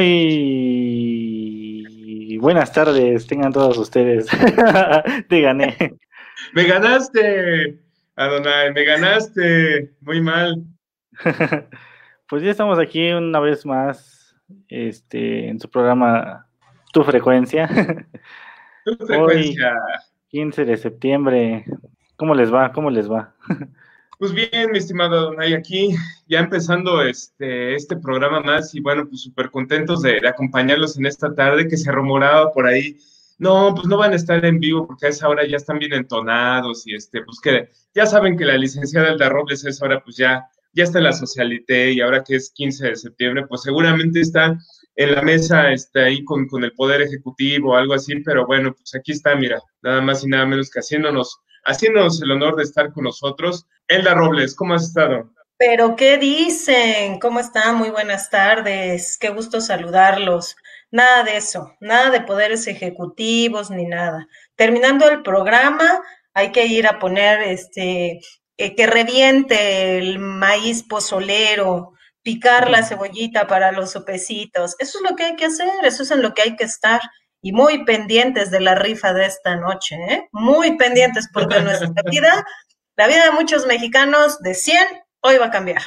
[0.00, 1.84] Muy
[2.38, 4.28] buenas tardes, tengan todos ustedes.
[5.28, 5.76] Te gané.
[6.54, 7.78] Me ganaste,
[8.16, 9.92] Adonai, me ganaste.
[10.00, 10.64] Muy mal.
[12.28, 14.36] Pues ya estamos aquí una vez más
[14.68, 16.46] este, en su programa
[16.92, 17.68] Tu Frecuencia.
[18.84, 19.74] Tu frecuencia.
[20.28, 21.64] 15 de septiembre.
[22.14, 22.70] ¿Cómo les va?
[22.70, 23.34] ¿Cómo les va?
[24.20, 25.94] Pues bien, mi estimado Adonai, aquí
[26.28, 31.34] ya empezando este, este programa más y bueno, pues súper contentos de, acompañarlos en esta
[31.34, 32.98] tarde que se rumoraba por ahí.
[33.38, 35.94] No, pues no van a estar en vivo porque a esa hora ya están bien
[35.94, 40.04] entonados y este, pues que ya saben que la licenciada Elda Robles a esa hora
[40.04, 40.44] pues ya,
[40.74, 44.54] ya está en la socialité y ahora que es 15 de septiembre, pues seguramente está
[44.96, 48.74] en la mesa está ahí con, con el Poder Ejecutivo o algo así, pero bueno,
[48.74, 52.64] pues aquí está, mira, nada más y nada menos que haciéndonos haciéndonos el honor de
[52.64, 53.66] estar con nosotros.
[53.88, 55.30] Elda Robles, ¿cómo has estado?
[55.56, 57.18] Pero, ¿qué dicen?
[57.18, 57.76] ¿Cómo están?
[57.76, 59.18] Muy buenas tardes.
[59.18, 60.56] Qué gusto saludarlos.
[60.90, 64.26] Nada de eso, nada de poderes ejecutivos ni nada.
[64.56, 66.02] Terminando el programa,
[66.34, 68.20] hay que ir a poner este
[68.56, 74.76] eh, que reviente el maíz pozolero, picar la cebollita para los sopecitos.
[74.78, 77.00] Eso es lo que hay que hacer, eso es en lo que hay que estar
[77.42, 80.28] y muy pendientes de la rifa de esta noche, ¿eh?
[80.32, 82.44] Muy pendientes porque nuestra vida,
[82.96, 84.78] la vida de muchos mexicanos de 100,
[85.22, 85.82] hoy va a cambiar.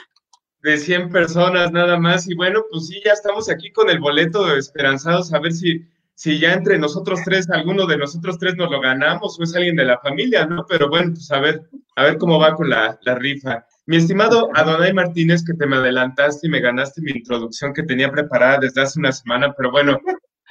[0.62, 4.46] De 100 personas nada más y bueno, pues sí, ya estamos aquí con el boleto
[4.46, 8.72] de esperanzados a ver si, si ya entre nosotros tres, alguno de nosotros tres nos
[8.72, 10.66] lo ganamos o es alguien de la familia, ¿no?
[10.68, 13.66] Pero bueno, pues a ver, a ver cómo va con la, la rifa.
[13.86, 18.10] Mi estimado Adonai Martínez, que te me adelantaste y me ganaste mi introducción que tenía
[18.10, 20.00] preparada desde hace una semana, pero bueno,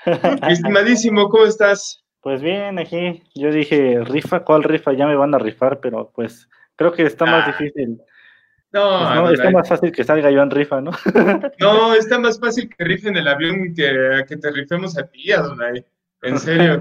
[0.49, 2.05] estimadísimo, ¿cómo estás?
[2.21, 4.93] Pues bien, aquí yo dije, rifa, ¿cuál rifa?
[4.93, 7.57] Ya me van a rifar, pero pues creo que está más ah.
[7.59, 8.01] difícil.
[8.73, 10.93] No, pues está más fácil que salga yo en rifa, ¿no?
[11.59, 15.85] no, está más fácil que rifen el avión que, que te rifemos a ti, Adonai.
[16.23, 16.81] En serio.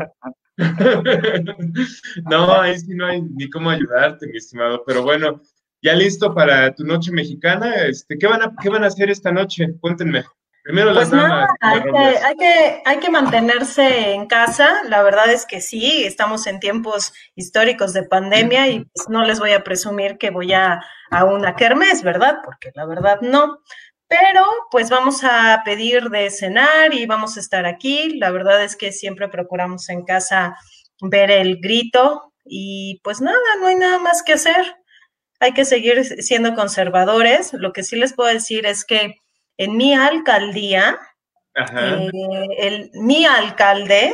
[2.29, 4.83] no, ahí sí no hay ni cómo ayudarte, mi estimado.
[4.85, 5.41] Pero bueno,
[5.81, 7.73] ya listo para tu noche mexicana.
[7.87, 9.73] Este, ¿qué, van a, ¿Qué van a hacer esta noche?
[9.81, 10.23] Cuéntenme.
[10.63, 14.83] Primero pues nada, hay que, hay, que, hay que mantenerse en casa.
[14.87, 19.39] La verdad es que sí, estamos en tiempos históricos de pandemia y pues no les
[19.39, 20.79] voy a presumir que voy a,
[21.09, 22.37] a una kermés, ¿verdad?
[22.43, 23.57] Porque la verdad no.
[24.07, 28.17] Pero pues vamos a pedir de cenar y vamos a estar aquí.
[28.19, 30.57] La verdad es que siempre procuramos en casa
[31.01, 34.75] ver el grito y pues nada, no hay nada más que hacer.
[35.39, 37.53] Hay que seguir siendo conservadores.
[37.53, 39.20] Lo que sí les puedo decir es que
[39.57, 40.99] en mi alcaldía,
[41.55, 42.09] eh,
[42.57, 44.13] el, mi alcalde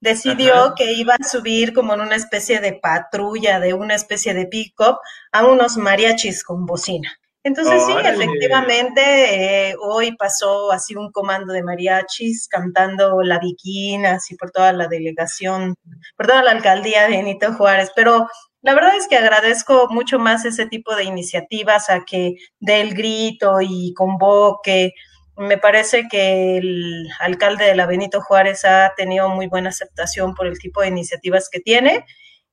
[0.00, 4.46] decidió que iba a subir como en una especie de patrulla, de una especie de
[4.46, 4.98] pick-up,
[5.30, 7.16] a unos mariachis con bocina.
[7.44, 14.36] Entonces sí, efectivamente, eh, hoy pasó así un comando de mariachis cantando la viquina, así
[14.36, 15.74] por toda la delegación,
[16.16, 18.28] por toda la alcaldía de Benito Juárez, pero
[18.60, 22.94] la verdad es que agradezco mucho más ese tipo de iniciativas a que dé el
[22.94, 24.92] grito y convoque.
[25.36, 30.46] Me parece que el alcalde de la Benito Juárez ha tenido muy buena aceptación por
[30.46, 32.04] el tipo de iniciativas que tiene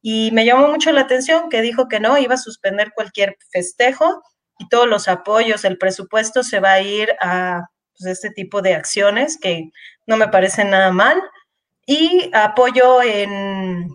[0.01, 4.23] y me llamó mucho la atención que dijo que no, iba a suspender cualquier festejo
[4.59, 8.75] y todos los apoyos, el presupuesto se va a ir a pues, este tipo de
[8.75, 9.71] acciones que
[10.05, 11.21] no me parecen nada mal
[11.85, 13.89] y apoyo en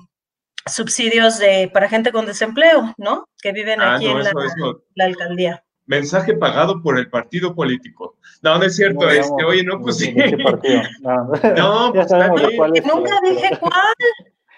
[0.66, 3.28] subsidios de, para gente con desempleo, ¿no?
[3.40, 5.64] Que viven ah, aquí en la, alcaldía.
[5.86, 8.16] Mensaje pagado por el partido político.
[8.42, 10.14] No, no es cierto, es que, oye, no, pues sí.
[10.14, 12.10] No, pues
[12.84, 13.94] Nunca dije cuál.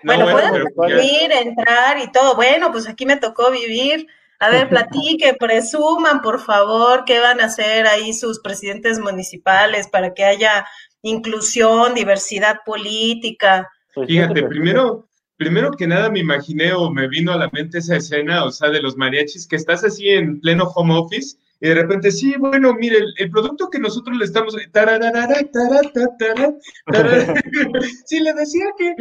[0.04, 2.36] bueno, pueden venir, entrar y todo.
[2.36, 4.06] Bueno, pues aquí me tocó vivir.
[4.38, 10.12] A ver, platique, presuman, por favor, qué van a hacer ahí sus presidentes municipales para
[10.12, 10.66] que haya
[11.02, 13.70] inclusión, diversidad política.
[13.94, 17.96] Pues Fíjate, primero, primero que nada me imaginé o me vino a la mente esa
[17.96, 21.74] escena, o sea, de los mariachis, que estás así en pleno home office y de
[21.74, 24.54] repente, sí, bueno, mire, el, producto que nosotros le estamos...
[28.04, 28.94] sí, le decía que,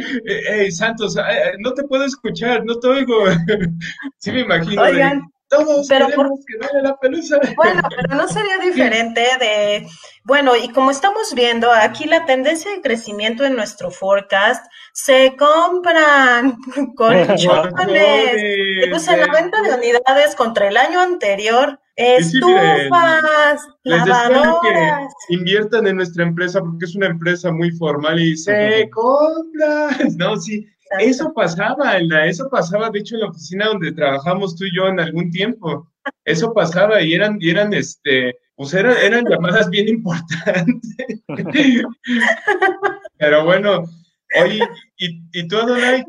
[0.48, 1.16] hey, Santos,
[1.58, 3.24] no te puedo escuchar, no te oigo.
[4.18, 4.80] sí, me imagino.
[4.82, 7.38] Oigan, todos pero queremos que vaya la pelusa.
[7.56, 9.86] Bueno, pero no sería diferente de,
[10.24, 16.56] bueno, y como estamos viendo aquí la tendencia de crecimiento en nuestro forecast, se compran
[16.96, 25.12] colchones, en la venta de unidades contra el año anterior, estufas, lavadoras.
[25.30, 30.66] inviertan en nuestra empresa porque es una empresa muy formal y se compran, no, sí,
[30.98, 35.00] eso pasaba, eso pasaba, de hecho, en la oficina donde trabajamos tú y yo en
[35.00, 35.90] algún tiempo.
[36.24, 40.96] Eso pasaba y eran, y eran este, pues eran, eran llamadas bien importantes.
[43.18, 43.84] Pero bueno,
[44.42, 44.60] oye,
[44.98, 46.04] ¿y, y tú, Adonai,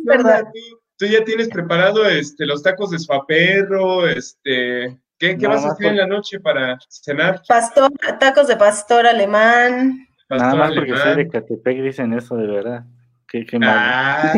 [0.97, 5.87] ¿Tú, ya tienes preparado este, los tacos de suaperro, este, ¿qué, qué vas a hacer
[5.87, 7.41] en la noche para cenar?
[7.47, 10.07] Pastor, tacos de pastor alemán.
[10.29, 12.85] Nada más porque soy de Catepec dicen eso de verdad.
[13.27, 14.33] Qué, qué mal.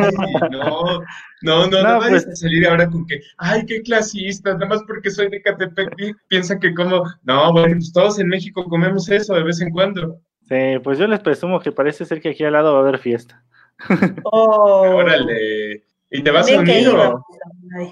[0.52, 1.02] no,
[1.42, 5.12] no, no, no, pues, a salir ahora con que, ay, qué clasistas, nada más porque
[5.12, 5.96] soy de Catepec
[6.28, 10.20] piensan que como, no, bueno, pues todos en México comemos eso de vez en cuando.
[10.48, 12.98] Sí, pues yo les presumo que parece ser que aquí al lado va a haber
[12.98, 13.44] fiesta.
[14.24, 14.82] Oh.
[14.96, 15.84] Órale.
[16.12, 17.24] ¿Y te vas a unir o?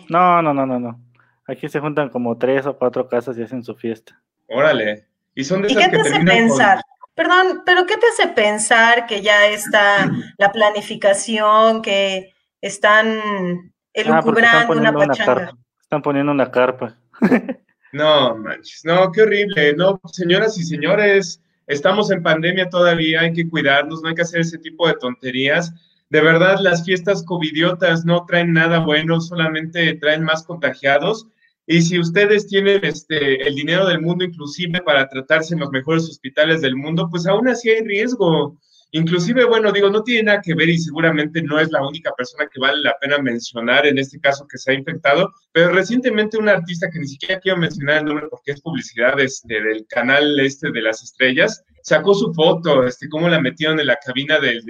[0.10, 1.00] No, no, no, no, no.
[1.48, 4.22] Aquí se juntan como tres o cuatro casas y hacen su fiesta.
[4.48, 5.08] Órale.
[5.34, 6.82] ¿Y son de esas qué te hace pensar?
[7.16, 14.94] Perdón, pero ¿qué te hace pensar que ya está la planificación, que están elucubrando una
[14.94, 15.58] pachanga?
[15.82, 16.98] están poniendo una carpa.
[17.94, 19.74] no, manches, no, qué horrible.
[19.74, 24.42] No, señoras y señores, estamos en pandemia todavía, hay que cuidarnos, no hay que hacer
[24.42, 25.74] ese tipo de tonterías.
[26.10, 31.28] De verdad, las fiestas covidiotas no traen nada bueno, solamente traen más contagiados.
[31.70, 36.06] Y si ustedes tienen este, el dinero del mundo, inclusive para tratarse en los mejores
[36.06, 38.58] hospitales del mundo, pues aún así hay riesgo.
[38.92, 42.48] Inclusive, bueno, digo, no tiene nada que ver y seguramente no es la única persona
[42.48, 46.48] que vale la pena mencionar en este caso que se ha infectado, pero recientemente un
[46.48, 50.72] artista que ni siquiera quiero mencionar el nombre porque es publicidad este, del canal este
[50.72, 54.64] de las estrellas, sacó su foto, este, cómo la metieron en la cabina del,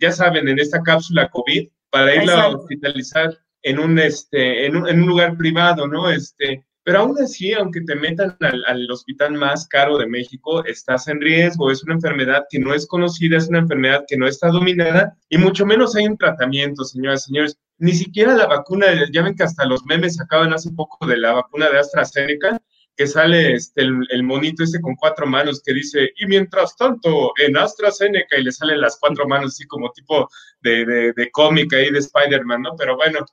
[0.00, 4.88] ya saben, en esta cápsula COVID para irla a hospitalizar en un, este, en un,
[4.88, 6.10] en un lugar privado, ¿no?
[6.10, 11.20] Este, pero aún así, aunque te metan al, hospital más caro de México, estás en
[11.20, 11.70] riesgo.
[11.70, 15.36] Es una enfermedad que no es conocida, es una enfermedad que no está dominada y
[15.36, 17.58] mucho menos hay un tratamiento, señoras y señores.
[17.76, 21.32] Ni siquiera la vacuna, ya ven que hasta los memes acaban hace poco de la
[21.32, 22.58] vacuna de AstraZeneca,
[22.96, 27.58] que sale este, el, monito ese con cuatro manos que dice, y mientras tanto, en
[27.58, 30.26] AstraZeneca, y le salen las cuatro manos así como tipo
[30.62, 32.70] de, de, de cómic ahí de Spider-Man, ¿no?
[32.78, 33.26] Pero bueno,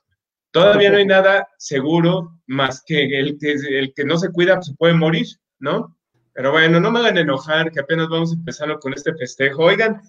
[0.56, 5.26] Todavía no hay nada seguro más que el que, no se cuida pues, puede morir,
[5.58, 5.94] ¿no?
[6.32, 9.64] Pero bueno, no me hagan enojar, que apenas vamos empezando con este festejo.
[9.64, 10.00] Oigan,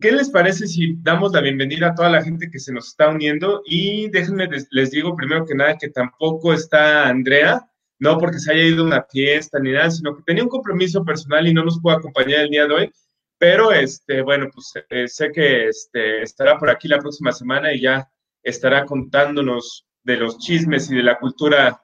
[0.00, 3.10] ¿qué les parece si damos la bienvenida a toda la gente que se nos está
[3.10, 3.60] uniendo?
[3.66, 7.60] Y déjenme, les digo primero que nada que tampoco está Andrea,
[7.98, 11.04] no porque se haya ido a una fiesta ni nada, sino que tenía un compromiso
[11.04, 12.92] personal y no nos pudo acompañar el día de hoy.
[13.36, 17.82] Pero, este, bueno, pues eh, sé que este, estará por aquí la próxima semana y
[17.82, 18.08] ya
[18.42, 21.80] estará contándonos de los chismes y de la cultura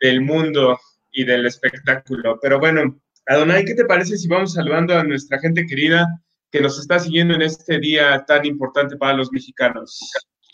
[0.00, 0.78] del mundo
[1.12, 2.38] y del espectáculo.
[2.40, 6.06] Pero bueno, Adonai, ¿qué te parece si vamos saludando a nuestra gente querida
[6.50, 10.00] que nos está siguiendo en este día tan importante para los mexicanos?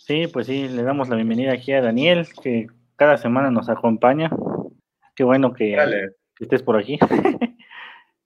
[0.07, 2.67] Sí, pues sí, le damos la bienvenida aquí a Daniel, que
[2.97, 4.31] cada semana nos acompaña.
[5.15, 5.77] Qué bueno que,
[6.39, 6.99] estés por aquí.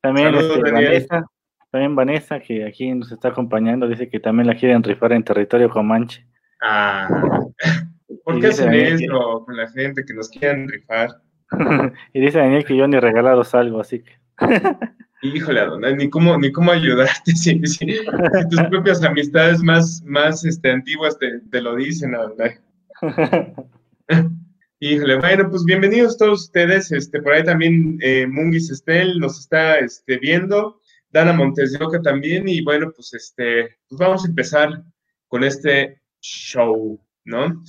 [0.00, 1.24] también este, Vanessa,
[1.70, 5.70] también Vanessa, que aquí nos está acompañando, dice que también la quieren rifar en territorio
[5.70, 6.26] comanche.
[6.60, 7.08] Ah,
[8.24, 11.10] ¿por qué hacen eso con la gente que nos quieren rifar?
[12.12, 14.12] y dice Daniel que yo ni regalado salgo, así que.
[15.22, 21.18] Híjole, Adonai, ni cómo, ni cómo ayudarte si, tus propias amistades más, más este, antiguas
[21.18, 22.58] te, lo dicen, Adonai.
[24.80, 26.90] Híjole, bueno, pues bienvenidos todos ustedes.
[26.90, 32.00] Este, por ahí también eh, Mungis Estel nos está este, viendo, Dana Montes de Oca
[32.00, 34.82] también, y bueno, pues este, pues vamos a empezar
[35.28, 37.62] con este show, ¿no?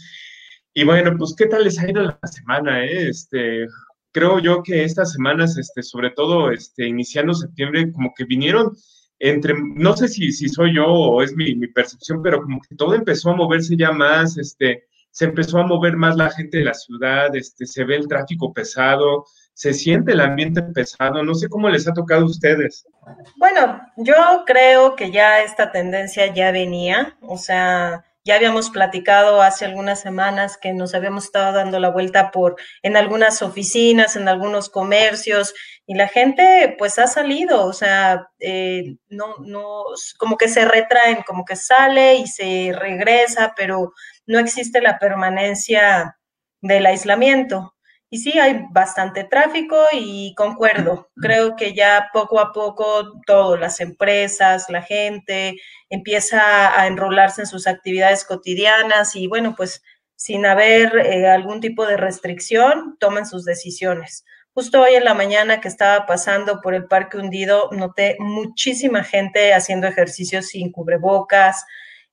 [0.74, 2.86] Y bueno, pues, ¿qué tal les ha ido la semana?
[2.86, 3.10] Eh?
[3.10, 3.67] Este,
[4.12, 8.72] creo yo que estas semanas, este, sobre todo, este, iniciando septiembre, como que vinieron
[9.20, 12.96] entre, no sé si, si soy yo o es mi, percepción, pero como que todo
[12.96, 16.74] empezó a moverse ya más, este, se empezó a mover más la gente de la
[16.74, 21.70] ciudad, este, se ve el tráfico pesado, se siente el ambiente pesado, no sé cómo
[21.70, 22.88] les ha tocado a ustedes.
[23.36, 24.15] Bueno, yo
[24.48, 30.58] creo que ya esta tendencia ya venía, o sea, ya habíamos platicado hace algunas semanas
[30.58, 35.54] que nos habíamos estado dando la vuelta por en algunas oficinas, en algunos comercios,
[35.88, 39.84] y la gente pues ha salido, o sea, eh, no, no,
[40.18, 43.94] como que se retraen, como que sale y se regresa, pero
[44.25, 46.18] no existe la permanencia
[46.62, 47.75] del aislamiento.
[48.13, 51.10] Y sí, hay bastante tráfico y concuerdo.
[51.15, 55.56] Creo que ya poco a poco todo, las empresas, la gente
[55.89, 59.82] empieza a enrolarse en sus actividades cotidianas y bueno, pues
[60.18, 64.25] sin haber eh, algún tipo de restricción, toman sus decisiones.
[64.53, 69.53] Justo hoy en la mañana que estaba pasando por el Parque Hundido, noté muchísima gente
[69.53, 71.65] haciendo ejercicios sin cubrebocas,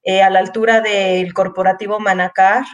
[0.05, 2.65] eh, a la altura del corporativo Manacar,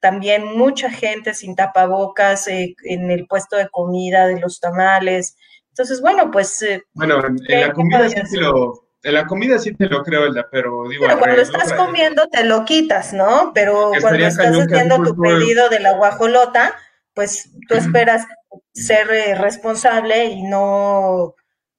[0.00, 5.36] también mucha gente sin tapabocas eh, en el puesto de comida de los tamales.
[5.70, 6.62] Entonces, bueno, pues...
[6.62, 8.82] Eh, bueno, en, la comida sí te lo...
[9.02, 11.04] En la comida sí te lo creo, pero digo...
[11.06, 13.52] Pero cuando estás comiendo te lo quitas, ¿no?
[13.54, 16.74] Pero cuando estás haciendo tu pedido de la guajolota,
[17.14, 18.26] pues tú esperas
[18.72, 21.34] ser eh, responsable y no,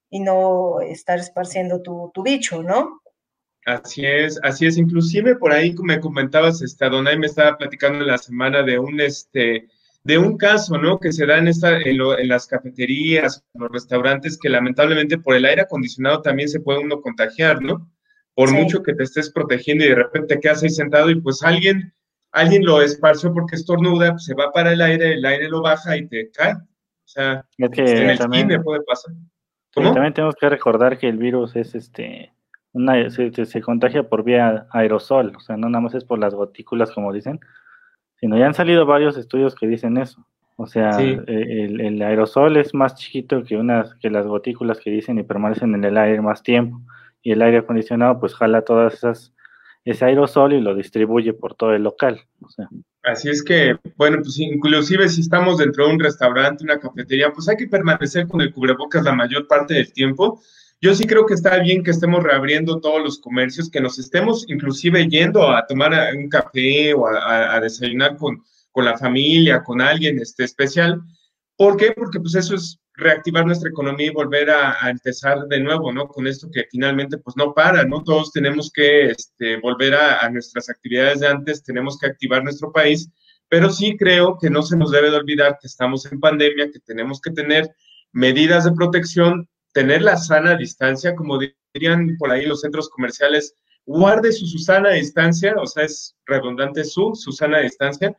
[0.10, 3.02] y no estar esparciendo tu, tu bicho, ¿no?
[3.68, 4.78] Así es, así es.
[4.78, 9.02] Inclusive por ahí me comentabas, este, Adonai me estaba platicando en la semana de un,
[9.02, 9.68] este,
[10.06, 11.02] de un caso, ¿no?
[11.02, 11.98] Que se da en, esta, en,
[12.30, 17.02] las cafeterías, en los restaurantes, que lamentablemente por el aire acondicionado también se puede uno
[17.02, 17.92] contagiar, ¿no?
[18.36, 21.44] Por mucho que te estés protegiendo y de repente te quedas ahí sentado y pues
[21.44, 21.94] alguien,
[22.32, 25.98] alguien lo esparció porque estornuda, pues se va para el aire, el aire lo baja
[25.98, 26.54] y te cae.
[26.54, 29.14] O sea, que en el también, puede pasar.
[29.74, 32.32] También tenemos que recordar que el virus es este
[33.10, 37.14] se, contagia por vía aerosol, o sea, no nada más es por las gotículas, como
[37.14, 37.40] dicen,
[38.20, 40.26] sino ya han salido varios estudios que dicen eso.
[40.60, 45.24] O sea, el, aerosol es más chiquito que, unas, que las gotículas que dicen y
[45.24, 46.82] permanecen en el aire más tiempo.
[47.22, 49.34] Y el aire acondicionado pues jala todas esas,
[49.86, 52.22] ese aerosol y lo distribuye por todo el local.
[52.42, 52.68] O sea.
[53.04, 57.48] Así es que, bueno, pues inclusive si estamos dentro de un restaurante, una cafetería, pues
[57.48, 60.42] hay que permanecer con el cubrebocas la mayor parte del tiempo
[60.80, 64.46] yo sí creo que está bien que estemos reabriendo todos los comercios, que nos estemos
[64.48, 70.20] inclusive yendo a tomar un café o a, desayunar con, con, la familia, con alguien
[70.20, 71.02] este, especial.
[71.56, 71.92] ¿Por qué?
[71.94, 76.08] Porque pues eso es reactivar nuestra economía y volver a, empezar de nuevo, ¿no?
[76.08, 78.04] Con esto que finalmente pues no para, ¿no?
[78.04, 83.10] Todos tenemos que este, volver a, nuestras actividades de antes, tenemos que activar nuestro país,
[83.50, 86.80] pero sí creo que no se nos debe de olvidar que estamos en pandemia, que
[86.80, 87.72] tenemos que tener
[88.12, 93.54] medidas de protección tener la sana distancia, como dirían por ahí los centros comerciales,
[93.86, 98.18] guarde su sana distancia, o sea, es redundante su, su sana distancia,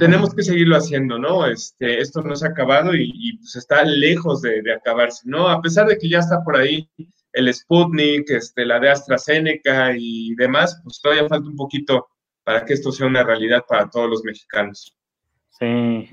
[0.00, 1.46] tenemos que seguirlo haciendo, ¿no?
[1.46, 5.48] Este, esto no se ha acabado y, pues está lejos de, acabarse, ¿no?
[5.48, 6.90] A pesar de que ya está por ahí
[7.32, 12.08] el Sputnik, este, la de AstraZeneca y demás, pues todavía falta un poquito
[12.42, 14.92] para que esto sea una realidad para todos los mexicanos.
[15.50, 16.10] Sí,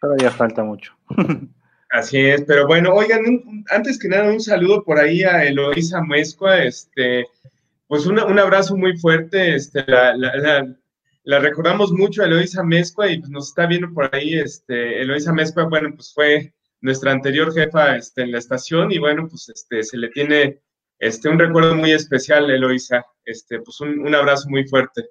[0.00, 0.94] todavía falta mucho.
[1.90, 6.62] Así es, pero bueno, oigan, antes que nada, un saludo por ahí a Eloisa Muescua,
[6.62, 7.26] este,
[7.88, 13.30] pues un abrazo muy fuerte, este, la, la, recordamos mucho a Eloisa Mezcua y pues
[13.30, 18.22] nos está viendo por ahí, este, Eloisa Mezcua, bueno, pues fue nuestra anterior jefa este,
[18.22, 20.60] en la estación y bueno, pues este, se le tiene
[21.00, 25.06] este, un recuerdo muy especial, Eloisa, este, pues un, un abrazo muy fuerte.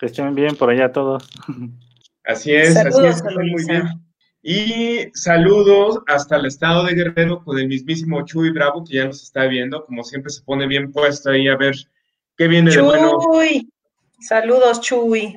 [0.00, 1.30] Que estén bien por allá todos.
[2.24, 4.07] Así es, así es, muy bien.
[4.42, 9.22] Y saludos hasta el estado de Guerrero con el mismísimo Chuy Bravo, que ya nos
[9.22, 11.74] está viendo, como siempre se pone bien puesto ahí a ver
[12.36, 13.18] qué viene de bueno.
[13.20, 13.68] Chuy,
[14.20, 15.36] saludos Chuy.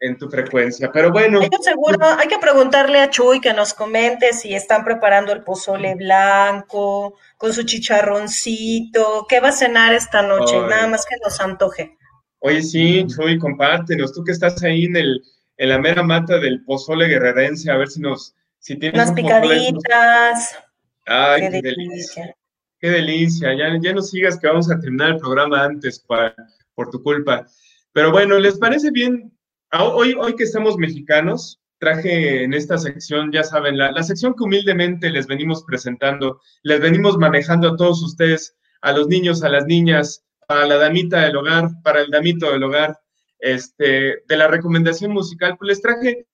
[0.00, 1.40] En tu frecuencia, pero bueno.
[1.40, 5.44] Hay que, seguro, hay que preguntarle a Chuy que nos comente si están preparando el
[5.44, 11.38] pozole blanco, con su chicharroncito, qué va a cenar esta noche, nada más que nos
[11.40, 11.98] antoje.
[12.40, 15.22] Oye, sí, Chuy, compártenos, tú que estás ahí en el
[15.60, 20.58] en la mera mata del pozole guerrerense, a ver si nos, si tienes Unas picaditas.
[21.06, 22.36] Ay, qué, delicia.
[22.78, 23.54] Qué delicia.
[23.54, 27.46] Ya, ya no sigas que vamos a terminar el programa antes por tu culpa.
[27.92, 29.36] Pero bueno, ¿les parece bien?
[29.72, 34.44] Hoy, hoy que estamos mexicanos, traje en esta sección, ya saben, la, la sección que
[34.44, 39.66] humildemente les venimos presentando, les venimos manejando a todos ustedes, a los niños, a las
[39.66, 42.98] niñas, para la damita del hogar, para el damito del hogar,
[43.38, 46.26] este, de la recomendación musical, pues les traje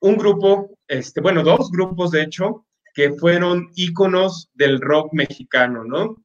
[0.00, 6.16] un grupo, este, bueno, dos grupos de hecho, que fueron íconos del rock mexicano, ¿no?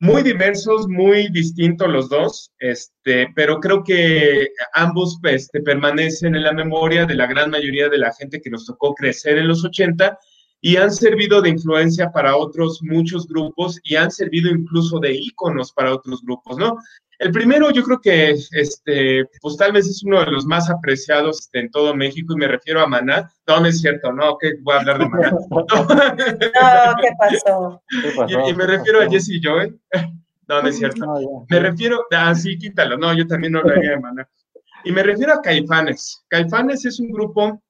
[0.00, 6.52] Muy diversos, muy distintos los dos, este, pero creo que ambos este, permanecen en la
[6.52, 10.18] memoria de la gran mayoría de la gente que nos tocó crecer en los 80
[10.60, 15.72] y han servido de influencia para otros muchos grupos y han servido incluso de íconos
[15.72, 16.76] para otros grupos, ¿no?
[17.18, 21.40] El primero, yo creo que este, pues tal vez es uno de los más apreciados
[21.40, 23.28] este, en todo México, y me refiero a Maná.
[23.46, 25.30] No, no es cierto, no, que voy a hablar de Maná.
[25.50, 27.82] No, ¿qué pasó?
[28.48, 29.76] Y, me refiero a Jesse Joy.
[30.46, 31.06] No, no es cierto.
[31.48, 34.28] me refiero, ah, sí, quítalo, no, yo también no hablaría de Maná.
[34.84, 36.24] Y me refiero a Caifanes.
[36.28, 37.60] Caifanes es un grupo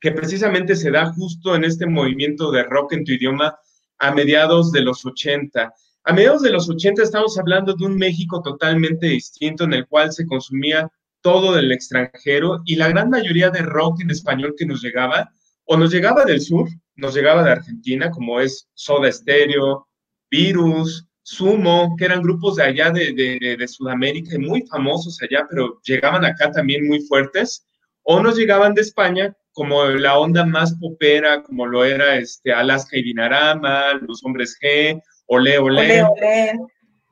[0.00, 3.58] que precisamente se da justo en este movimiento de rock en tu idioma
[3.98, 5.74] a mediados de los 80.
[6.08, 10.10] A mediados de los 80 estamos hablando de un México totalmente distinto en el cual
[10.10, 14.82] se consumía todo del extranjero y la gran mayoría de rock en español que nos
[14.82, 15.30] llegaba,
[15.66, 19.86] o nos llegaba del sur, nos llegaba de Argentina, como es Soda Stereo,
[20.30, 25.78] Virus, Sumo, que eran grupos de allá de, de, Sudamérica y muy famosos allá, pero
[25.84, 27.66] llegaban acá también muy fuertes,
[28.02, 32.96] o nos llegaban de España, como la onda más popera, como lo era este, Alaska
[32.96, 36.02] y Dinarama, Los Hombres G, Ole Ole.
[36.02, 36.58] Ole,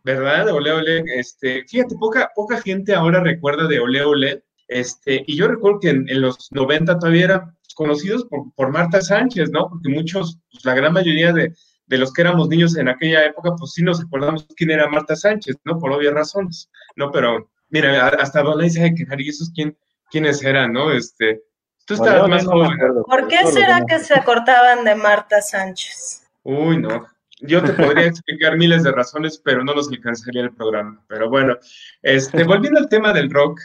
[0.04, 0.49] ¿Verdad?
[0.50, 1.04] Ole Ole.
[1.14, 4.42] Este, fíjate, poca, poca gente ahora recuerda de Ole Ole.
[4.68, 9.50] Este, y yo recuerdo que en, los 90 todavía eran conocidos por, por, Marta Sánchez,
[9.50, 9.68] ¿no?
[9.68, 11.52] Porque muchos, pues la gran mayoría de,
[11.87, 15.14] de los que éramos niños en aquella época, pues sí nos acordamos quién era Marta
[15.14, 15.78] Sánchez, ¿no?
[15.78, 17.11] Por obvias razones, ¿no?
[17.12, 19.76] Pero, mira, hasta Donay dice que ¿y esos quién,
[20.11, 20.90] quiénes eran, no?
[20.90, 21.42] Este,
[21.87, 22.70] tú estabas más joven.
[23.06, 26.26] ¿Por qué será que se acortaban de Marta Sánchez?
[26.42, 27.06] Uy, no.
[27.40, 31.05] Yo te podría explicar miles de razones, pero no nos alcanzaría el programa.
[31.09, 31.57] Pero bueno,
[32.02, 33.61] este, volviendo al tema del rock,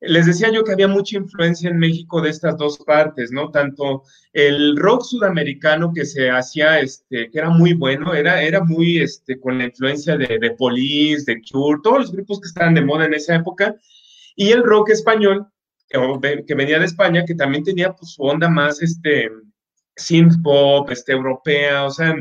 [0.00, 3.50] les decía yo que había mucha influencia en México de estas dos partes, ¿no?
[3.50, 4.02] Tanto
[4.32, 9.38] el rock sudamericano que se hacía, este, que era muy bueno, era, era muy, este,
[9.38, 13.04] con la influencia de, de Police, de Cure, todos los grupos que estaban de moda
[13.04, 13.76] en esa época,
[14.34, 15.46] y el rock español,
[15.88, 19.30] que, venía de España, que también tenía pues, su onda más, este,
[19.94, 22.16] synth pop, este, europea, o sea,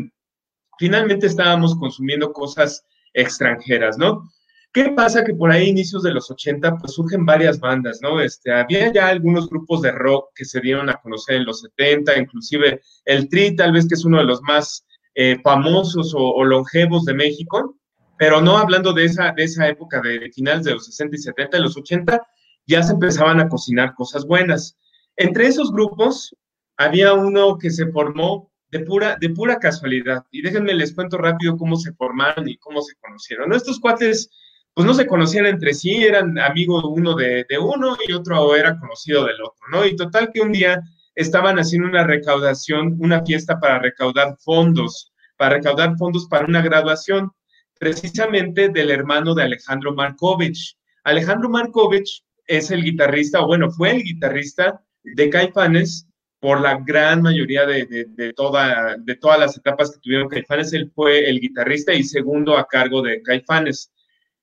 [0.82, 2.84] finalmente estábamos consumiendo cosas
[3.14, 4.28] extranjeras, ¿no?
[4.74, 5.24] ¿Qué pasa?
[5.24, 8.20] Que por ahí, inicios de los 80, pues surgen varias bandas, ¿no?
[8.20, 12.18] Este, había ya algunos grupos de rock que se dieron a conocer en los 70,
[12.18, 14.84] inclusive el Tri, tal vez que es uno de los más
[15.14, 17.78] eh, famosos o, longevos de México,
[18.18, 21.58] pero no hablando de esa, de esa época de, finales de los 60 y 70,
[21.58, 22.20] de los 80,
[22.66, 24.80] ya se empezaban a cocinar cosas buenas.
[25.16, 26.36] Entre esos grupos
[26.78, 30.26] había uno que se formó de pura, de pura casualidad.
[30.32, 33.54] Y déjenme les cuento rápido cómo se formaron y cómo se conocieron.
[33.54, 34.30] Estos cuates
[34.74, 39.26] pues no se conocían entre sí, eran amigos uno de, uno y otro era conocido
[39.26, 39.86] del otro, ¿no?
[39.86, 40.82] Y total que un día
[41.14, 47.32] estaban haciendo una recaudación, una fiesta para recaudar fondos, para recaudar fondos para una graduación,
[47.80, 50.78] precisamente del hermano de Alejandro Markovich.
[51.04, 56.08] Alejandro Markovich es el guitarrista, o bueno, fue el guitarrista de Caifanes
[56.42, 60.74] por la gran mayoría de, de, toda, de todas las etapas que tuvieron Caifanes.
[60.74, 63.94] Él fue el guitarrista y segundo a cargo de Caifanes.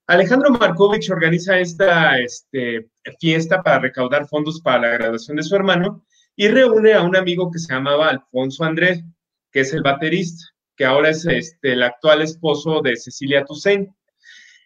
[0.06, 6.06] Alejandro Markovich organiza esta este, fiesta para recaudar fondos para la graduación de su hermano
[6.36, 9.02] y reúne a un amigo que se llamaba Alfonso André,
[9.50, 10.44] que es el baterista,
[10.76, 13.88] que ahora es este, el actual esposo de Cecilia Toussaint.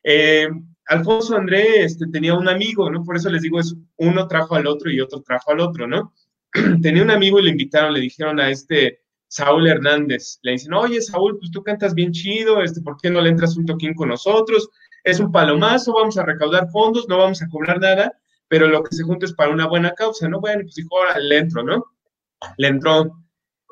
[0.04, 0.50] Eh,
[0.84, 3.02] Alfonso André este, tenía un amigo, ¿no?
[3.02, 6.12] Por eso les digo, es uno trajo al otro y otro trajo al otro, ¿no?
[6.82, 11.00] tenía un amigo y le invitaron, le dijeron a este Saúl Hernández, le dicen, oye,
[11.00, 14.08] Saúl, pues tú cantas bien chido, este, ¿por qué no le entras un toquín con
[14.08, 14.68] nosotros?
[15.04, 18.12] es un palomazo, vamos a recaudar fondos, no vamos a cobrar nada,
[18.48, 20.40] pero lo que se junta es para una buena causa, ¿no?
[20.40, 21.84] Bueno, pues dijo, ahora le entro, ¿no?
[22.56, 23.18] Le entró.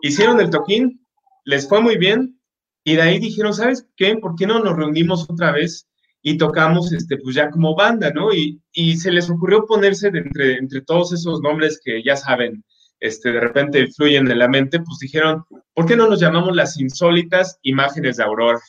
[0.02, 1.06] Hicieron el toquín,
[1.44, 2.40] les fue muy bien,
[2.84, 4.16] y de ahí dijeron, ¿sabes qué?
[4.16, 5.86] ¿Por qué no nos reunimos otra vez
[6.22, 8.32] y tocamos, este, pues ya como banda, ¿no?
[8.32, 12.64] Y, y se les ocurrió ponerse entre, entre todos esos nombres que ya saben,
[13.00, 16.78] este, de repente fluyen en la mente, pues dijeron, ¿por qué no nos llamamos las
[16.78, 18.60] insólitas imágenes de Aurora?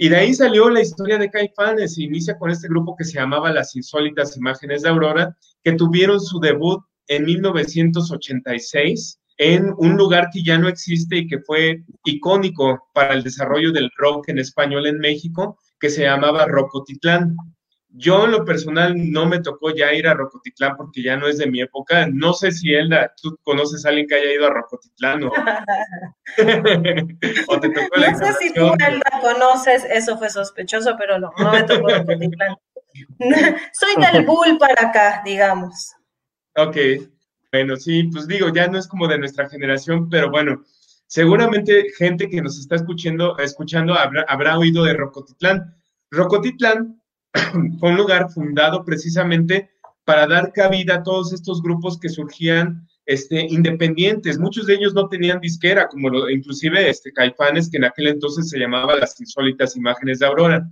[0.00, 1.94] Y de ahí salió la historia de Caifanes.
[1.94, 6.20] Se inicia con este grupo que se llamaba Las Insólitas Imágenes de Aurora, que tuvieron
[6.20, 12.88] su debut en 1986 en un lugar que ya no existe y que fue icónico
[12.92, 17.36] para el desarrollo del rock en español en México, que se llamaba Rocotitlán.
[17.90, 21.38] Yo en lo personal no me tocó ya ir a Rocotitlán porque ya no es
[21.38, 22.06] de mi época.
[22.12, 25.32] No sé si Elda, tú conoces a alguien que haya ido a Rocotitlán o,
[27.60, 31.52] te tocó la No sé si tú, Elda, conoces, eso fue sospechoso, pero no, no
[31.52, 32.56] me tocó Rocotitlán.
[33.72, 35.94] Soy del Bull para acá, digamos.
[36.56, 36.76] Ok,
[37.52, 40.62] bueno, sí, pues digo, ya no es como de nuestra generación, pero bueno,
[41.06, 45.74] seguramente gente que nos está escuchando, escuchando habrá, habrá oído de Rocotitlán.
[46.10, 46.97] Rocotitlán
[47.78, 49.70] fue un lugar fundado precisamente
[50.04, 54.38] para dar cabida a todos estos grupos que surgían este, independientes.
[54.38, 58.48] Muchos de ellos no tenían disquera, como lo, inclusive este, Caifanes, que en aquel entonces
[58.48, 60.70] se llamaba Las Insólitas Imágenes de Aurora.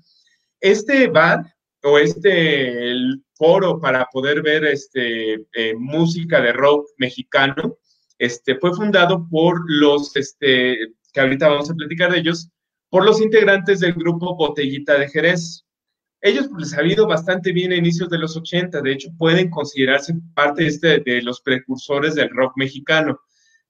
[0.61, 1.45] Este bar
[1.83, 7.79] o este el foro para poder ver este, eh, música de rock mexicano
[8.19, 10.79] este, fue fundado por los, este,
[11.13, 12.49] que ahorita vamos a platicar de ellos,
[12.89, 15.66] por los integrantes del grupo Botellita de Jerez.
[16.21, 19.51] Ellos pues, les ha ido bastante bien a inicios de los 80, de hecho pueden
[19.51, 23.21] considerarse parte de, este, de los precursores del rock mexicano.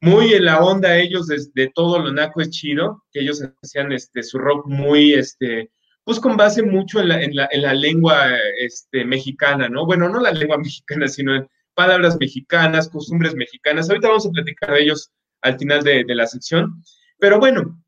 [0.01, 4.23] Muy en la onda ellos de, todo lo naco es chido, que ellos hacían este,
[4.23, 5.71] su rock muy, este,
[6.05, 9.87] pues con base mucho en la, en la, en la lengua este, mexicana, ¿no?
[9.87, 13.89] Bueno, no la lengua mexicana, sino en palabras mexicanas, costumbres mexicanas.
[13.89, 15.11] Ahorita vamos a platicar de ellos
[15.43, 16.83] al final de, de la sección.
[17.19, 17.83] Pero bueno,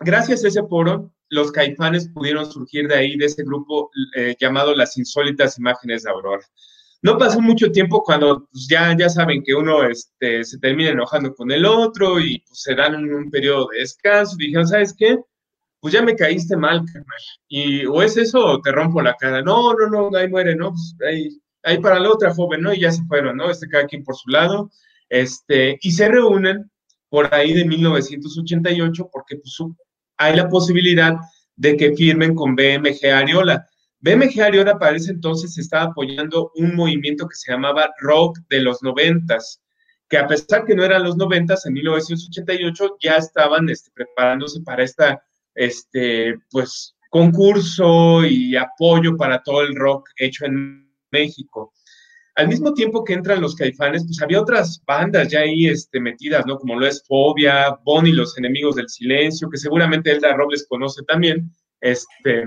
[0.00, 4.74] gracias a ese foro, los caifanes pudieron surgir de ahí, de ese grupo eh, llamado
[4.74, 6.44] Las Insólitas Imágenes de Aurora.
[7.02, 11.34] no pasó mucho tiempo cuando pues, ya, ya saben que uno este, se termina enojando
[11.34, 14.36] con el otro y pues, se dan un, periodo de descanso.
[14.36, 15.18] Dijeron, ¿sabes qué?
[15.80, 17.20] Pues ya me caíste mal, carnal.
[17.48, 19.40] Y o es eso o te rompo la cara.
[19.42, 20.70] No, no, no, ahí muere, ¿no?
[20.70, 22.74] Pues ahí, ahí para la otra joven, ¿no?
[22.74, 23.50] Y ya se fueron, ¿no?
[23.50, 24.70] Este cada quien por su lado.
[25.08, 26.70] Este, y se reúnen
[27.08, 29.58] por ahí de 1988 porque pues,
[30.20, 31.16] hay la posibilidad
[31.56, 33.66] de que firmen con BMG Ariola.
[34.00, 38.82] BMG Ariola para ese entonces estaba apoyando un movimiento que se llamaba Rock de los
[38.82, 39.62] noventas,
[40.10, 44.84] que a pesar que no eran los noventas, en 1988 ya estaban este, preparándose para
[44.84, 45.22] esta,
[45.54, 51.72] este, pues, concurso y apoyo para todo el rock hecho en México.
[52.36, 56.46] Al mismo tiempo que entran los caifanes, pues había otras bandas ya ahí este, metidas,
[56.46, 56.58] ¿no?
[56.58, 61.50] Como lo es Fobia, Bonnie, los enemigos del silencio, que seguramente Elda Robles conoce también,
[61.80, 62.44] este,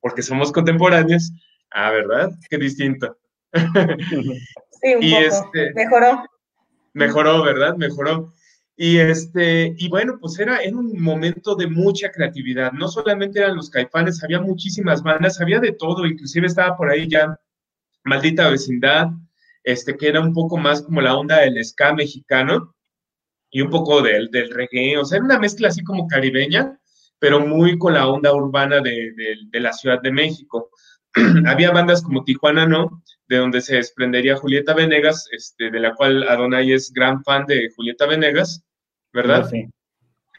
[0.00, 1.32] porque somos contemporáneos.
[1.70, 2.30] Ah, ¿verdad?
[2.50, 3.16] Qué distinto.
[4.82, 5.22] Sí, un y poco.
[5.22, 6.24] Este, mejoró.
[6.92, 7.76] Mejoró, ¿verdad?
[7.76, 8.32] Mejoró.
[8.76, 12.72] Y este, y bueno, pues era, era un momento de mucha creatividad.
[12.72, 17.06] No solamente eran los caifanes, había muchísimas bandas, había de todo, inclusive estaba por ahí
[17.08, 17.38] ya
[18.04, 19.08] Maldita Vecindad,
[19.64, 22.74] este, que era un poco más como la onda del ska mexicano
[23.50, 26.78] y un poco del, del reggae, o sea, era una mezcla así como caribeña,
[27.18, 29.14] pero muy con la onda urbana de,
[29.52, 30.70] la Ciudad de México.
[31.46, 36.28] Había bandas como Tijuana No, de donde se desprendería Julieta Venegas, este, de la cual
[36.28, 38.64] Adonai es gran fan de Julieta Venegas,
[39.12, 39.48] ¿verdad?
[39.48, 39.68] Sí.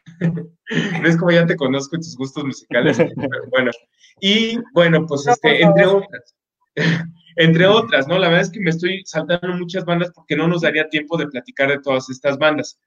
[1.06, 2.98] es como ya te conozco tus gustos musicales,
[3.52, 3.72] bueno.
[4.20, 6.36] Y bueno, pues este, entre otras,
[7.36, 8.18] entre otras, ¿no?
[8.20, 11.28] La verdad es que me estoy saltando muchas bandas porque no nos daría tiempo de
[11.28, 12.80] platicar de todas estas bandas.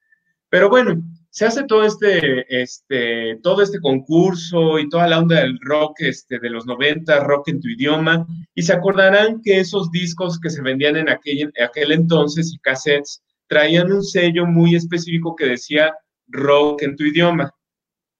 [0.49, 5.59] Pero bueno, se hace todo este, este, todo este concurso y toda la onda del
[5.61, 10.39] rock este, de los 90, rock en tu idioma, y se acordarán que esos discos
[10.39, 15.45] que se vendían en aquel, aquel entonces y cassettes traían un sello muy específico que
[15.45, 15.93] decía
[16.27, 17.51] rock en tu idioma.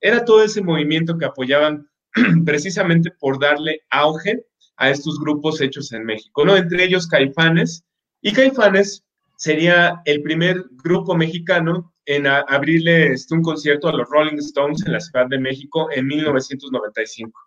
[0.01, 1.87] Era todo ese movimiento que apoyaban
[2.45, 4.45] precisamente por darle auge
[4.77, 6.55] a estos grupos hechos en México, ¿no?
[6.55, 7.83] Entre ellos Caifanes,
[8.21, 9.03] y Caifanes
[9.37, 14.93] sería el primer grupo mexicano en abrirle este, un concierto a los Rolling Stones en
[14.93, 17.39] la Ciudad de México en 1995.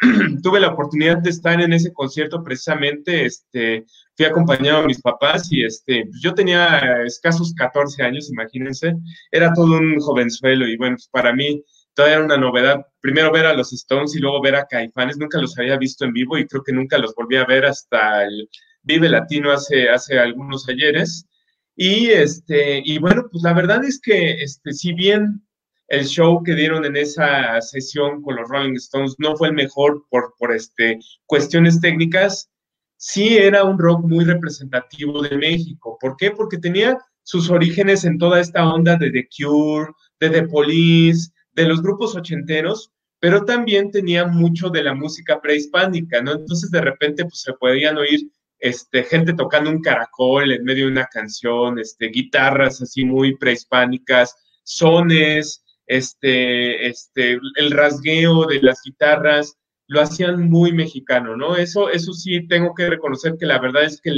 [0.42, 3.84] Tuve la oportunidad de estar en ese concierto precisamente, este,
[4.16, 8.94] fui acompañado a mis papás y este, pues, yo tenía escasos 14 años, imagínense,
[9.30, 11.62] era todo un jovenzuelo y bueno, pues para mí
[11.98, 15.40] todavía era una novedad, primero ver a los Stones y luego ver a Caifanes, nunca
[15.40, 18.48] los había visto en vivo y creo que nunca los volví a ver hasta el
[18.84, 21.26] Vive Latino hace, hace algunos ayeres.
[21.74, 25.44] Y, este, y bueno, pues la verdad es que este, si bien
[25.88, 30.04] el show que dieron en esa sesión con los Rolling Stones no fue el mejor
[30.08, 32.48] por, por este, cuestiones técnicas,
[32.96, 35.98] sí era un rock muy representativo de México.
[36.00, 36.30] ¿Por qué?
[36.30, 41.68] Porque tenía sus orígenes en toda esta onda de The Cure, de The Police, de
[41.68, 46.32] los grupos ochenteros, pero también tenía mucho de la música prehispánica, ¿no?
[46.32, 50.92] Entonces de repente pues se podían oír este, gente tocando un caracol en medio de
[50.92, 59.56] una canción, este, guitarras así muy prehispánicas, sones, este, este, el rasgueo de las guitarras,
[59.88, 61.56] lo hacían muy mexicano, ¿no?
[61.56, 64.12] Eso, eso sí tengo que reconocer que la verdad es que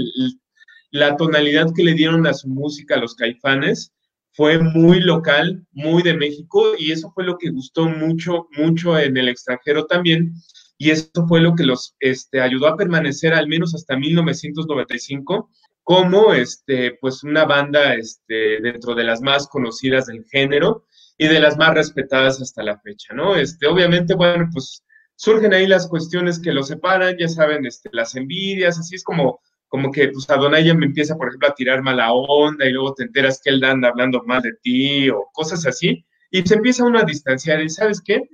[0.90, 3.92] la tonalidad que le dieron a su música a los caifanes
[4.33, 9.16] fue muy local, muy de México, y eso fue lo que gustó mucho, mucho en
[9.16, 10.35] el extranjero también,
[10.79, 15.51] y eso fue lo que los este, ayudó a permanecer al menos hasta 1995
[15.83, 20.87] como este, pues una banda este, dentro de las más conocidas del género
[21.19, 23.37] y de las más respetadas hasta la fecha, ¿no?
[23.37, 24.85] Este, obviamente, bueno, pues
[25.16, 29.40] surgen ahí las cuestiones que los separan, ya saben, este, las envidias, así es como,
[29.71, 33.05] como que pues Adonai me empieza, por ejemplo, a tirar mala onda y luego te
[33.05, 36.99] enteras que él anda hablando mal de ti o cosas así, y se empieza uno
[36.99, 38.29] a distanciar y ¿sabes qué?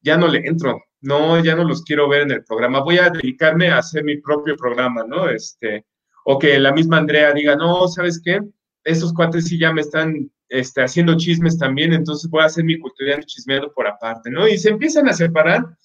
[0.00, 3.10] Ya no le entro, no, ya no los quiero ver en el programa, voy a
[3.10, 5.28] dedicarme a hacer mi propio programa, ¿no?
[5.28, 5.84] Este,
[6.24, 8.40] o que la misma Andrea diga, no, ¿sabes qué?
[8.84, 12.78] Estos cuates sí ya me están este, haciendo chismes también, entonces voy a hacer mi
[12.78, 14.48] cultura chismeado por aparte, ¿no?
[14.48, 15.76] Y se empiezan a separar,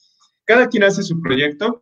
[0.45, 1.81] cada quien hace su proyecto,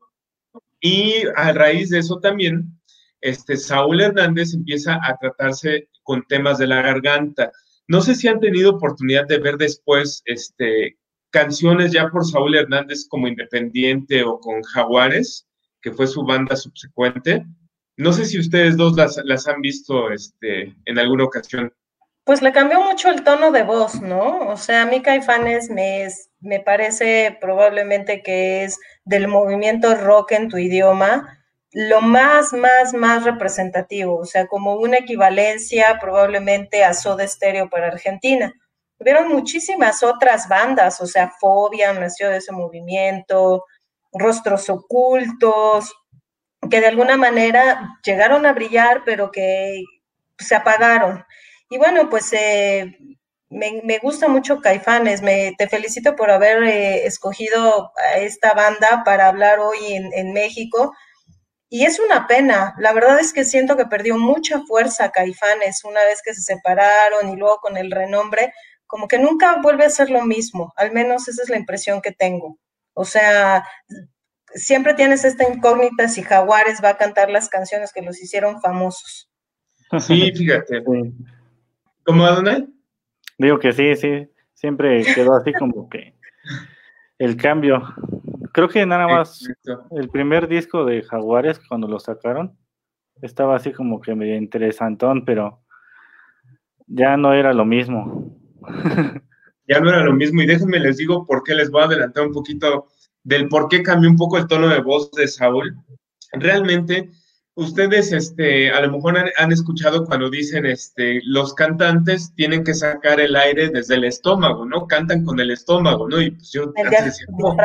[0.81, 2.76] y a raíz de eso también,
[3.21, 7.51] este, Saúl Hernández empieza a tratarse con temas de la garganta.
[7.87, 10.97] No sé si han tenido oportunidad de ver después este,
[11.31, 15.47] canciones ya por Saúl Hernández como Independiente o con Jaguares,
[15.81, 17.45] que fue su banda subsecuente.
[17.97, 21.73] No sé si ustedes dos las, han visto este, en alguna ocasión.
[22.25, 24.49] Pues le cambió mucho el tono de voz, ¿no?
[24.49, 26.07] O sea, a mí Caifanes me,
[26.41, 31.36] me parece probablemente que es del movimiento rock en tu idioma,
[31.73, 37.87] lo más, más, más representativo, o sea, como una equivalencia probablemente a Soda Stereo para
[37.87, 38.53] Argentina.
[38.99, 43.65] Hubieron muchísimas otras bandas, o sea, Fobia nació de ese movimiento,
[44.11, 45.93] Rostros Ocultos,
[46.69, 49.83] que de alguna manera llegaron a brillar, pero que
[50.37, 51.23] se apagaron.
[51.69, 52.97] Y bueno, pues eh,
[53.49, 59.27] me, gusta mucho Caifanes, me, te felicito por haber eh, escogido a esta banda para
[59.27, 60.93] hablar hoy en, en, México.
[61.69, 66.01] Y es una pena, la verdad es que siento que perdió mucha fuerza Caifanes una
[66.05, 68.53] vez que se separaron y luego con el renombre,
[68.85, 72.13] como que nunca vuelve a ser lo mismo, al menos esa es la impresión que
[72.13, 72.57] tengo.
[72.93, 73.65] O sea,
[74.53, 79.29] siempre tienes esta incógnita si Jaguares va a cantar las canciones que los hicieron famosos.
[79.99, 80.83] Sí, fíjate.
[82.05, 82.67] ¿Cómo, Adonai?
[83.37, 86.15] Digo que sí, sí, siempre quedó así como que
[87.19, 87.83] el cambio.
[88.57, 89.47] Creo que nada más
[89.91, 92.57] el primer disco de Jaguares cuando lo sacaron
[93.21, 95.61] estaba así como que medio interesantón, pero
[96.87, 98.35] ya no era lo mismo.
[99.67, 102.25] ya no era lo mismo y déjenme les digo por qué les voy a adelantar
[102.25, 102.87] un poquito
[103.23, 105.77] del por qué cambió un poco el tono de voz de Saúl.
[106.31, 107.11] Realmente
[107.53, 113.19] ustedes este, a lo mejor han, escuchado cuando dicen este, los cantantes tienen que sacar
[113.19, 114.87] el aire desde el estómago, ¿no?
[114.87, 116.19] Cantan con el estómago, ¿no?
[116.19, 117.55] Y pues yo decía, ¿cómo,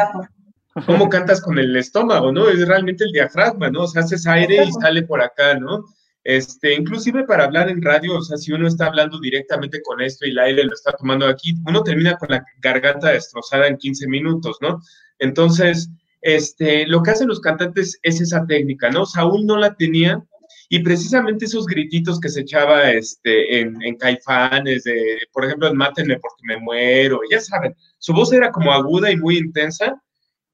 [1.11, 2.49] cantas con el estómago, no?
[2.49, 3.83] Es realmente el diafragma, ¿no?
[3.83, 5.85] O sea, haces aire y sale por acá, ¿no?
[6.25, 10.25] Este, inclusive para hablar en radio, o sea, si uno está hablando directamente con esto
[10.25, 14.07] y el aire lo está tomando aquí, uno termina con la garganta destrozada en 15
[14.07, 14.81] minutos, ¿no?
[15.19, 19.05] Entonces, este, lo que hacen los cantantes es esa técnica, ¿no?
[19.05, 20.23] Saúl no la tenía
[20.69, 25.77] y precisamente esos grititos que se echaba este, en, en Caifanes, de, por ejemplo, en
[25.77, 30.01] Mátenme porque me muero, ya saben, su voz era como aguda y muy intensa,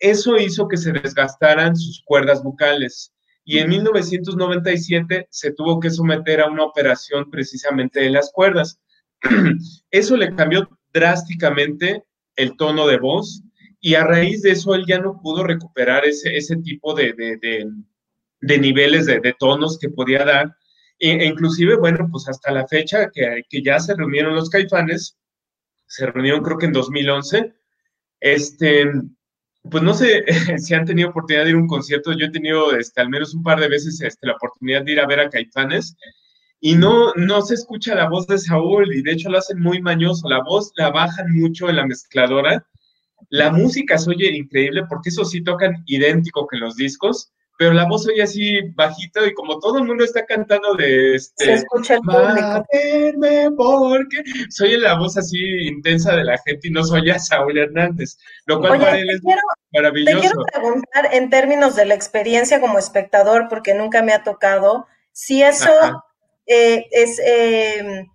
[0.00, 3.12] eso hizo que se desgastaran sus cuerdas vocales.
[3.44, 8.78] Y en 1997 se tuvo que someter a una operación precisamente de las cuerdas.
[9.90, 12.04] Eso le cambió drásticamente
[12.36, 13.42] el tono de voz
[13.80, 18.58] y a raíz de eso él ya no pudo recuperar ese, ese tipo de, de,
[18.58, 20.56] niveles de, tonos que podía dar.
[20.98, 25.16] E, e, inclusive, bueno, pues hasta la fecha que, que, ya se reunieron los caifanes,
[25.86, 27.54] se reunieron creo que en 2011,
[28.20, 28.84] este,
[29.70, 30.24] pues no sé
[30.58, 33.34] si han tenido oportunidad de ir a un concierto, yo he tenido este, al menos
[33.34, 35.96] un par de veces este, la oportunidad de ir a ver a caifanes.
[36.60, 39.80] Y no, no se escucha la voz de Saúl, y de hecho lo hacen muy
[39.80, 40.28] mañoso.
[40.28, 42.66] La voz la bajan mucho en la mezcladora,
[43.30, 47.86] la música se oye increíble porque eso sí tocan idéntico que los discos, pero la
[47.86, 51.44] voz oye así bajito y como todo el mundo está cantando de este.
[51.44, 52.64] Se escucha el público.
[53.56, 58.16] porque soy la voz así intensa de la gente y no soy a Saúl Hernández,
[58.46, 59.20] lo cual para él es
[59.72, 60.14] maravilloso.
[60.14, 64.86] Te quiero preguntar en términos de la experiencia como espectador, porque nunca me ha tocado,
[65.10, 65.72] si eso
[66.46, 67.18] eh, es.
[67.18, 68.06] Eh,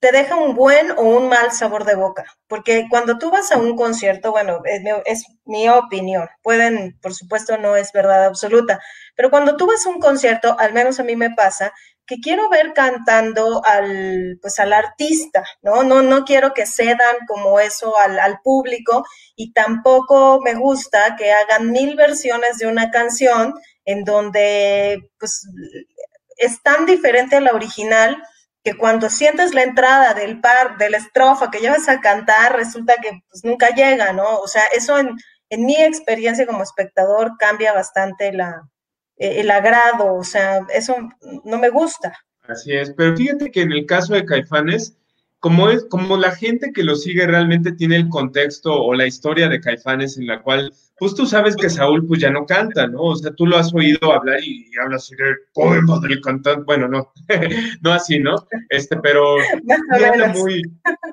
[0.00, 2.24] te deja un buen o un mal sabor de boca.
[2.48, 4.60] Porque cuando tú vas a un concierto, bueno,
[5.04, 8.80] es mi, opinión, pueden, por supuesto, no es verdad absoluta,
[9.14, 11.72] pero cuando tú vas a un concierto, al menos a mí me pasa,
[12.06, 15.84] que quiero ver cantando al, pues al artista, ¿no?
[15.84, 19.04] No, no quiero que cedan como eso al, al público
[19.36, 25.46] y tampoco me gusta que hagan mil versiones de una canción en donde, pues,
[26.36, 28.20] es tan diferente a la original
[28.62, 32.94] que cuando sientes la entrada del par, de la estrofa que llevas a cantar, resulta
[33.02, 34.38] que pues, nunca llega, ¿no?
[34.38, 35.16] O sea, eso en,
[35.48, 38.68] en mi experiencia como espectador cambia bastante la,
[39.16, 40.96] e, el agrado, o sea, eso
[41.44, 42.16] no me gusta.
[42.42, 44.96] Así es, pero fíjate que en el caso de Caifanes,
[45.40, 49.48] como es, como la gente que lo sigue realmente tiene el contexto o la historia
[49.48, 53.00] de Caifanes en la cual pues tú sabes que Saúl pues ya no canta, ¿no?
[53.00, 56.88] O sea, tú lo has oído hablar y, habla así de poema del cantante, bueno,
[56.88, 57.10] no,
[57.80, 58.34] no así, ¿no?
[58.68, 59.36] Este, pero
[59.90, 60.62] habla muy,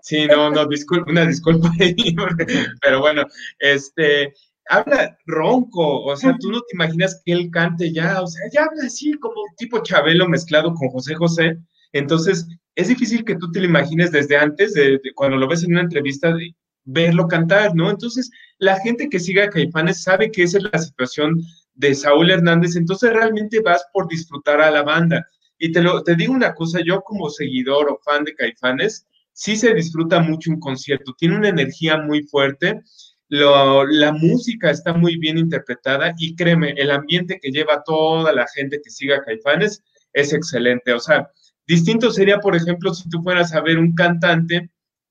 [0.02, 1.72] sí, no, no, disculpa, una disculpa
[2.82, 3.26] pero bueno,
[3.60, 4.34] este,
[4.68, 8.66] habla ronco, o sea, tú no te imaginas que él cante ya, o sea, ya
[8.66, 11.60] habla así como tipo Chabelo mezclado con José José,
[11.98, 15.72] entonces es difícil que tú te lo imagines desde antes, de, cuando lo ves en
[15.72, 16.36] una entrevista,
[16.84, 17.90] verlo cantar, ¿no?
[17.90, 18.30] Entonces,
[18.60, 21.42] la gente que siga a Caifanes sabe que esa es la situación
[21.74, 25.28] de Saúl Hernández, entonces realmente vas por disfrutar a la banda.
[25.60, 29.56] Y te, lo, te digo una cosa, yo como seguidor o fan de Caifanes, sí
[29.56, 32.82] se disfruta mucho un concierto, tiene una energía muy fuerte,
[33.30, 38.80] la música está muy bien interpretada y créeme, el ambiente que lleva toda la gente
[38.82, 39.84] que siga a Caifanes
[40.14, 40.94] es excelente.
[40.94, 41.30] O sea,
[41.68, 44.70] distinto sería, por ejemplo, si tú fueras a ver un cantante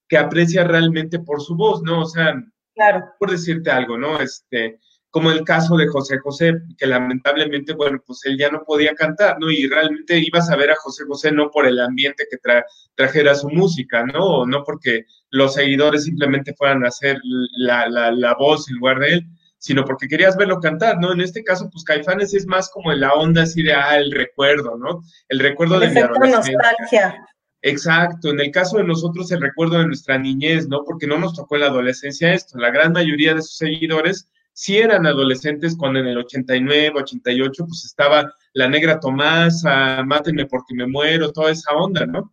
[0.09, 2.03] que aprecia realmente por su voz, ¿no?
[2.03, 2.35] O sea,
[2.75, 3.05] claro.
[3.19, 4.21] por decirte algo, ¿no?
[4.21, 4.79] Este,
[5.11, 9.39] como el caso de José José, que lamentablemente, bueno, pues él ya no podía cantar,
[9.41, 9.51] ¿no?
[9.51, 12.37] Y realmente ibas a ver a José José no por el ambiente que
[12.95, 14.25] trajera su música, ¿no?
[14.25, 18.99] O no porque los seguidores simplemente fueran a hacer la, la, la voz en lugar
[19.01, 19.27] de él,
[19.67, 21.13] sino porque querías verlo cantar, ¿no?
[21.13, 24.13] En este caso, pues Caifanes es más como en la onda así de, ah, el
[24.13, 25.03] recuerdo, ¿no?
[25.29, 26.01] El recuerdo de mi
[26.31, 27.27] nostalgia.
[27.63, 30.85] Exacto, en el caso de nosotros el recuerdo de nuestra niñez, ¿no?
[30.85, 32.61] Porque no nos tocó en la adolescencia esto.
[32.61, 37.85] La gran mayoría de sus seguidores sí eran adolescentes cuando en el 89, 88, pues
[37.87, 42.33] estaba la negra Tomasa, mátenme porque me muero, toda esa onda, ¿no?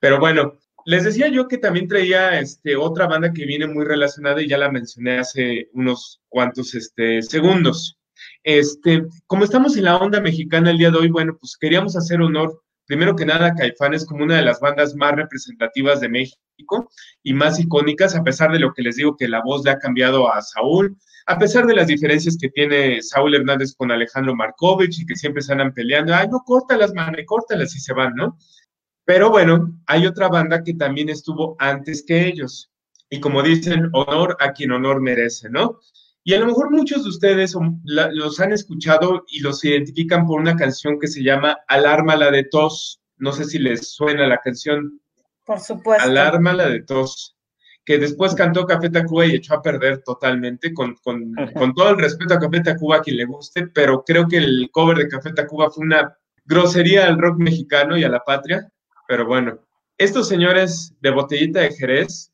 [0.00, 0.54] Pero bueno,
[0.86, 4.58] les decía yo que también traía este, otra banda que viene muy relacionada y ya
[4.58, 7.98] la mencioné hace unos cuantos este, segundos.
[8.42, 12.20] Este, como estamos en la onda mexicana el día de hoy, bueno, pues queríamos hacer
[12.20, 16.90] honor, primero que nada, Caifanes como una de las bandas más representativas de México
[17.22, 19.78] y más icónicas, a pesar de lo que les digo que la voz le ha
[19.78, 25.00] cambiado a Saúl, a pesar de las diferencias que tiene Saúl Hernández con Alejandro Markovich
[25.00, 28.36] y que siempre se andan peleando, ay, no, córtalas, man, córtalas y se van, ¿no?
[29.04, 32.70] Pero bueno, hay otra banda que también estuvo antes que ellos.
[33.10, 35.78] Y como dicen, honor a quien honor merece, ¿no?
[36.24, 40.56] Y a lo mejor muchos de ustedes los han escuchado y los identifican por una
[40.56, 43.02] canción que se llama Alarma la de tos.
[43.18, 45.00] No sé si les suena la canción.
[45.44, 46.02] Por supuesto.
[46.02, 47.34] Alarma la de tos
[47.84, 51.98] que después cantó Café Tacuba y echó a perder totalmente, con, con, con, todo el
[51.98, 55.32] respeto a Café Tacuba a quien le guste, pero creo que el cover de Café
[55.32, 58.70] Tacuba fue una grosería al rock mexicano y a la patria.
[59.06, 59.58] Pero bueno,
[59.98, 62.32] estos señores de Botellita de Jerez,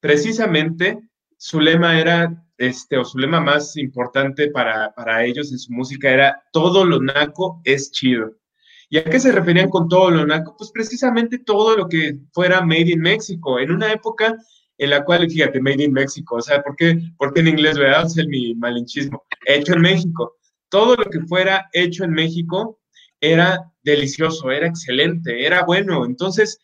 [0.00, 1.00] precisamente
[1.36, 6.10] su lema era, este, o su lema más importante para, para ellos en su música
[6.10, 8.36] era, todo lo naco es chido.
[8.88, 10.54] ¿Y a qué se referían con todo lo naco?
[10.56, 13.58] Pues precisamente todo lo que fuera made in México.
[13.58, 14.36] En una época
[14.82, 17.78] en la cual, fíjate, Made in México, o sea, ¿por qué, ¿por qué en inglés,
[17.78, 18.04] verdad?
[18.04, 19.22] Es mi malinchismo.
[19.46, 20.36] Hecho en México.
[20.68, 22.80] Todo lo que fuera hecho en México
[23.22, 26.04] era delicioso, era excelente, era bueno.
[26.04, 26.58] Entonces,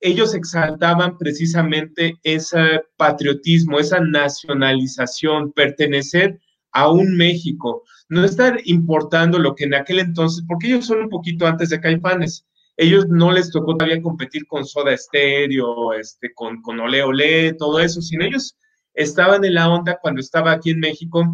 [0.00, 6.38] ellos exaltaban precisamente ese patriotismo, esa nacionalización, pertenecer
[6.72, 11.08] a un México, no estar importando lo que en aquel entonces, porque ellos son un
[11.08, 12.46] poquito antes de Caifanes,
[12.76, 17.78] ellos no les tocó todavía competir con Soda Stereo, este, con, con Ole Ole, todo
[17.78, 18.56] eso, sino ellos
[18.94, 21.24] estaban en la onda cuando estaba aquí en México,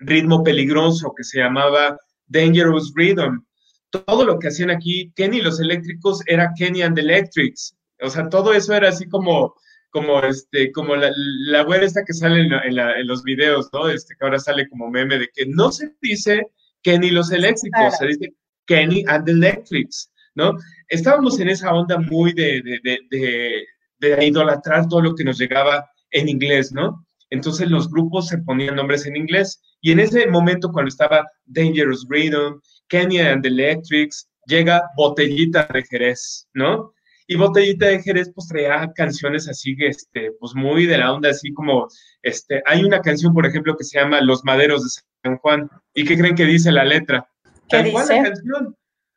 [0.00, 3.44] ritmo peligroso que se llamaba Dangerous Rhythm.
[3.90, 7.74] Todo lo que hacían aquí, Kenny los eléctricos era Kenny and Electrics.
[8.00, 9.54] O sea, todo eso era así como,
[9.90, 13.88] como este, como la, la esta que sale en, en, los videos, ¿no?
[13.88, 16.42] Este, que ahora sale como meme de que no se dice
[16.82, 18.34] Kenny los eléctricos, se dice
[18.66, 20.10] Kenny and Electrics.
[20.38, 20.56] ¿no?
[20.88, 22.62] Estábamos en esa onda muy de,
[23.10, 27.04] de, idolatrar todo lo que nos llegaba en inglés, ¿no?
[27.30, 32.06] Entonces los grupos se ponían nombres en inglés y en ese momento cuando estaba Dangerous
[32.08, 36.92] Rhythm, Kenya and the Electrics, llega Botellita de Jerez, ¿no?
[37.26, 41.52] Y Botellita de Jerez pues traía canciones así, este, pues muy de la onda, así
[41.52, 41.86] como,
[42.22, 45.68] este, hay una canción, por ejemplo, que se llama Los Maderos de San Juan.
[45.94, 47.28] ¿Y qué creen que dice la letra?
[47.68, 48.22] ¿Qué dice?
[48.22, 48.74] canción.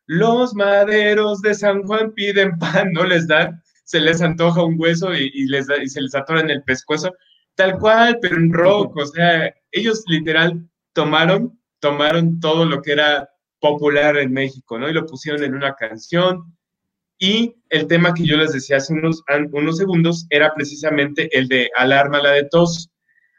[0.08, 5.14] Los maderos de San Juan piden pan, no les dan, se les antoja un hueso
[5.14, 7.14] y, les y se les atora en el pescuezo,
[7.56, 13.30] tal cual, pero en rock, o sea, ellos literal tomaron, tomaron todo lo que era
[13.62, 14.90] popular en México, ¿no?
[14.90, 16.58] Y lo pusieron en una canción.
[17.18, 21.70] Y el tema que yo les decía hace unos, unos segundos era precisamente el de
[21.78, 22.92] Alarma la de tos.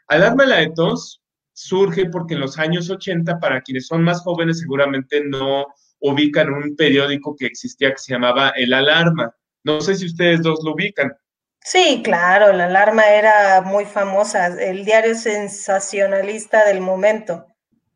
[0.07, 4.59] Alarma la de tos surge porque en los años 80, para quienes son más jóvenes
[4.59, 5.65] seguramente no,
[5.99, 9.35] ubican un periódico que existía que se llamaba El Alarma.
[9.63, 11.13] No sé si ustedes dos lo ubican.
[11.59, 17.45] Sí, claro, La Alarma era muy famosa, el diario sensacionalista del momento.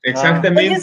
[0.04, 0.82] Exactamente.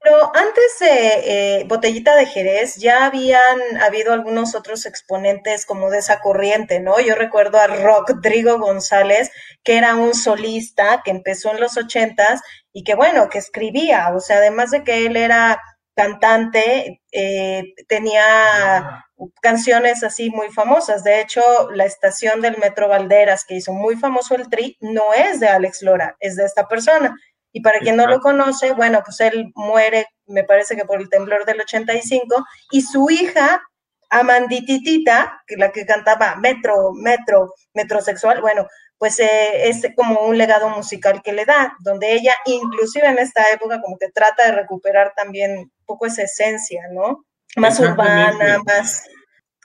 [0.00, 5.98] Pero antes de eh, Botellita de Jerez ya habían habido algunos otros exponentes como de
[5.98, 7.00] esa corriente, ¿no?
[7.00, 9.30] Yo recuerdo a Rodrigo González,
[9.64, 12.40] que era un solista que empezó en los ochentas
[12.72, 15.60] y que bueno, que escribía, o sea, además de que él era
[15.98, 19.04] cantante, eh, tenía
[19.42, 21.02] canciones así muy famosas.
[21.02, 21.42] De hecho,
[21.72, 25.82] la estación del Metro Valderas, que hizo muy famoso el Tri, no es de Alex
[25.82, 27.16] Lora, es de esta persona.
[27.52, 31.08] Y para quien no lo conoce, bueno, pues él muere, me parece que por el
[31.08, 33.62] temblor del 85, y su hija,
[34.10, 38.66] Amandititita, que la que cantaba Metro, Metro, Metrosexual, bueno,
[38.98, 43.50] pues eh, es como un legado musical que le da, donde ella inclusive en esta
[43.52, 47.24] época como que trata de recuperar también un poco esa esencia, ¿no?
[47.56, 49.04] Más urbana, más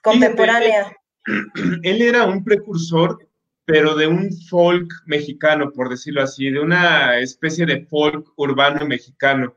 [0.01, 0.95] contemporánea.
[1.83, 3.17] él, era un precursor
[3.65, 9.55] pero de un folk mexicano, por decirlo así, de una especie de folk urbano mexicano.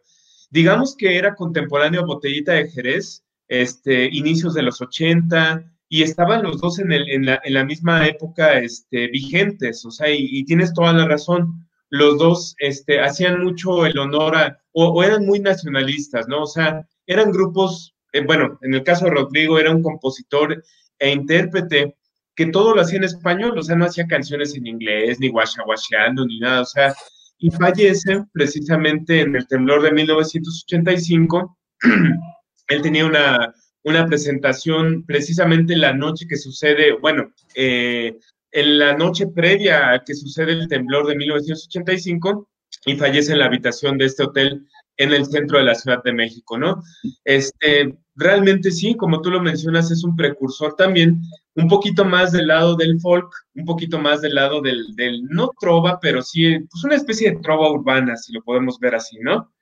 [0.51, 6.43] Digamos que era contemporáneo a Botellita de Jerez, este, inicios de los 80, y estaban
[6.43, 10.45] los dos en, el, en, la, en la, misma época este, vigentes, o sea, y,
[10.45, 15.39] tienes toda la razón, los dos este, hacían mucho el honor a, o, eran muy
[15.39, 16.43] nacionalistas, ¿no?
[16.43, 20.63] O sea, eran grupos, eh, bueno, en el caso de Rodrigo era un compositor
[20.99, 21.97] e intérprete
[22.37, 26.26] que todo lo hacía en español, o sea, no hacía canciones en inglés, ni guachaguacheando,
[26.26, 26.95] ni nada, o sea,
[27.39, 31.59] y fallece precisamente en el temblor de 1985.
[32.68, 38.18] Él tenía una, una presentación precisamente la noche que sucede, bueno, eh,
[38.53, 42.49] en la noche previa a que sucede el temblor de 1985
[42.87, 44.66] y fallece en la habitación de este hotel
[44.97, 46.82] en el centro de la Ciudad de México, ¿no?
[47.24, 51.21] Este, realmente sí, como tú lo mencionas, es un precursor también,
[51.55, 54.85] un poquito más del lado del folk, un poquito más del lado del,
[55.29, 59.19] no trova, pero sí, pues una especie de trova urbana, si lo podemos ver así,
[59.21, 59.53] ¿no?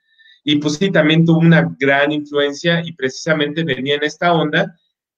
[0.44, 4.74] Y pues sí, también tuvo una gran influencia y precisamente venía en esta onda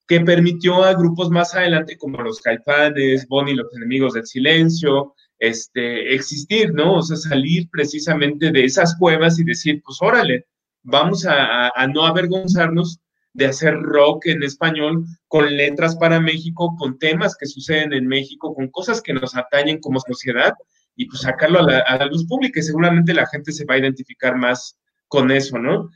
[0.07, 6.15] que permitió a grupos más adelante como los Caifanes, Bonnie los enemigos del silencio, este,
[6.15, 6.95] existir, ¿no?
[6.95, 10.47] O sea, salir precisamente de esas cuevas y decir, pues órale,
[10.83, 13.01] vamos a, no avergonzarnos
[13.37, 18.55] de hacer rock en español con letras para México, con temas que suceden en México,
[18.55, 20.55] con cosas que nos atañen como sociedad
[20.97, 24.37] y pues sacarlo a la, luz pública y seguramente la gente se va a identificar
[24.37, 24.79] más
[25.09, 25.91] con eso, ¿no?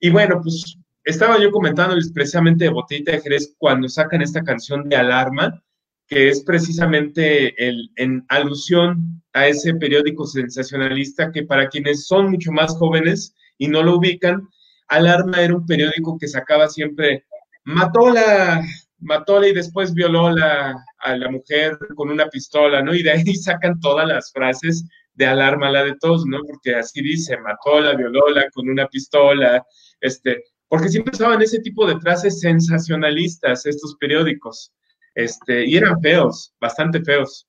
[0.00, 4.88] Y bueno, pues estaba yo comentándoles precisamente de Botellita de Jerez cuando sacan esta canción
[4.88, 5.62] de Alarma,
[6.06, 12.50] que es precisamente el, en alusión a ese periódico sensacionalista que para quienes son mucho
[12.50, 14.48] más jóvenes y no lo ubican,
[14.88, 17.26] Alarma era un periódico que sacaba siempre,
[17.64, 18.62] mató la,
[19.00, 22.94] matóla y después violó la, a la mujer con una pistola, ¿no?
[22.94, 24.84] Y de ahí sacan todas las frases
[25.14, 26.38] de alarma, la de todos, ¿no?
[26.46, 29.64] Porque así dice, mató la, violó la con una pistola,
[30.00, 34.72] este, porque siempre usaban ese tipo de frases sensacionalistas estos periódicos.
[35.14, 37.48] Este, y eran feos, bastante feos.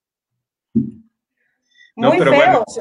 [1.96, 2.80] Muy feos.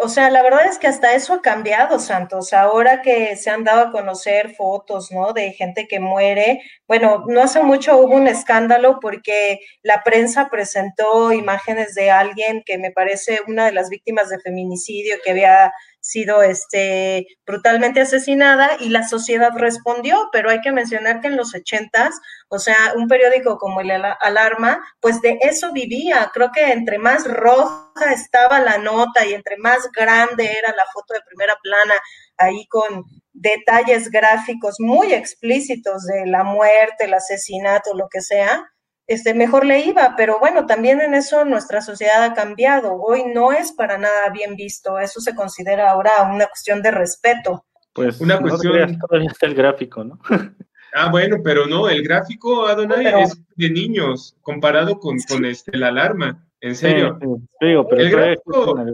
[0.00, 2.52] O sea, la verdad es que hasta eso ha cambiado, Santos.
[2.52, 5.32] Ahora que se han dado a conocer fotos, ¿no?
[5.32, 6.62] De gente que muere.
[6.86, 12.78] Bueno, no hace mucho hubo un escándalo porque la prensa presentó imágenes de alguien que
[12.78, 18.88] me parece una de las víctimas de feminicidio que había sido este, brutalmente asesinada y
[18.88, 22.18] la sociedad respondió, pero hay que mencionar que en los ochentas,
[22.48, 26.30] o sea, un periódico como el Alarma, pues de eso vivía.
[26.32, 31.14] Creo que entre más roja estaba la nota y entre más grande era la foto
[31.14, 31.94] de primera plana,
[32.36, 38.68] ahí con detalles gráficos muy explícitos de la muerte, el asesinato, lo que sea,
[39.08, 42.92] este, mejor le iba, pero bueno, también en eso nuestra sociedad ha cambiado.
[42.92, 47.64] Hoy no es para nada bien visto, eso se considera ahora una cuestión de respeto.
[47.94, 48.98] Pues una cuestión.
[48.98, 50.18] todavía está el gráfico, ¿no?
[50.94, 55.88] ah, bueno, pero no, el gráfico, Adonai, es de niños comparado con, con este, la
[55.88, 57.18] alarma, en serio.
[57.58, 58.84] pero el gráfico,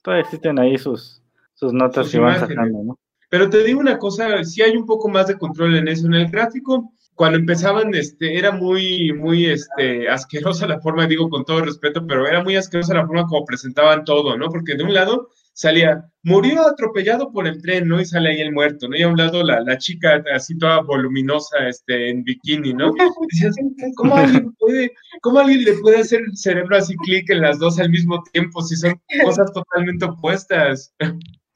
[0.00, 1.20] todavía, existen, ahí sus,
[1.54, 2.98] sus notas que van sacando, ¿no?
[3.28, 6.06] Pero te digo una cosa, si hay un poco más de control en eso.
[6.06, 11.44] En el gráfico, cuando empezaban, este, era muy, muy, este, asquerosa la forma, digo con
[11.44, 14.48] todo respeto, pero era muy asquerosa la forma como presentaban todo, ¿no?
[14.50, 17.98] Porque de un lado salía, murió atropellado por el tren, ¿no?
[17.98, 18.96] Y sale ahí el muerto, ¿no?
[18.96, 22.92] Y a un lado la, la chica así toda voluminosa, este, en bikini, ¿no?
[23.30, 23.56] decías,
[23.96, 24.92] ¿cómo alguien puede,
[25.22, 28.60] cómo alguien le puede hacer el cerebro así clic en las dos al mismo tiempo
[28.60, 30.94] si son cosas totalmente opuestas?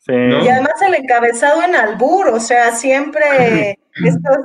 [0.08, 4.38] Y además el encabezado en albur, o sea, siempre estos,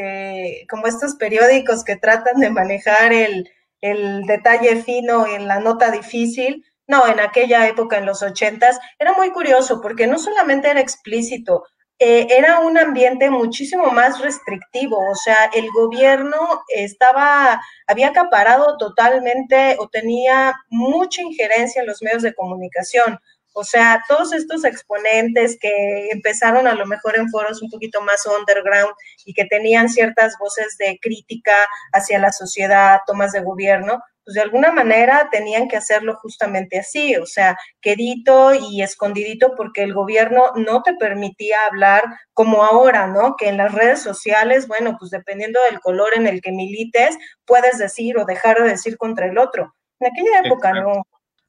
[0.00, 3.48] eh, como estos periódicos que tratan de manejar el,
[3.80, 9.30] detalle fino en la nota difícil, no, en aquella época, en los ochentas, era muy
[9.30, 11.64] curioso porque no solamente era explícito,
[12.00, 19.76] eh, era un ambiente muchísimo más restrictivo, o sea, el gobierno estaba, había acaparado totalmente
[19.78, 23.18] o tenía mucha injerencia en los medios de comunicación.
[23.54, 28.24] O sea, todos estos exponentes que empezaron a lo mejor en foros un poquito más
[28.26, 28.94] underground
[29.24, 31.54] y que tenían ciertas voces de crítica
[31.92, 37.16] hacia la sociedad, tomas de gobierno, pues de alguna manera tenían que hacerlo justamente así,
[37.16, 43.36] o sea, quedito y escondidito porque el gobierno no te permitía hablar como ahora, ¿no?
[43.36, 47.78] Que en las redes sociales, bueno, pues dependiendo del color en el que milites, puedes
[47.78, 49.74] decir o dejar de decir contra el otro.
[49.98, 51.04] En aquella época no.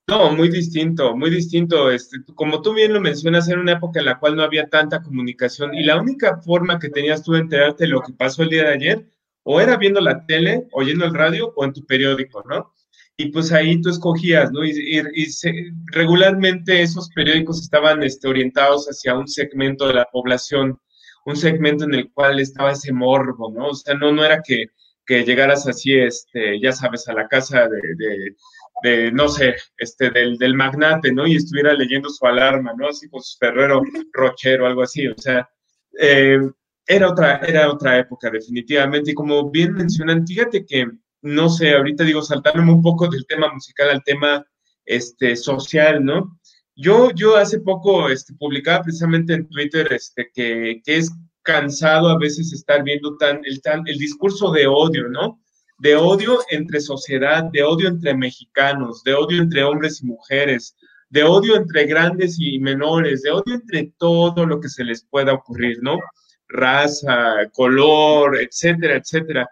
[0.10, 1.92] No, muy distinto, muy distinto.
[1.92, 5.02] Este, como tú bien lo mencionas, era una época en la cual no había tanta
[5.02, 8.50] comunicación y la única forma que tenías tú de enterarte de lo que pasó el
[8.50, 9.06] día de ayer
[9.44, 12.74] o era viendo la tele, oyendo el radio o en tu periódico, ¿no?
[13.20, 14.64] y pues ahí tú escogías, ¿no?
[14.64, 15.04] Y,
[15.92, 20.80] regularmente esos periódicos estaban este, orientados hacia un segmento de la población,
[21.26, 23.68] un segmento en el cual estaba ese morbo, ¿no?
[23.68, 24.68] O sea, no, no era que,
[25.06, 28.38] que llegaras así, este, ya sabes, a la casa de,
[29.12, 31.28] no sé, este, del, del, magnate, ¿no?
[31.28, 32.88] Y estuviera leyendo su alarma, ¿no?
[32.88, 33.82] Así con su ferrero
[34.14, 35.50] rochero, algo así, o sea,
[36.00, 36.40] eh,
[36.88, 39.12] era, otra, era otra época definitivamente.
[39.12, 40.88] Y como bien mencionan, fíjate que,
[41.22, 44.46] no sé, ahorita digo, saltándome un poco del tema musical al tema
[44.86, 46.40] este, social, ¿no?
[46.76, 51.12] Yo, yo hace poco este, publicaba precisamente en Twitter este, que, que es
[51.42, 55.42] cansado a veces estar viendo tan, el, tan, el discurso de odio, ¿no?
[55.80, 60.76] De odio entre sociedad, de odio entre mexicanos, de odio entre hombres y mujeres,
[61.10, 65.34] de odio entre grandes y menores, de odio entre todo lo que se les pueda
[65.34, 65.98] ocurrir, ¿no?
[66.48, 69.48] Raza, color, etcétera, etcétera.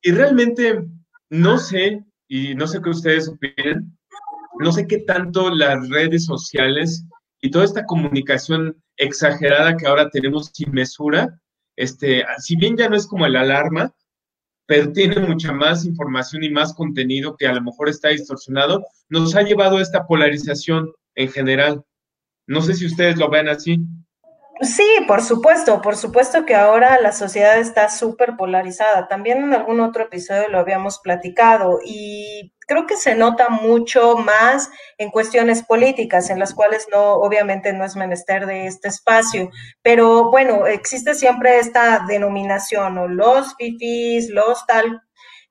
[0.00, 0.84] Y realmente
[1.30, 3.96] no sé, y no sé qué ustedes opinan,
[4.58, 7.04] no sé qué tanto las redes sociales
[7.40, 11.40] y toda esta comunicación exagerada que ahora tenemos sin mesura,
[11.76, 13.92] este, si bien ya no es como el alarma,
[14.66, 19.34] pero tiene mucha más información y más contenido que a lo mejor está distorsionado, nos
[19.34, 21.84] ha llevado a esta polarización en general.
[22.46, 23.78] No sé si ustedes lo ven así.
[24.60, 29.08] Sí, por supuesto, por supuesto que ahora la sociedad está súper polarizada.
[29.08, 34.70] También en algún otro episodio lo habíamos platicado y creo que se nota mucho más
[34.96, 39.50] en cuestiones políticas, en las cuales no, obviamente no es menester de este espacio,
[39.82, 45.02] pero bueno, existe siempre esta denominación, o los fifis, los tal,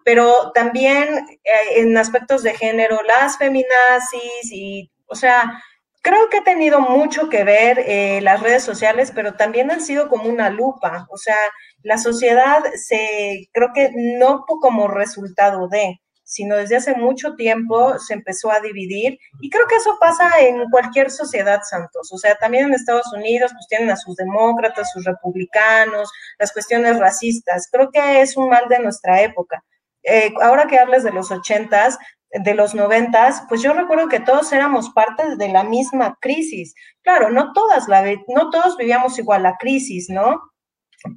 [0.04, 5.62] pero también eh, en aspectos de género, las feminazis y, o sea,
[6.04, 10.10] Creo que ha tenido mucho que ver eh, las redes sociales, pero también han sido
[10.10, 11.06] como una lupa.
[11.12, 11.38] O sea,
[11.84, 16.02] la sociedad se, creo que no como resultado de,
[16.32, 19.20] sino desde hace mucho tiempo se empezó a dividir.
[19.42, 22.10] Y creo que eso pasa en cualquier sociedad, Santos.
[22.14, 26.10] O sea, también en Estados Unidos, pues tienen a sus demócratas, sus republicanos,
[26.40, 27.68] las cuestiones racistas.
[27.70, 29.62] Creo que es un mal de nuestra época.
[30.04, 32.00] Eh, ahora que hables de los ochentas,
[32.32, 36.74] de los noventas, pues yo recuerdo que todos éramos parte de la misma crisis.
[37.02, 40.42] Claro, no todas la no todos vivíamos igual la crisis, ¿no?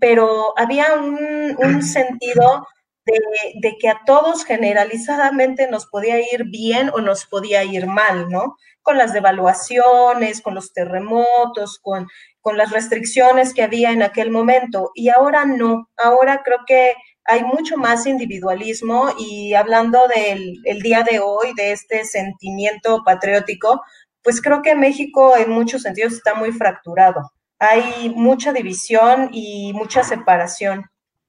[0.01, 2.67] Pero había un, sentido
[3.07, 8.57] de, que a todos generalizadamente nos podía ir bien o nos podía ir mal, ¿no?
[8.83, 12.09] Con las devaluaciones, con los terremotos, con,
[12.41, 14.91] con las restricciones que había en aquel momento.
[14.95, 16.95] Y ahora no, ahora creo que
[17.27, 23.83] hay mucho más individualismo y hablando del día de hoy, de este sentimiento patriótico,
[24.23, 27.33] pues creo que México en muchos sentidos está muy fracturado.
[27.59, 30.85] Hay mucha división y mucha separación.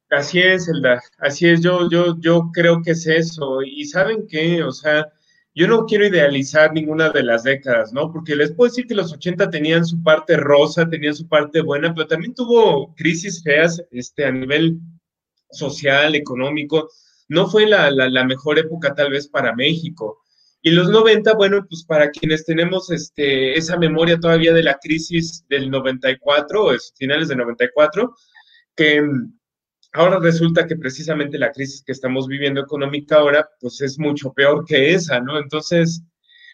[0.10, 3.62] Así es, Elda, así es, yo, yo, yo creo que es eso.
[3.64, 5.08] Y saben qué, o sea,
[5.56, 8.12] yo no quiero idealizar ninguna de las décadas, ¿no?
[8.12, 11.94] Porque les puedo decir que los 80 tenían su parte rosa, tenían su parte buena,
[11.94, 14.80] pero también tuvo crisis feas este, a nivel
[15.52, 16.90] social, económico,
[17.30, 17.90] no fue la,
[18.26, 20.22] mejor época tal vez para México.
[20.62, 25.46] Y los 90, bueno, pues para quienes tenemos este, esa memoria todavía de la crisis
[25.48, 28.14] del 94, es, finales del 94,
[28.76, 29.02] que
[29.96, 34.66] ahora resulta que precisamente la crisis que estamos viviendo económica ahora, pues es mucho peor
[34.66, 35.40] que esa, ¿no?
[35.40, 36.04] Entonces,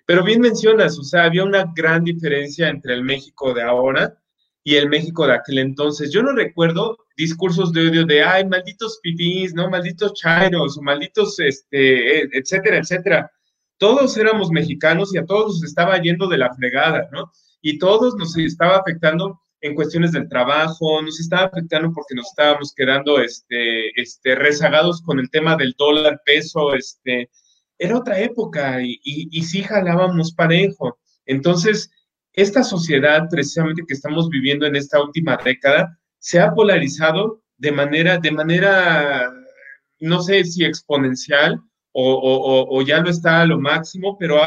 [0.06, 4.18] pero bien mencionas, o sea, había una gran diferencia entre el México de ahora
[4.64, 6.12] y el México de aquel entonces.
[6.12, 9.70] Yo no recuerdo discursos de odio de, ay, malditos pipis, ¿no?
[9.70, 13.32] Malditos chairos, o malditos, este, etcétera, etcétera.
[13.78, 17.32] Todos éramos mexicanos y a todos nos estaba yendo de la fregada, ¿no?
[17.62, 22.74] Y todos nos estaba afectando en cuestiones del trabajo, nos estaba afectando porque nos estábamos
[22.76, 27.30] quedando, este, este, rezagados con el tema del dólar, peso, este,
[27.78, 31.00] era otra época y, y, y sí jalábamos parejo.
[31.26, 31.90] Entonces,
[32.34, 38.18] esta sociedad precisamente que estamos viviendo en esta última década se ha polarizado de manera,
[38.18, 39.32] de manera,
[40.00, 41.62] no sé si exponencial
[41.94, 44.38] o, ya no está a lo máximo, pero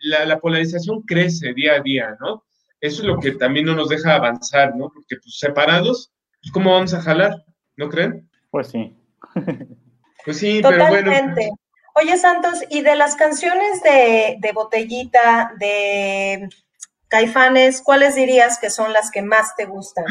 [0.00, 2.44] la, polarización crece día a día, ¿no?
[2.84, 4.90] Eso es lo que también no nos deja avanzar, ¿no?
[4.92, 6.12] Porque pues, separados,
[6.42, 7.42] pues, ¿cómo vamos a jalar?
[7.78, 8.28] ¿No creen?
[8.50, 8.94] Pues sí.
[10.26, 11.10] pues sí, pero bueno.
[11.94, 16.46] Oye, Santos, y de las canciones de, de Botellita, de
[17.08, 20.04] Caifanes, ¿cuáles dirías que son las que más te gustan?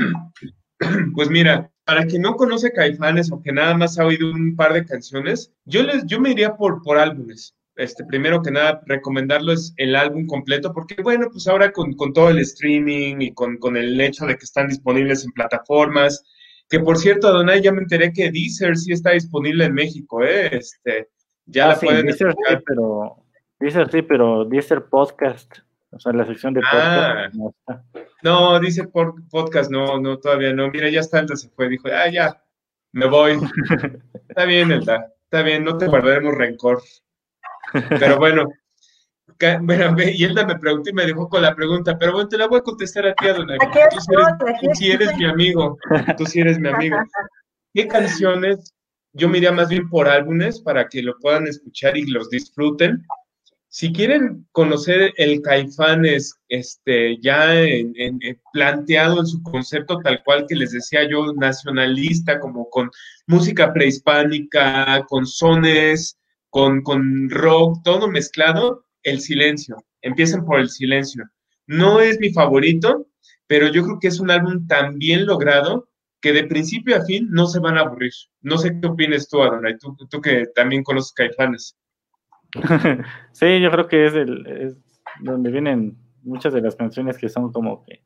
[1.15, 4.73] Pues mira, para quien no conoce Caifanes o que nada más ha oído un par
[4.73, 7.55] de canciones, yo, les, yo me iría por, por álbumes.
[7.75, 12.39] Este, primero que nada, recomendarles el álbum completo, porque bueno, pues ahora con, todo el
[12.39, 16.23] streaming y con, el hecho de que están disponibles en plataformas,
[16.69, 20.55] que por cierto, Adonai, ya me enteré que Deezer sí está disponible en México, ¿eh?
[20.55, 21.09] Este,
[21.45, 23.23] ya ah, la pueden Deezer, pero
[23.63, 25.59] Dice sí, pero dice podcast.
[25.91, 27.29] O sea, la sección de ah.
[27.31, 27.83] podcast no está.
[28.21, 28.83] No, dice
[29.31, 30.69] podcast, no, no, todavía no.
[30.69, 31.69] Mira, ya está, Elda se fue.
[31.69, 32.43] Dijo, ah, ya,
[32.91, 33.39] me voy.
[34.27, 36.81] está bien, Elda, está bien, no te guardaremos rencor.
[37.89, 38.45] Pero bueno,
[39.61, 42.47] bueno, y Elda me preguntó y me dejó con la pregunta, pero bueno, te la
[42.47, 43.57] voy a contestar a ti, Adonai.
[43.57, 43.99] Tú,
[44.73, 45.77] sí eres, eres mi amigo,
[46.17, 46.97] tú sí eres mi amigo.
[47.73, 48.73] ¿Qué canciones?
[49.13, 53.05] Yo me más bien por álbumes para que lo puedan escuchar y los disfruten.
[53.69, 57.91] Si quieren conocer el Caifanes este, ya en,
[58.51, 62.89] planteado en su concepto tal cual que les decía yo, nacionalista, como con
[63.27, 66.17] música prehispánica, con sones,
[66.53, 69.75] con, con rock, todo mezclado, el silencio.
[70.03, 71.23] Empiecen por el silencio.
[71.65, 73.07] No es mi favorito,
[73.47, 75.89] pero yo creo que es un álbum tan bien logrado
[76.21, 78.11] que de principio a fin no se van a aburrir.
[78.41, 81.75] No sé qué opinas tú, Adonai, tú, tú que también conoces Caifanes.
[83.31, 84.77] sí, yo creo que es, el, es
[85.21, 88.03] donde vienen muchas de las canciones que son como que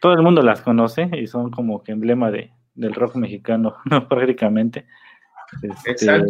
[0.00, 3.74] todo el mundo las conoce y son como que emblema de, del rock mexicano,
[4.08, 4.86] prácticamente.
[5.64, 6.28] Este, Exacto.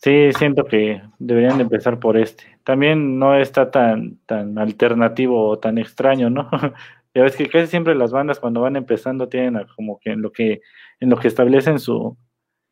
[0.00, 2.44] Sí, siento que deberían de empezar por este.
[2.62, 6.48] También no está tan, tan alternativo o tan extraño, ¿no?
[7.14, 10.30] ya ves que casi siempre las bandas cuando van empezando tienen como que en lo
[10.30, 10.60] que,
[11.00, 12.16] en lo que establecen su,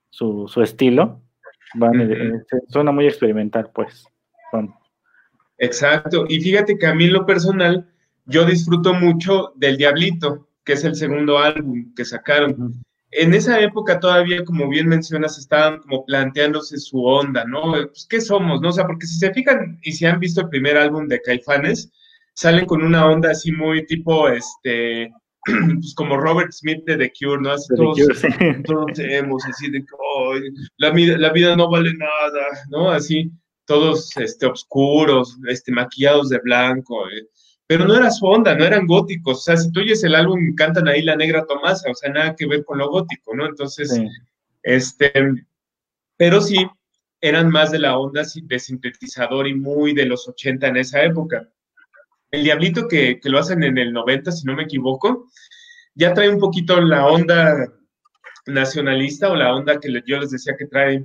[0.09, 1.21] su, su estilo,
[1.75, 4.07] van, eh, suena muy experimental, pues.
[5.59, 7.89] Exacto, y fíjate que a mí en lo personal,
[8.27, 12.85] yo disfruto mucho del Diablito, que es el segundo álbum que sacaron
[13.17, 17.73] en esa época todavía, como bien mencionas, estaban como planteándose su onda, ¿no?
[17.73, 18.69] Pues, ¿qué somos, no?
[18.69, 21.91] O sea, porque si se fijan y si han visto el primer álbum de Caifanes,
[22.35, 25.11] salen con una onda así muy tipo, este,
[25.45, 27.53] pues como Robert Smith de The Cure, ¿no?
[27.53, 27.97] Así todos,
[28.65, 29.85] todos así de
[30.77, 32.91] la, vida, la vida no vale nada, ¿no?
[32.91, 33.31] Así,
[33.65, 37.27] todos, este, oscuros, este, maquillados de blanco, eh
[37.67, 39.39] pero no era su onda, no eran góticos.
[39.39, 42.37] O sea, si tú oyes el álbum, cantan ahí La Negra Tomasa, o sea, nada
[42.37, 43.47] que ver con lo gótico, ¿no?
[43.47, 44.01] Entonces,
[44.63, 45.13] este,
[46.17, 46.57] pero sí,
[47.21, 51.49] eran más de la onda de sintetizador y muy de los 80 en esa época.
[52.31, 55.29] El Diablito que, que lo hacen en el 90, si no me equivoco,
[55.95, 57.73] ya trae un poquito la onda
[58.47, 61.05] nacionalista o la onda que yo les decía que trae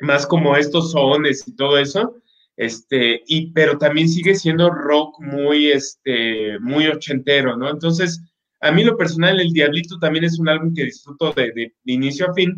[0.00, 2.16] más como estos sones y todo eso,
[2.60, 7.70] este, y, pero también sigue siendo rock muy, este, muy ochentero, ¿no?
[7.70, 8.22] Entonces,
[8.60, 12.28] a mí lo personal, El Diablito también es un álbum que disfruto de, de, inicio
[12.28, 12.54] a fin,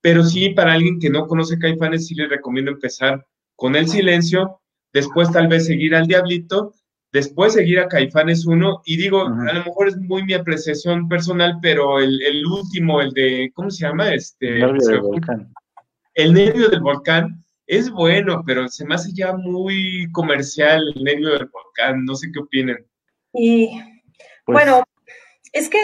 [0.00, 3.24] pero sí, para alguien que no conoce Caifanes, sí le recomiendo empezar
[3.54, 4.60] con El Silencio,
[4.92, 6.74] después tal vez seguir al Diablito,
[7.12, 11.58] después seguir a Caifanes 1, y digo, a lo mejor es muy mi apreciación personal,
[11.62, 14.12] pero el, el último, el de, ¿cómo se llama?
[14.12, 15.54] Este, el nervio del volcán.
[16.14, 21.30] El nervio del volcán, es bueno, pero se me hace ya muy comercial el medio
[21.30, 22.04] del volcán.
[22.04, 22.86] No sé qué opinen.
[23.32, 23.80] Y
[24.44, 24.84] pues bueno,
[25.52, 25.78] es que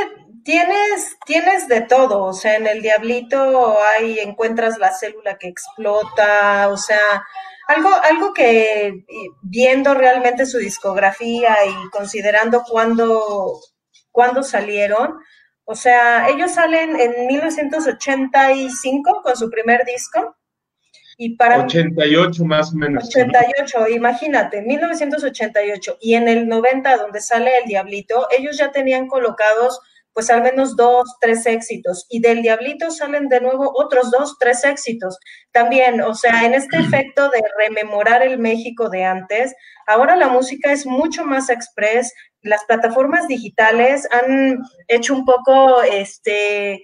[0.44, 2.24] tienes, tienes de todo.
[2.24, 6.68] O sea, en el Diablito ahí encuentras la célula que explota.
[6.68, 7.24] O sea,
[7.68, 9.04] algo, algo que
[9.42, 13.58] viendo realmente su discografía y considerando cuándo,
[14.10, 15.18] cuándo salieron.
[15.64, 20.36] O sea, ellos salen en 1985 con su primer disco
[21.22, 23.04] y para 88 más o menos.
[23.04, 29.80] 88, imagínate, 1988 y en el 90 donde sale El Diablito, ellos ya tenían colocados
[30.14, 34.64] pues al menos dos, tres éxitos y del Diablito salen de nuevo otros dos, tres
[34.64, 35.18] éxitos.
[35.52, 39.54] También, o sea, en este efecto de rememorar el México de antes,
[39.86, 44.58] ahora la música es mucho más express, las plataformas digitales han
[44.88, 46.82] hecho un poco este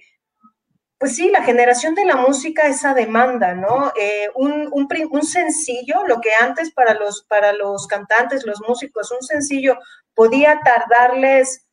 [0.99, 3.91] pues sí, la generación de la música, esa demanda, ¿no?
[3.99, 4.87] Eh, un,
[5.21, 9.77] sencillo, lo que antes para los, para los cantantes, los músicos, un sencillo
[10.15, 11.67] podía tardarles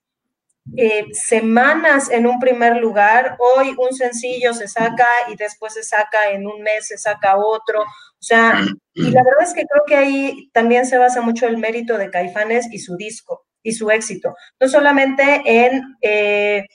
[0.76, 6.30] eh, semanas en un primer lugar, hoy un sencillo se saca y después se saca
[6.30, 8.60] en un mes, se saca otro, o sea,
[8.92, 12.10] y la verdad es que creo que ahí también se basa mucho el mérito de
[12.10, 15.82] Caifanes y su disco y su éxito, no solamente en...
[16.02, 16.66] Eh,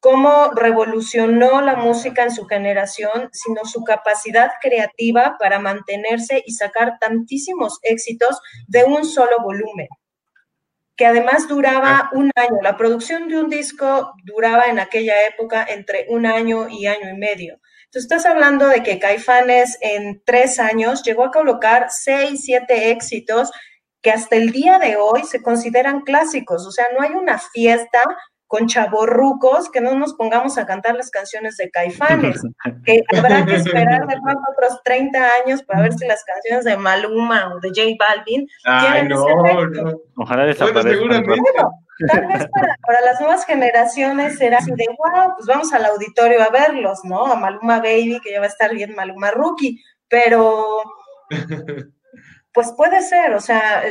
[0.00, 6.98] cómo revolucionó la música en su generación, sino su capacidad creativa para mantenerse y sacar
[7.00, 9.88] tantísimos éxitos de un solo volumen,
[10.96, 12.58] que además duraba un año.
[12.62, 17.18] La producción de un disco duraba en aquella época entre un año y año y
[17.18, 17.58] medio.
[17.86, 23.50] Entonces estás hablando de que Caifanes en tres años llegó a colocar seis, siete éxitos
[24.02, 26.66] que hasta el día de hoy se consideran clásicos.
[26.66, 28.04] O sea, no hay una fiesta
[28.48, 32.40] con chavorrucos, que no nos pongamos a cantar las canciones de Caifanes,
[32.84, 36.78] que habrá que esperar de pronto otros 30 años para ver si las canciones de
[36.78, 38.48] Maluma o de J Balvin
[38.80, 40.02] tienen ese efecto.
[40.16, 41.24] Ojalá desaparezcan.
[41.26, 41.70] Bueno,
[42.06, 42.48] tal vez
[42.86, 47.26] para, las nuevas generaciones será así de, wow, pues vamos al auditorio a verlos, ¿no?
[47.26, 49.78] A Maluma Baby, que ya va a estar bien Maluma Rookie,
[50.08, 50.82] pero
[52.54, 53.82] pues puede ser, o sea,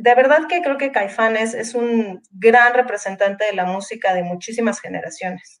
[0.00, 4.80] de verdad que creo que Caifanes es un gran representante de la música de muchísimas
[4.80, 5.60] generaciones.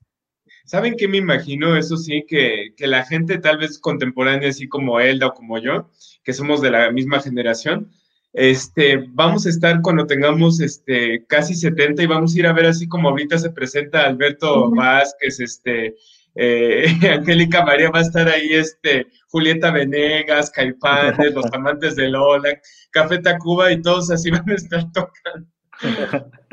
[0.64, 1.76] ¿Saben qué me imagino?
[1.76, 5.90] Eso sí, que, que, la gente tal vez contemporánea, así como Elda o como yo,
[6.22, 7.90] que somos de la misma generación,
[8.34, 12.66] este, vamos a estar cuando tengamos este, casi 70 y vamos a ir a ver
[12.66, 15.96] así como ahorita se presenta Alberto Vázquez, este,
[16.40, 22.50] eh, Angélica María va a estar ahí, este, Julieta Venegas, Caipanes, los amantes de Lola,
[22.92, 25.48] Café Tacuba y todos así van a estar tocando.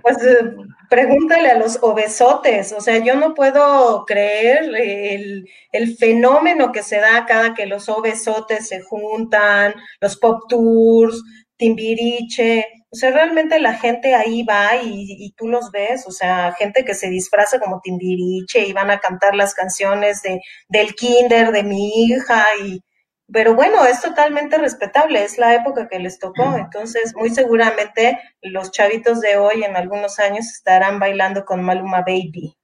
[0.01, 0.55] Pues eh,
[0.89, 6.97] pregúntale a los obesotes, o sea, yo no puedo creer el, el, fenómeno que se
[6.97, 11.23] da cada que los obesotes se juntan, los pop tours,
[11.57, 12.65] Timbiriche,
[12.95, 16.93] o sea, realmente la gente ahí va y, tú los ves, o sea, gente que
[16.93, 20.39] se disfraza como Timbiriche y van a cantar las canciones de,
[20.69, 22.81] del kinder de mi hija y,
[23.29, 28.71] pero bueno, es totalmente respetable, es la época que les tocó, entonces muy seguramente los
[28.71, 32.55] chavitos de hoy en algunos años estarán bailando con Maluma Baby.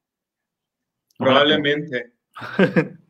[1.17, 2.13] Probablemente.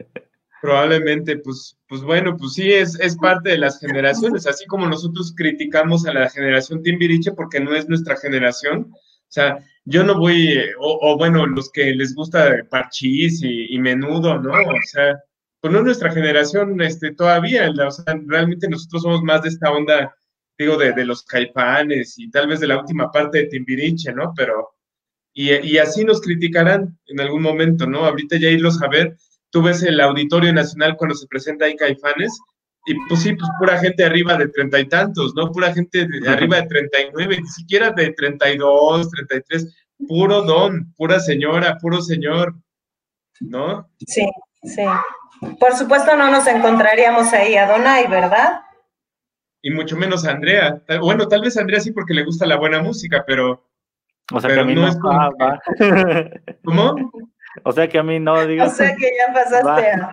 [0.61, 5.33] Probablemente, pues, pues bueno, pues sí, es, es parte de las generaciones, así como nosotros
[5.35, 8.91] criticamos a la generación Timbiriche porque no es nuestra generación.
[8.91, 14.51] O sea, yo no voy, o, bueno, los que les gusta Parchís y, Menudo, ¿no?
[14.51, 15.19] O sea,
[15.59, 19.71] pues no es nuestra generación este, todavía, o sea, realmente nosotros somos más de esta
[19.71, 20.15] onda,
[20.59, 24.31] digo, de, de los caipanes y tal vez de la última parte de Timbiriche, ¿no?
[24.35, 24.75] Pero,
[25.33, 28.05] y, y así nos criticarán en algún momento, ¿no?
[28.05, 29.17] Ahorita ya irlos a ver
[29.51, 32.37] tú ves el Auditorio Nacional cuando se presenta ahí Caifanes,
[32.85, 35.51] y pues sí, pues pura gente arriba de treinta y tantos, ¿no?
[35.51, 39.35] Pura gente de arriba de treinta y nueve, ni siquiera de treinta y dos, treinta
[39.35, 39.75] y tres,
[40.07, 42.55] puro don, pura señora, puro señor,
[43.39, 43.87] ¿no?
[44.07, 44.25] Sí,
[44.63, 44.83] sí.
[45.59, 48.61] Por supuesto no nos encontraríamos ahí a Donay, ¿verdad?
[49.61, 50.81] Y mucho menos a Andrea.
[51.01, 53.67] Bueno, tal vez a Andrea sí porque le gusta la buena música, pero...
[54.33, 55.19] O sea, que no, es como
[56.63, 56.95] ¿Cómo?
[57.63, 58.65] O sea que a mí no, digo.
[58.65, 60.11] O sea que ya pasaste a...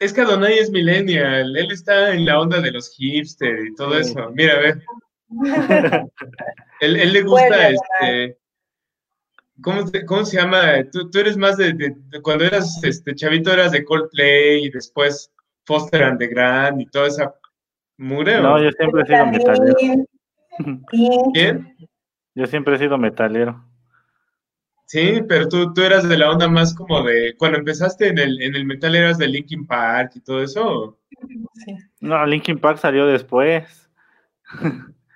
[0.00, 3.98] Es que Adonai es millennial, él está en la onda de los hipster y todo
[3.98, 4.30] eso.
[4.30, 4.82] Mira, a ver.
[6.80, 8.38] él, le gusta este.
[9.60, 10.84] ¿cómo, se llama?
[10.92, 15.32] Tú, eres más de, cuando eras este chavito eras de Coldplay y después
[15.64, 17.34] Foster and the Grand y toda esa
[17.96, 18.40] mure.
[18.40, 20.06] No, yo siempre he sido metalero.
[21.32, 21.76] ¿Quién?
[22.34, 23.67] Yo siempre he sido metalero.
[24.88, 28.40] Sí, pero tú, tú eras de la onda más como de, cuando empezaste en el,
[28.40, 30.98] en el metal eras de Linkin Park y todo eso.
[31.52, 31.76] Sí.
[32.00, 33.90] No, Linkin Park salió después.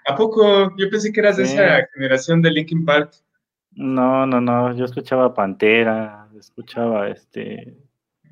[0.06, 0.76] ¿A poco?
[0.76, 3.14] Yo pensé que eras de esa generación de Linkin Park.
[3.70, 7.74] No, no, no, yo escuchaba Pantera, escuchaba este,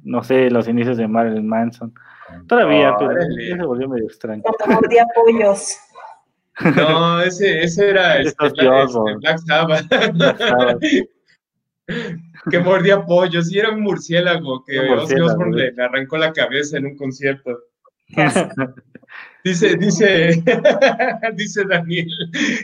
[0.03, 1.95] no sé, los inicios de Marilyn Manson.
[2.49, 4.43] Todavía, pero se volvió medio extraño.
[4.43, 5.75] Cuando mordía pollos.
[6.77, 9.87] No, ese, ese era este, este, Black Sabbath.
[12.51, 16.87] Que mordía pollos, y era un murciélago que Ozzy Osbourne le arrancó la cabeza en
[16.87, 17.59] un concierto.
[19.45, 20.43] dice, dice,
[21.35, 22.09] dice Daniel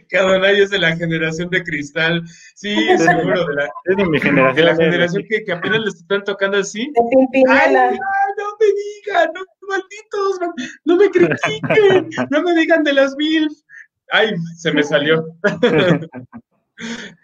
[0.09, 2.23] que Adonai es de la generación de cristal.
[2.55, 4.57] Sí, seguro, de la, es de mi generación.
[4.57, 6.93] De la generación que, que apenas le están tocando así.
[7.49, 10.41] Ay, no, no me digan, no, malditos,
[10.85, 13.49] no me critiquen, no me digan de las mil.
[14.11, 15.27] Ay, se me salió.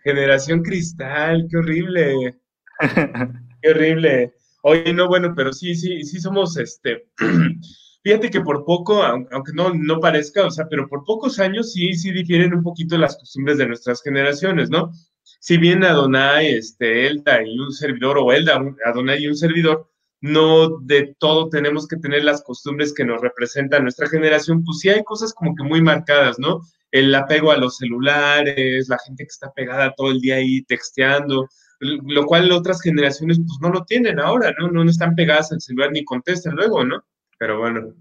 [0.04, 2.38] Generación cristal, qué horrible.
[3.62, 4.34] Qué horrible.
[4.62, 7.06] Oye, no, bueno, pero sí, sí, sí somos este.
[8.02, 11.94] Fíjate que por poco, aunque no, no parezca, o sea, pero por pocos años sí,
[11.94, 14.90] sí difieren un poquito las costumbres de nuestras generaciones, ¿no?
[15.22, 19.88] Si bien Adonai, este, Elda y un servidor, o Elda, Adonai y un servidor,
[20.20, 24.88] no de todo tenemos que tener las costumbres que nos representan nuestra generación, pues sí
[24.88, 26.62] hay cosas como que muy marcadas, ¿no?
[26.92, 31.48] El apego a los celulares, la gente que está pegada todo el día ahí texteando,
[31.80, 34.68] lo cual otras generaciones pues no lo tienen ahora, ¿no?
[34.68, 37.02] No, están pegadas al celular ni contestan luego, ¿no?
[37.38, 37.94] Pero bueno.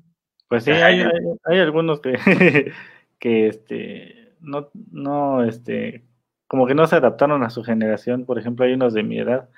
[0.50, 1.04] Pues sí, hay,
[1.46, 2.14] hay, algunos que,
[3.20, 6.04] que este, no, no, este,
[6.48, 8.26] como que no se adaptaron a su generación.
[8.26, 9.50] Por ejemplo, hay unos de mi edad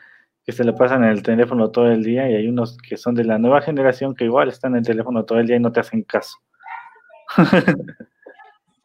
[0.45, 3.15] que se le pasan en el teléfono todo el día y hay unos que son
[3.15, 5.71] de la nueva generación que igual están en el teléfono todo el día y no
[5.71, 6.37] te hacen caso.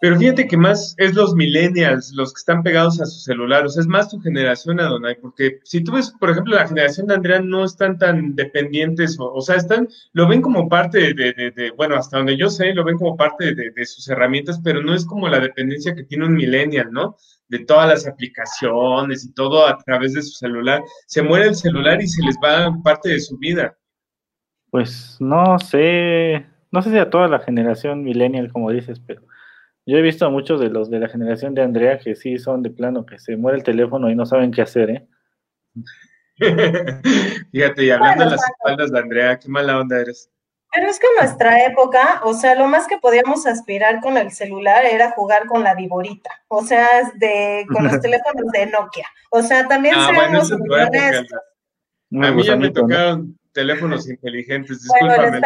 [0.01, 3.69] Pero fíjate que más es los millennials, los que están pegados a su celular, o
[3.69, 7.15] sea, es más tu generación, Adonai, porque si tú ves, por ejemplo, la generación de
[7.15, 12.19] Andrea no están tan dependientes, o, sea, están, lo ven como parte de, bueno, hasta
[12.19, 15.41] donde yo sé, lo ven como parte de, sus herramientas, pero no es como la
[15.41, 17.17] dependencia que tiene un millennial, ¿no?
[17.49, 20.81] De todas las aplicaciones y todo a través de su celular.
[21.07, 23.77] Se muere el celular y se les va parte de su vida.
[24.71, 29.23] Pues no sé, no sé si a toda la generación millennial, como dices, pero
[29.89, 32.63] yo he visto a muchos de los de la generación de Andrea que sí son
[32.63, 35.09] de plano, que se muere el teléfono y no saben qué hacer, ¿eh?
[37.53, 40.31] Fíjate, y hablando de las espaldas de Andrea, qué mala onda eres.
[40.75, 44.31] Pero es que en nuestra época, o sea, lo más que podíamos aspirar con el
[44.31, 49.09] celular era jugar con la viborita, o sea, de, con los teléfonos de Nokia.
[49.31, 55.41] O sea, también ah, seamos A mí ya me tocaron teléfonos inteligentes, discúlpame.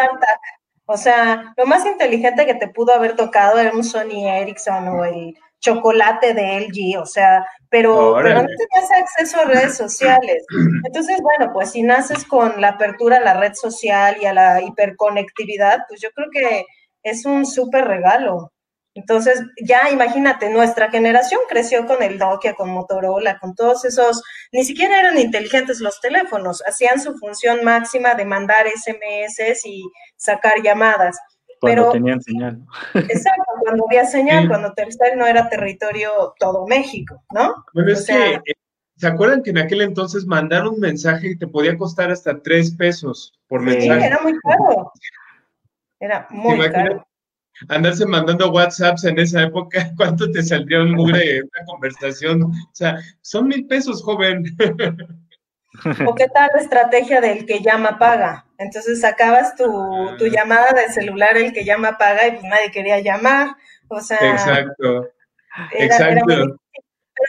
[0.87, 5.05] O sea, lo más inteligente que te pudo haber tocado era un Sony Ericsson o
[5.05, 10.45] el chocolate de LG, o sea, pero, pero no tenías acceso a redes sociales.
[10.85, 14.61] Entonces, bueno, pues si naces con la apertura a la red social y a la
[14.61, 16.67] hiperconectividad, pues yo creo que
[17.05, 18.53] es un súper regalo.
[18.95, 24.23] Entonces, ya imagínate, nuestra generación creció con el Nokia, con Motorola, con todos esos,
[24.53, 29.83] ni siquiera eran inteligentes los teléfonos, hacían su función máxima de mandar SMS y
[30.17, 31.19] sacar llamadas.
[31.59, 32.61] Cuando tenían señal.
[32.95, 37.65] Exacto, cuando había señal, cuando Telcel no era territorio todo México, ¿no?
[37.73, 38.55] Bueno, es que, eh,
[38.97, 43.33] ¿se acuerdan que en aquel entonces mandar un mensaje te podía costar hasta tres pesos
[43.47, 44.01] por mensaje?
[44.01, 44.93] Sí, era muy caro.
[46.01, 47.07] Era muy caro
[47.69, 52.43] andarse mandando WhatsApps en esa época, ¿cuánto te saldría un mugre una conversación?
[52.43, 54.45] O sea, son mil pesos, joven.
[56.07, 58.47] ¿O qué tal la estrategia del que llama paga?
[58.59, 59.65] Entonces sacabas tu,
[60.19, 63.57] tu llamada de celular, el que llama paga, y pues nadie quería llamar.
[63.89, 64.19] O sea.
[64.21, 65.09] Exacto.
[65.73, 66.25] exacto.
[66.27, 66.57] pero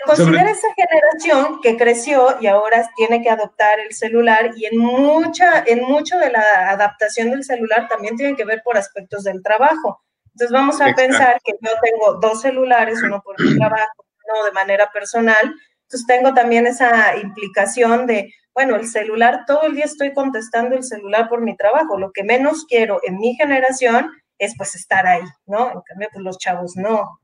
[0.05, 5.63] considera esa generación que creció y ahora tiene que adoptar el celular y en mucha,
[5.65, 10.02] en mucho de la adaptación del celular también tiene que ver por aspectos del trabajo.
[10.33, 14.51] Entonces vamos a pensar que yo tengo dos celulares, uno por mi trabajo, uno de
[14.51, 15.53] manera personal.
[15.83, 20.83] Entonces tengo también esa implicación de, bueno, el celular, todo el día estoy contestando el
[20.83, 21.99] celular por mi trabajo.
[21.99, 25.71] Lo que menos quiero en mi generación es pues estar ahí, ¿no?
[25.71, 27.19] En cambio, pues los chavos no.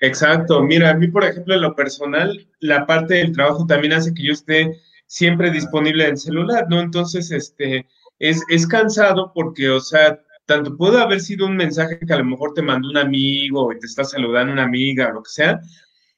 [0.00, 0.62] Exacto.
[0.62, 4.24] Mira, a mí, por ejemplo, en lo personal, la parte del trabajo también hace que
[4.26, 6.80] yo esté siempre disponible en el celular, ¿no?
[6.80, 7.86] Entonces, este,
[8.18, 12.24] es, es cansado porque, o sea, tanto puede haber sido un mensaje que a lo
[12.24, 15.60] mejor te mandó un amigo y te está saludando una amiga o lo que sea,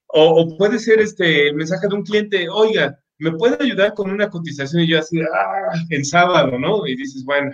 [0.09, 4.31] o, puede ser este, el mensaje de un cliente, oiga, ¿me puede ayudar con una
[4.31, 4.83] cotización?
[4.83, 6.87] Y yo así, ah, en sábado, ¿no?
[6.87, 7.51] Y dices, bueno,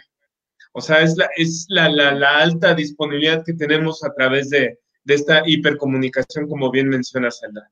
[0.72, 5.14] o sea, es la, es la, la, alta disponibilidad que tenemos a través de, de
[5.14, 7.70] esta hipercomunicación, como bien menciona Zelda.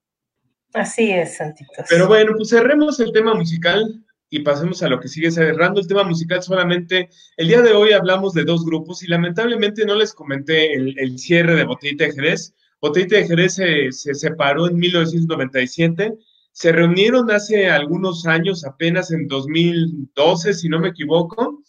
[0.73, 1.87] Así es, Santitos.
[1.89, 5.89] Pero bueno, pues cerremos el tema musical y pasemos a lo que sigue cerrando el
[5.89, 6.41] tema musical.
[6.43, 11.19] Solamente el día de hoy hablamos de dos grupos y lamentablemente no les comenté el,
[11.19, 12.55] cierre de Botellita de Jerez.
[12.81, 16.15] Botellita de Jerez se, separó en 1997.
[16.53, 21.63] Se reunieron hace algunos años, apenas en 2012, si no me equivoco,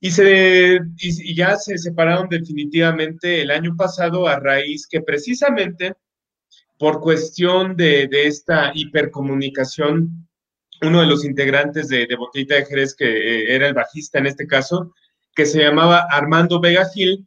[0.00, 5.92] y, se, y ya se separaron definitivamente el año pasado a raíz que precisamente
[6.78, 10.29] por cuestión de, de esta hipercomunicación
[10.82, 14.26] uno de los integrantes de, de Botellita de Jerez, que eh, era el bajista en
[14.26, 14.94] este caso,
[15.34, 17.26] que se llamaba Armando Vega Gil,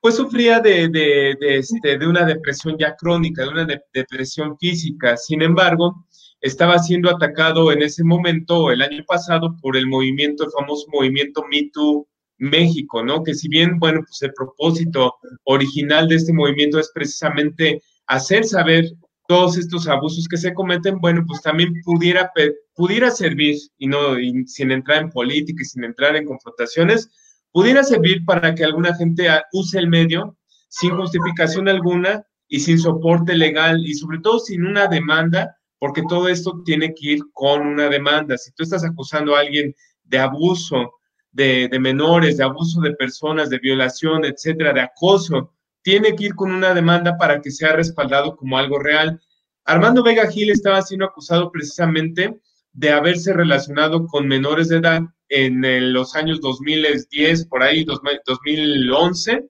[0.00, 5.16] pues sufría de, de, este, una depresión ya crónica, de una depresión física.
[5.16, 6.06] Sin embargo,
[6.40, 11.44] estaba siendo atacado en ese momento, el año pasado, por el movimiento, el famoso movimiento
[11.50, 12.06] Me Too
[12.38, 13.24] México, ¿no?
[13.24, 18.84] Que si bien, bueno, pues el propósito original de este movimiento es precisamente hacer saber
[19.28, 22.32] todos estos abusos que se cometen, bueno, pues también pudiera,
[22.74, 24.14] pudiera servir, y no
[24.46, 27.10] sin entrar en política y sin entrar en confrontaciones,
[27.52, 33.36] pudiera servir para que alguna gente use el medio sin justificación alguna y sin soporte
[33.36, 37.90] legal y sobre todo sin una demanda, porque todo esto tiene que ir con una
[37.90, 38.38] demanda.
[38.38, 39.74] Si tú estás acusando a alguien
[40.04, 40.94] de abuso
[41.32, 45.52] de, de menores, de abuso de personas, de violación, etcétera, de acoso,
[45.88, 49.22] tiene que ir con una demanda para que sea respaldado como algo real.
[49.64, 52.38] Armando Vega Gil estaba siendo acusado precisamente
[52.74, 59.48] de haberse relacionado con menores de edad en los años 2010, por ahí, 2011,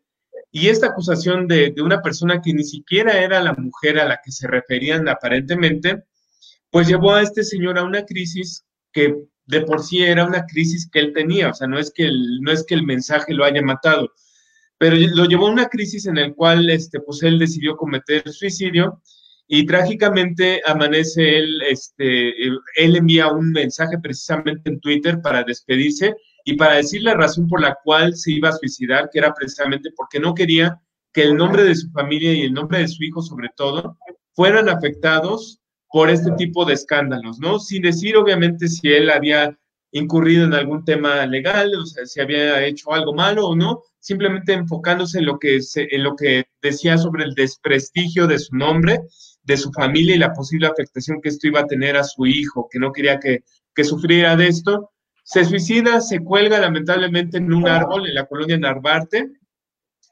[0.52, 4.30] y esta acusación de, una persona que ni siquiera era la mujer a la que
[4.30, 6.04] se referían aparentemente,
[6.70, 9.12] pues llevó a este señor a una crisis que
[9.46, 12.08] de por sí era una crisis que él tenía, o sea, no es que
[12.42, 14.12] no es que el mensaje lo haya matado,
[14.78, 19.02] pero lo llevó a una crisis en la cual este, pues él decidió cometer suicidio
[19.48, 26.14] y trágicamente amanece él, este, él envía un mensaje precisamente en Twitter para despedirse
[26.44, 29.90] y para decir la razón por la cual se iba a suicidar, que era precisamente
[29.96, 30.80] porque no quería
[31.12, 33.98] que el nombre de su familia y el nombre de su hijo sobre todo
[34.34, 37.58] fueran afectados por este tipo de escándalos, ¿no?
[37.58, 39.58] Sin decir obviamente si él había
[39.92, 44.52] incurrido en algún tema legal, o sea, si había hecho algo malo o no, simplemente
[44.52, 49.00] enfocándose en lo que, en lo que decía sobre el desprestigio de su nombre,
[49.42, 52.68] de su familia y la posible afectación que esto iba a tener a su hijo,
[52.70, 53.42] que no quería que,
[53.84, 54.90] sufriera de esto.
[55.22, 59.30] Se suicida, se cuelga lamentablemente en un árbol en la colonia Narvarte,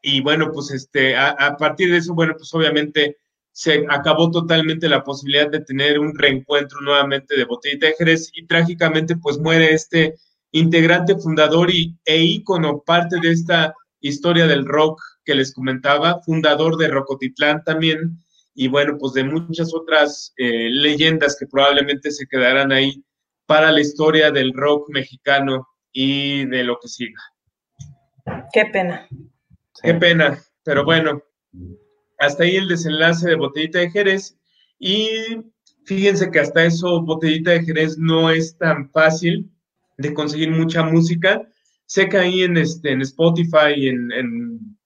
[0.02, 3.16] y bueno, pues este, a, a partir de eso, bueno, pues obviamente
[3.56, 8.46] se acabó totalmente la posibilidad de tener un reencuentro nuevamente de Botellita de Jerez y
[8.46, 10.14] trágicamente pues muere este
[10.52, 16.76] integrante fundador y, e ícono, parte de esta historia del rock que les comentaba, fundador
[16.76, 18.18] de Rocotitlán también,
[18.54, 23.04] y bueno, pues de muchas otras eh, leyendas que probablemente se quedarán ahí
[23.46, 27.20] para la historia del rock mexicano y de lo que siga.
[28.52, 29.06] Qué pena.
[29.82, 31.22] Qué pena, pero bueno,
[32.18, 34.38] hasta ahí el desenlace de Botellita de Jerez.
[34.78, 35.08] Y
[35.84, 39.50] fíjense que hasta eso Botellita de Jerez no es tan fácil
[39.96, 41.46] de conseguir mucha música.
[41.86, 44.76] Sé que ahí en, este, en Spotify y en,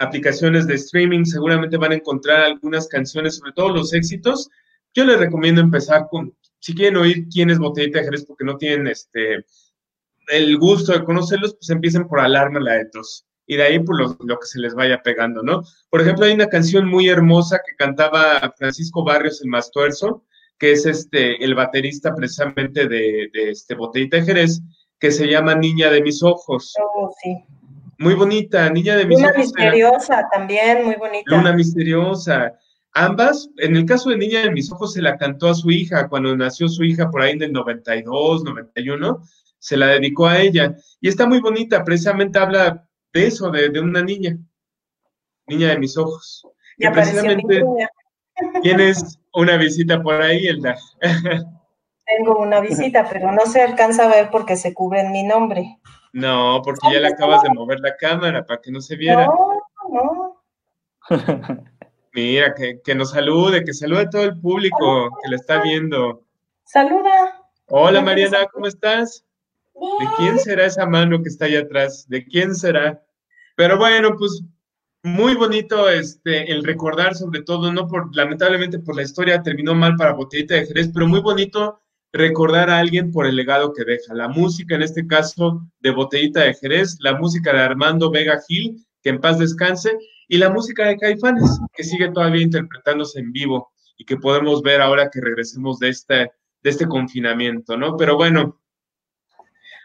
[0.00, 4.48] aplicaciones de streaming seguramente van a encontrar algunas canciones, sobre todo los éxitos.
[4.94, 8.56] Yo les recomiendo empezar con, si quieren oír quién es Botellita de Jerez porque no
[8.56, 9.44] tienen este,
[10.28, 13.96] el gusto de conocerlos, pues empiecen por Alarma la de Tos y de ahí por
[13.96, 15.62] pues, lo, que se les vaya pegando, ¿no?
[15.88, 20.26] Por ejemplo, hay una canción muy hermosa que cantaba Francisco Barrios el Mastuerzo,
[20.58, 24.60] que es este, el baterista precisamente de, este Botellita de Jerez,
[24.98, 26.74] que se llama Niña de mis ojos.
[26.80, 27.36] Oh, sí.
[27.98, 29.30] Muy bonita, Niña de mis ojos.
[29.30, 31.36] Luna misteriosa también, muy bonita.
[31.36, 32.58] Luna misteriosa.
[32.92, 36.08] Ambas, en el caso de Niña de mis ojos, se la cantó a su hija
[36.08, 39.22] cuando nació su hija por ahí en el 92, 91,
[39.58, 40.74] se la dedicó a ella.
[41.00, 44.36] Y está muy bonita, precisamente habla de eso, de, una niña,
[45.46, 46.44] niña de mis ojos.
[46.76, 47.62] Y precisamente
[48.62, 50.76] tienes una visita por ahí, Elda.
[52.06, 55.78] Tengo una visita, pero no se alcanza a ver porque se cubre en mi nombre.
[56.12, 59.26] No, porque ya le acabas de mover la cámara para que no se viera.
[59.26, 60.42] No, no.
[62.14, 66.22] Mira, que, que nos salude, que salude a todo el público que le está viendo.
[66.64, 67.42] Saluda.
[67.66, 69.24] Hola Mariana, ¿cómo estás?
[69.74, 72.06] ¿De quién será esa mano que está ahí atrás?
[72.08, 73.02] ¿De quién será?
[73.56, 74.42] Pero bueno, pues
[75.02, 79.96] muy bonito este, el recordar, sobre todo, no por, lamentablemente por la historia terminó mal
[79.96, 81.80] para Botellita de Jerez, pero muy bonito
[82.12, 84.14] recordar a alguien por el legado que deja.
[84.14, 88.84] La música, en este caso, de Botellita de Jerez, la música de Armando Vega Gil,
[89.02, 89.96] que en paz descanse,
[90.26, 94.80] y la música de Caifanes, que sigue todavía interpretándose en vivo y que podemos ver
[94.80, 96.14] ahora que regresemos de este,
[96.62, 97.96] de este confinamiento, ¿no?
[97.96, 98.60] Pero bueno,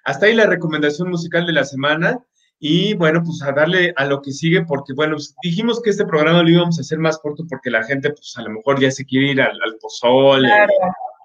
[0.03, 2.19] hasta ahí la recomendación musical de la semana.
[2.65, 6.05] Y bueno, pues a darle a lo que sigue, porque bueno, pues, dijimos que este
[6.05, 8.89] programa lo íbamos a hacer más corto porque la gente, pues a lo mejor ya
[8.89, 10.47] se quiere ir al, al pozole,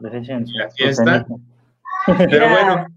[0.01, 1.25] la fiesta.
[2.29, 2.89] Pero bueno.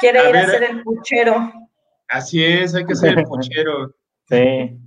[0.00, 1.52] Quiere ir a, hacer el puchero.
[2.08, 3.94] Así es, hay que hacer el puchero.
[4.28, 4.78] Sí.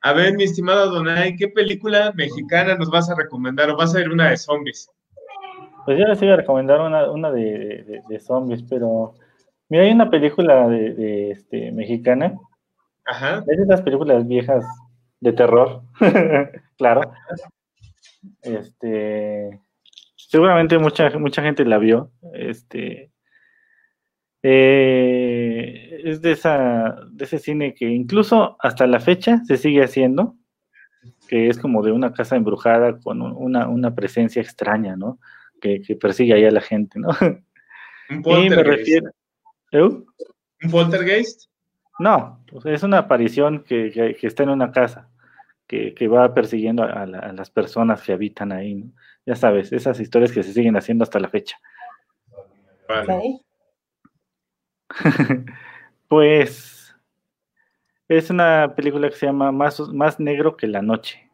[0.00, 3.68] A ver, mi estimado Donay, ¿qué película mexicana nos vas a recomendar?
[3.68, 4.90] ¿O vas a ver una de zombies?
[5.84, 9.12] Pues yo les iba a recomendar una, una de, zombies, pero
[9.68, 12.38] mira, hay una película de, este, mexicana.
[13.04, 13.44] Ajá.
[13.46, 14.64] Es de esas películas viejas
[15.20, 15.82] de terror,
[16.78, 17.12] claro.
[18.42, 19.60] Este,
[20.16, 22.10] seguramente mucha, mucha gente la vio.
[22.34, 23.10] Este,
[24.42, 30.36] eh, es de, esa, de ese cine que incluso hasta la fecha se sigue haciendo,
[31.28, 35.18] que es como de una casa embrujada con una, una presencia extraña, ¿no?
[35.60, 37.08] que, persigue ahí a la gente, ¿no?
[38.10, 38.22] ¿Un
[39.70, 40.08] poltergeist?
[40.62, 41.50] ¿Un poltergeist?
[41.98, 45.08] No, pues es una aparición que, está en una casa,
[45.66, 48.92] que, va persiguiendo a, las personas que habitan ahí, ¿no?
[49.24, 51.58] Ya sabes, esas historias que se siguen haciendo hasta la fecha.
[52.88, 53.40] Vale.
[56.08, 56.94] pues
[58.08, 61.28] es una película que se llama Más, Más Negro que la Noche.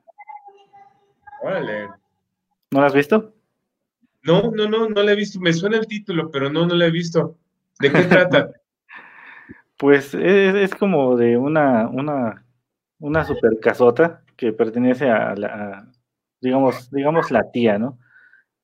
[1.45, 1.89] Vale.
[2.71, 3.35] ¿No la has visto?
[4.23, 5.39] No, no, no, no la he visto.
[5.41, 7.37] Me suena el título, pero no, no la he visto.
[7.81, 8.53] ¿De qué trata?
[9.79, 12.45] pues es, como de una, una,
[12.99, 15.89] una super casota que pertenece a la,
[16.41, 17.99] digamos, digamos la tía, ¿no?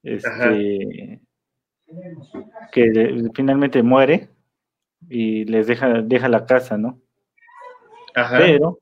[0.02, 1.20] Este,
[2.72, 4.28] que finalmente muere
[5.09, 7.00] y les deja, deja la casa, ¿no?
[8.14, 8.80] Pero,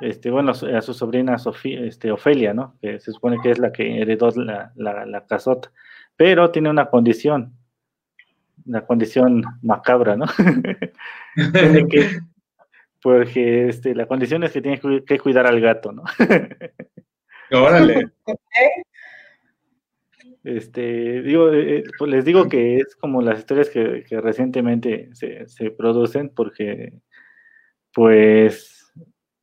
[0.00, 2.76] este, bueno, a su sobrina Sofía, este, Ofelia, ¿no?
[2.80, 5.70] Que se supone que es la que heredó la, la, casota.
[6.16, 7.56] Pero tiene una condición,
[8.66, 10.26] una condición macabra, ¿no?
[13.02, 16.04] porque este, la condición es que tiene que cuidar al gato, ¿no?
[17.50, 18.10] Órale.
[20.42, 25.46] Este, digo, eh, eh, pues les digo que es como las historias que, recientemente se,
[25.48, 26.92] se, producen, porque
[27.92, 28.83] pues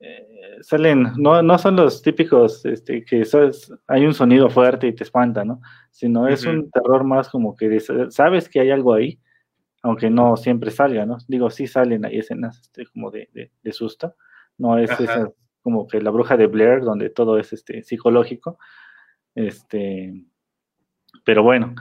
[0.02, 3.24] eh, salen, no, no son los típicos este, que
[3.88, 5.62] hay un sonido fuerte y te espanta, ¿no?
[5.92, 7.80] Sino es un terror más como que
[8.10, 9.20] sabes que hay algo ahí,
[9.84, 11.18] aunque no siempre salga, ¿no?
[11.28, 14.16] Digo, sí salen ahí escenas este, como de, de, susto,
[14.58, 15.32] no es esa,
[15.62, 18.58] como que la bruja de Blair, donde todo es este, psicológico,
[19.36, 20.26] este
[21.24, 21.76] pero bueno,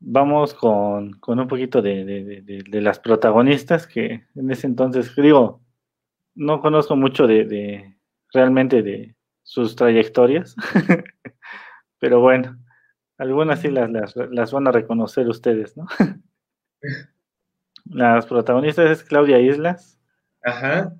[0.00, 5.60] vamos con, un poquito de, las protagonistas que en ese entonces, digo,
[6.38, 7.96] no conozco mucho de,
[8.32, 10.54] realmente de sus trayectorias,
[11.98, 12.56] pero bueno,
[13.18, 15.86] algunas sí las, las, van a reconocer ustedes, ¿no?
[17.90, 19.98] Las protagonistas es Claudia Islas,
[20.44, 20.92] Ajá.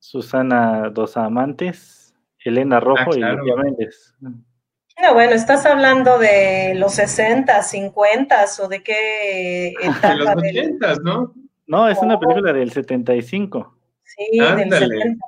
[0.00, 4.16] Susana Dos Amantes, Elena Rojo ah, y Lidia Méndez.
[4.20, 10.08] No, bueno, estás hablando de los 60, 50 o de qué etapa.
[10.08, 11.34] De los 80, ¿no?
[11.68, 13.77] No, es una película del 75.
[14.18, 15.26] Sí, del 70.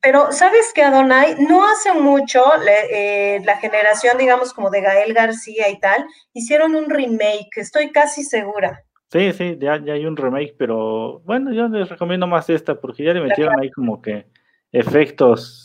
[0.00, 1.36] Pero, ¿sabes qué, Adonai?
[1.48, 2.42] No hace mucho,
[2.90, 8.24] eh, la generación, digamos, como de Gael García y tal, hicieron un remake, estoy casi
[8.24, 8.82] segura.
[9.10, 13.04] Sí, sí, ya, ya hay un remake, pero bueno, yo les recomiendo más esta, porque
[13.04, 14.26] ya le metieron ahí como que
[14.72, 15.64] efectos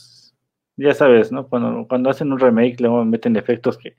[0.79, 1.47] ya sabes, ¿no?
[1.47, 3.95] Cuando, cuando hacen un remake, luego meten efectos que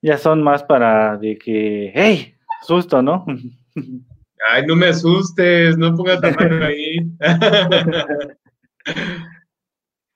[0.00, 2.36] ya son más para de que, ¡hey!
[2.62, 3.26] Susto, ¿no?
[4.50, 6.98] Ay, no me asustes, no pongas la mano ahí.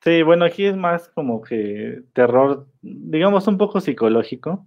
[0.02, 4.66] sí, bueno, aquí es más como que terror, digamos, un poco psicológico.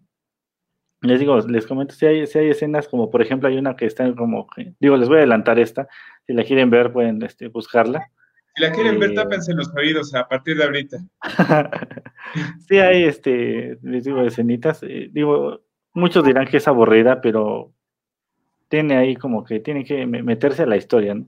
[1.02, 3.86] Les digo, les comento si hay, si hay escenas como, por ejemplo, hay una que
[3.86, 4.48] está como,
[4.80, 5.88] digo, les voy a adelantar esta,
[6.26, 8.10] si la quieren ver pueden este, buscarla.
[8.56, 10.98] Si la quieren ver, tápense los oídos a partir de ahorita.
[12.68, 14.84] sí, hay, este, les digo, escenitas.
[14.84, 15.62] Eh, digo,
[15.94, 17.74] muchos dirán que es aburrida, pero
[18.74, 21.28] tiene ahí como que tiene que meterse a la historia, ¿no?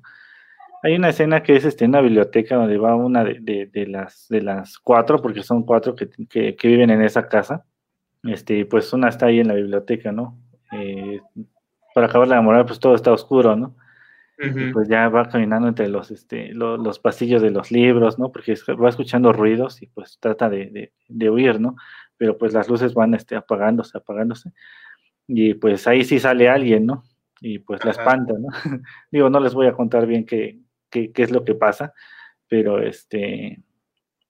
[0.81, 4.25] Hay una escena que es este, en una biblioteca donde va una de, de, las,
[4.29, 7.63] de las cuatro, porque son cuatro que, que, viven en esa casa.
[8.23, 10.39] Este, pues una está ahí en la biblioteca, ¿no?
[10.71, 11.21] Eh,
[11.93, 13.75] para acabar de enamorar, pues todo está oscuro, ¿no?
[14.73, 18.31] pues ya va caminando entre los, este, los pasillos de los libros, ¿no?
[18.31, 20.91] Porque va escuchando ruidos y pues trata de,
[21.29, 21.75] huir, ¿no?
[22.17, 24.51] Pero pues las luces van este, apagándose, apagándose.
[25.27, 27.03] Y pues ahí sí sale alguien, ¿no?
[27.41, 28.47] Y pues la espanta, ¿no?
[29.11, 30.59] Digo, no les voy a contar bien qué,
[30.89, 31.93] qué, es lo que pasa,
[32.47, 33.61] pero este,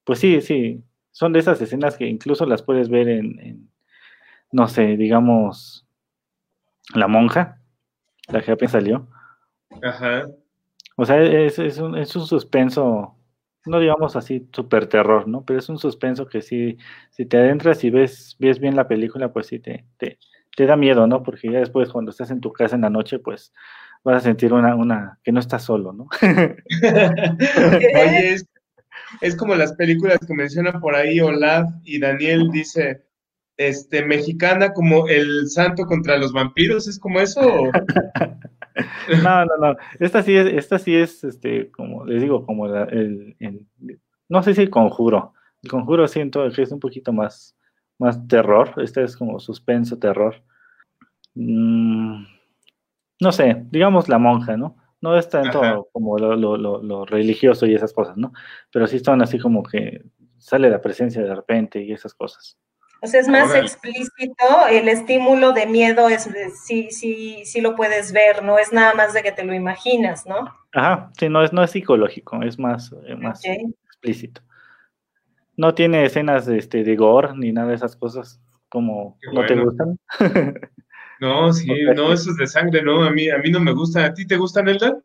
[0.04, 0.82] pues sí, sí,
[1.12, 3.70] son de esas escenas que incluso las puedes ver en, en
[4.52, 5.86] no sé, digamos,
[6.94, 7.60] La Monja,
[8.28, 9.08] la que apenas salió
[9.82, 10.28] Ajá.
[10.96, 13.16] O sea, es, es, un, es un suspenso,
[13.66, 15.44] no digamos así super terror, ¿no?
[15.44, 16.78] Pero es un suspenso que sí,
[17.10, 20.18] si te adentras y ves, ves bien la película, pues sí te, te,
[20.56, 21.22] te da miedo, ¿no?
[21.22, 23.52] Porque ya después cuando estás en tu casa en la noche, pues
[24.02, 26.08] vas a sentir una, una, que no estás solo, ¿no?
[26.22, 26.56] Oye,
[28.32, 28.48] es,
[29.20, 33.04] es, como las películas que mencionan por ahí Olaf y Daniel dice,
[33.56, 37.40] este, mexicana como el santo contra los vampiros, ¿es como eso?
[39.22, 39.76] No, no, no.
[40.00, 43.34] Esta sí es, esta sí es, este, como les digo, como el,
[44.28, 45.32] no sé si el conjuro.
[45.62, 47.56] El conjuro siento que es un poquito más,
[47.98, 48.74] más terror.
[48.82, 50.42] Este es como suspenso, terror.
[51.36, 52.24] Mm,
[53.20, 54.76] no sé, digamos la monja, ¿no?
[55.02, 58.32] No es tanto como lo, lo, lo, religioso y esas cosas, ¿no?
[58.72, 60.02] Pero sí son así como que
[60.38, 62.58] sale la presencia de repente y esas cosas.
[63.02, 66.28] O sea, es más explícito, el estímulo de miedo es
[66.64, 70.26] sí, sí, sí lo puedes ver, no es nada más de que te lo imaginas,
[70.26, 70.50] ¿no?
[70.72, 74.40] Ajá, sí, no es, no es psicológico, es más, eh, más explícito.
[75.56, 78.40] No tiene escenas de, este, de gore ni nada de esas cosas
[78.70, 79.98] como no te gustan.
[81.20, 84.04] no, sí, no, eso es de sangre, no, a mí, a mí no me gusta.
[84.04, 84.98] ¿A ti te gusta, Nelda?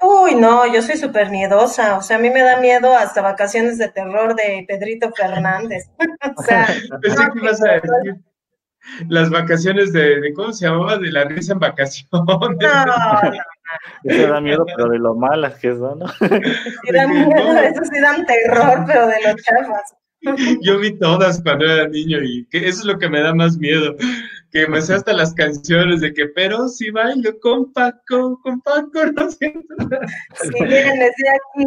[0.00, 3.78] Uy, no, yo soy súper miedosa, o sea, a mí me da miedo hasta vacaciones
[3.78, 5.88] de terror de Pedrito Fernández.
[6.36, 6.66] o sea,
[7.02, 8.16] Pensé que ibas a decir
[9.08, 10.98] las vacaciones de, ¿cómo se llamaba?
[10.98, 12.08] De la risa en vacaciones.
[12.12, 13.32] No, no,
[14.04, 16.08] Eso da miedo, pero de lo malas que son, ¿no?
[16.08, 19.94] Sí dan miedo, eso sí dan terror, pero de los chafas.
[20.62, 23.58] Yo vi todas cuando era niño y que eso es lo que me da más
[23.58, 23.94] miedo,
[24.54, 29.04] que me sé hasta las canciones de que, pero si bailo con Paco, con Paco,
[29.16, 30.06] no siento nada.
[30.40, 31.64] Sí, miren, decía aquí,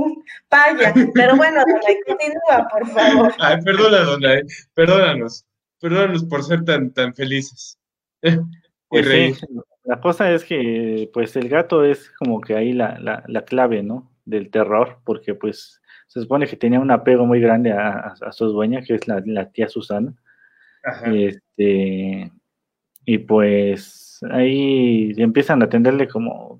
[0.47, 0.93] paya.
[1.13, 1.65] Pero bueno,
[2.05, 3.33] continúa, por favor.
[3.39, 4.29] Ay, perdona, dona,
[4.73, 5.45] perdónanos,
[5.81, 7.77] perdónanos por ser tan, tan felices.
[8.89, 9.41] Pues
[9.83, 13.83] la cosa es que, pues, el gato es como que ahí la, la, la clave,
[13.83, 14.09] ¿no?
[14.23, 18.81] Del terror, porque, pues, se supone que tenía un apego muy grande a, su dueña,
[18.81, 20.15] que es la, tía Susana.
[21.03, 22.31] Este,
[23.09, 26.59] y pues ahí empiezan a tenderle como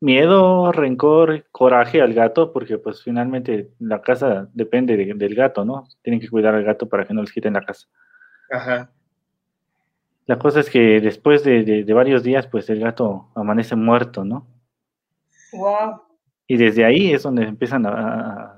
[0.00, 5.86] miedo, rencor, coraje al gato, porque pues finalmente la casa depende del gato, ¿no?
[6.02, 7.86] Tienen que cuidar al gato para que no les quiten la casa.
[8.50, 8.90] Ajá.
[10.24, 14.46] La cosa es que después de, varios días, pues el gato amanece muerto, ¿no?
[15.52, 16.00] Wow.
[16.46, 18.54] Y desde ahí es donde empiezan a,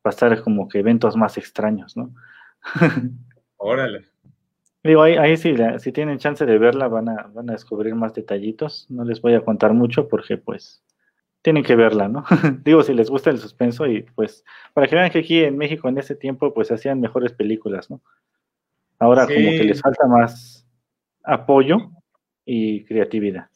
[0.00, 2.14] pasar como que eventos más extraños, ¿no?
[3.58, 4.11] Órale.
[4.84, 8.14] Digo, ahí, ahí sí, si tienen chance de verla van a, van a descubrir más
[8.14, 8.86] detallitos.
[8.90, 10.82] No les voy a contar mucho porque pues
[11.40, 12.24] tienen que verla, ¿no?
[12.64, 14.44] Digo, si les gusta el suspenso y pues
[14.74, 18.00] para que vean que aquí en México en ese tiempo pues hacían mejores películas, ¿no?
[18.98, 20.66] Ahora como que les falta más
[21.24, 21.90] apoyo
[22.44, 23.48] y creatividad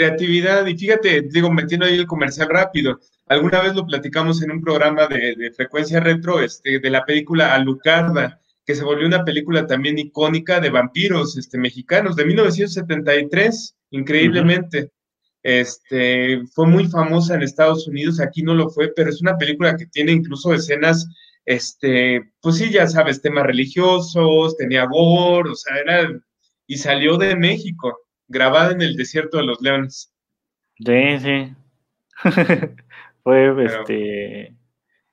[0.00, 4.62] creatividad, y fíjate, digo, metiendo ahí el comercial rápido, alguna vez lo platicamos en un
[4.62, 8.40] programa de, frecuencia retro, este, de la película Alucarda,
[8.70, 14.92] que se volvió una película también icónica de vampiros este, mexicanos, de 1973, increíblemente.
[15.42, 19.76] Este, fue muy famosa en Estados Unidos, aquí no lo fue, pero es una película
[19.76, 21.08] que tiene incluso escenas,
[21.44, 26.22] este, pues sí, ya sabes, temas religiosos, tenía gore, o sea, era,
[26.68, 27.98] y salió de México
[28.28, 30.14] grabada en el desierto de los leones.
[30.76, 31.54] Sí, sí.
[33.24, 34.54] Fue este,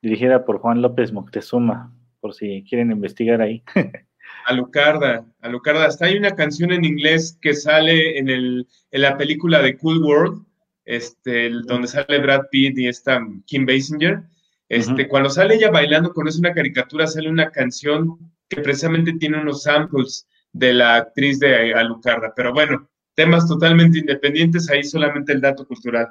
[0.03, 3.63] dirigida por Juan López Moctezuma, por si quieren investigar ahí.
[4.45, 5.85] Alucarda, Alucarda.
[5.85, 10.03] Hasta hay una canción en inglés que sale en, el, en la película de Cool
[10.03, 10.45] World,
[10.85, 14.23] este, donde sale Brad Pitt y esta Kim Basinger.
[14.69, 18.17] Este, Cuando sale ella bailando con es una caricatura, sale una canción
[18.49, 22.33] que precisamente tiene unos samples de la actriz de Alucarda.
[22.35, 26.07] Pero bueno, temas totalmente independientes, ahí solamente el dato cultural.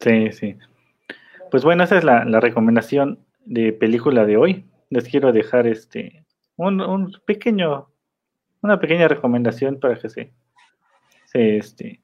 [0.00, 0.56] Sí, sí.
[1.50, 4.64] Pues bueno, esa es la, recomendación de película de hoy.
[4.94, 7.88] Les quiero dejar este un, pequeño,
[8.62, 10.32] una pequeña recomendación para que se,
[11.24, 12.00] se, este,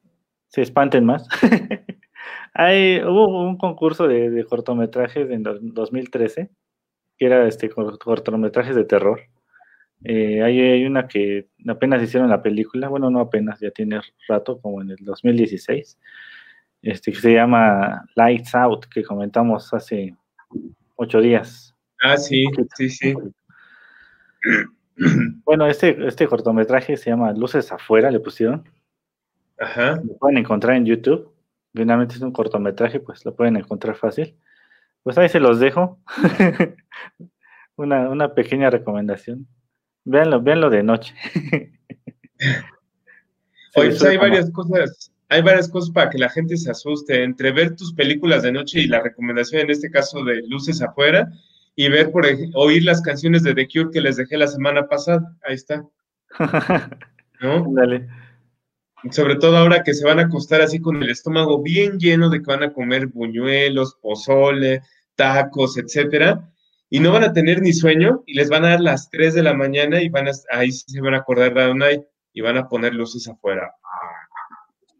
[0.48, 1.28] se espanten más.
[2.52, 6.50] Hay, hubo un concurso de, cortometrajes en 2013,
[7.16, 9.20] que era este cortometrajes de terror.
[10.02, 14.82] Eh, hay, una que apenas hicieron la película, bueno, no apenas, ya tiene rato, como
[14.82, 15.96] en el 2016,
[16.82, 20.16] este, que se llama Lights Out, que comentamos hace
[20.96, 21.76] ocho días.
[22.00, 22.46] Ah, sí,
[22.76, 23.14] sí, sí.
[25.46, 28.68] Bueno, este, este cortometraje se llama Luces Afuera, le pusieron.
[29.58, 29.98] Ajá.
[30.04, 31.32] Lo pueden encontrar en YouTube.
[31.74, 34.36] Finalmente es un cortometraje, pues lo pueden encontrar fácil.
[35.02, 35.98] Pues ahí se los dejo.
[37.76, 39.46] una, una pequeña recomendación.
[40.04, 41.14] Véanlo, véanlo de noche.
[43.76, 47.52] Oye, pues hay varias cosas, hay varias cosas para que la gente se asuste, entre
[47.52, 51.30] ver tus películas de noche y la recomendación en este caso de Luces afuera,
[51.76, 55.36] y ver por oír las canciones de The Cure que les dejé la semana pasada.
[55.42, 55.84] Ahí está.
[57.40, 57.64] ¿No?
[57.74, 58.08] Dale.
[59.10, 62.38] Sobre todo ahora que se van a acostar así con el estómago bien lleno de
[62.38, 64.82] que van a comer buñuelos, pozole,
[65.14, 66.50] tacos, etcétera
[66.90, 69.44] y no van a tener ni sueño y les van a dar las 3 de
[69.44, 72.58] la mañana y van a, ahí sí se van a acordar de Adonai y van
[72.58, 73.72] a poner luces afuera.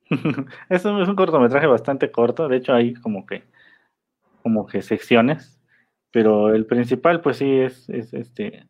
[0.71, 3.43] es, un, es un cortometraje bastante corto, de hecho hay como que
[4.43, 5.60] como que secciones,
[6.11, 8.67] pero el principal pues sí es, es este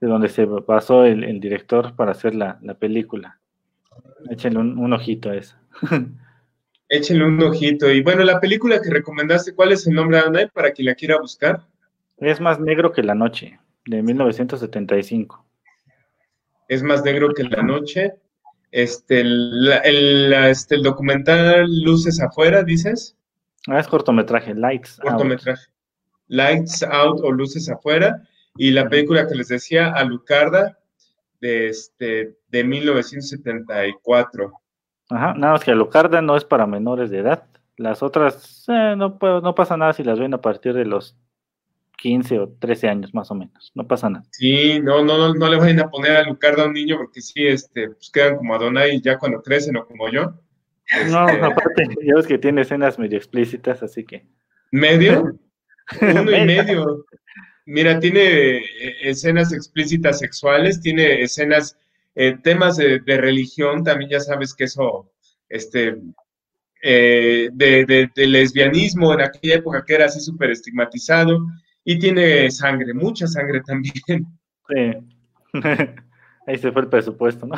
[0.00, 3.40] de donde se basó el, director para hacer la, película.
[4.30, 5.56] Échenle un, ojito a eso.
[6.88, 7.90] Échenle un ojito.
[7.90, 11.18] Y bueno, la película que recomendaste, ¿cuál es el nombre, Adonai, para quien la quiera
[11.18, 11.66] buscar?
[12.18, 15.44] Es más negro que la noche, de 1975.
[16.68, 18.14] Es más negro que la noche.
[18.70, 23.16] Este, el, este, el documental Luces Afuera, dices.
[23.68, 25.75] Ah, es cortometraje, Lights cortometraje.
[26.28, 28.22] Lights Out o Luces Afuera.
[28.56, 30.78] Y la película que les decía, Alucarda,
[31.40, 34.52] de, este, de 1974.
[35.10, 37.44] Ajá, nada más que Alucarda no es para menores de edad.
[37.76, 41.16] Las otras, eh, no, no pasa nada si las ven a partir de los
[41.96, 44.24] 15 o 13 años más o menos, no pasa nada.
[44.30, 47.46] Sí, no, no, no, le vayan a poner a Lucarda a un niño porque sí,
[47.46, 50.34] este, pues quedan como Adonai ya cuando crecen o como yo.
[51.10, 54.26] No, este, aparte, ya ves que tiene escenas medio explícitas, así que.
[54.70, 55.38] ¿Medio?
[56.00, 57.04] Uno y medio.
[57.66, 58.62] Mira, tiene eh,
[59.02, 61.76] escenas explícitas sexuales, tiene escenas
[62.14, 65.10] eh, temas de, religión, también ya sabes que eso,
[65.48, 65.96] este,
[66.82, 71.44] eh, de, lesbianismo en aquella época que era así súper estigmatizado,
[71.84, 73.94] y tiene sangre, mucha sangre también.
[74.68, 74.92] Sí.
[76.46, 77.56] Ahí se fue el presupuesto, ¿no?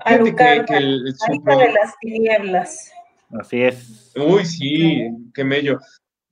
[0.00, 2.90] Alucard, que, el, de las tinieblas.
[3.38, 4.12] Así es.
[4.16, 5.78] Uy, sí, qué mello.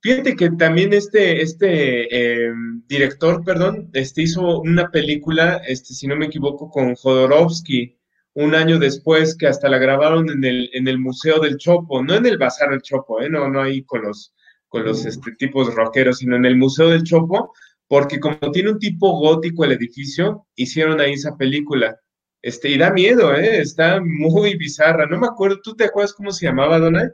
[0.03, 6.17] Fíjate que también este, este em, director, perdón, este hizo una película, este, si no
[6.17, 7.97] me equivoco, con Jodorowsky,
[8.33, 12.15] un año después, que hasta la grabaron en el, en el Museo del Chopo, no
[12.15, 13.29] en el Bazar del Chopo, ¿eh?
[13.29, 14.33] no, no ahí con los,
[14.67, 17.53] con los este, tipos rockeros, sino en el Museo del Chopo,
[17.87, 21.97] porque como tiene un tipo gótico el edificio, hicieron ahí esa película.
[22.41, 23.61] Este, y da miedo, ¿eh?
[23.61, 25.05] Está muy bizarra.
[25.05, 27.13] No me acuerdo, ¿tú te acuerdas cómo se llamaba, Donald?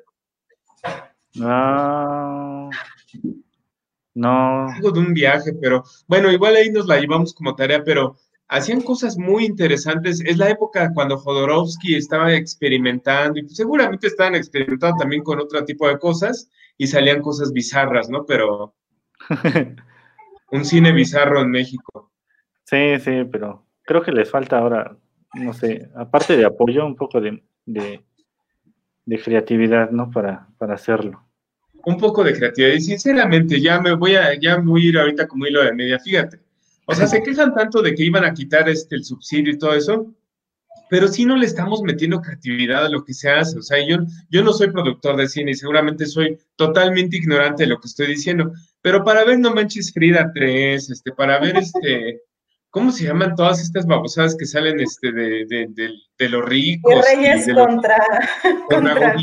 [1.39, 2.48] Ah,
[4.15, 4.67] no.
[4.69, 8.17] Algo de un viaje, pero bueno, igual ahí nos la llevamos como tarea, pero
[8.47, 10.21] hacían cosas muy interesantes.
[10.25, 15.87] Es la época cuando Jodorowsky estaba experimentando y seguramente estaban experimentando también con otro tipo
[15.87, 18.25] de cosas y salían cosas bizarras, ¿no?
[18.25, 18.75] Pero
[20.51, 22.11] un cine bizarro en México.
[22.65, 24.97] Sí, sí, pero creo que les falta ahora
[25.33, 28.03] no sé, aparte de apoyo, un poco de, de,
[29.23, 30.09] creatividad, ¿no?
[30.09, 31.23] Para, para hacerlo.
[31.85, 32.73] Un poco de creatividad.
[32.73, 35.99] Y sinceramente, ya me voy a, ya voy a ir ahorita como hilo de media,
[35.99, 36.39] fíjate.
[36.85, 39.75] O sea, se quejan tanto de que iban a quitar este, el subsidio y todo
[39.75, 40.13] eso,
[40.89, 43.59] pero si no le estamos metiendo creatividad a lo que se hace.
[43.59, 43.97] O sea, yo,
[44.29, 48.07] yo no soy productor de cine y seguramente soy totalmente ignorante de lo que estoy
[48.07, 48.51] diciendo,
[48.81, 52.21] pero para ver No Manches Frida 3, este, para ver este,
[52.71, 55.67] ¿Cómo se llaman todas estas babosadas que salen este, de, de,
[56.19, 56.93] de, los ricos?
[56.93, 57.97] Y Reyes contra,
[58.69, 59.15] contra,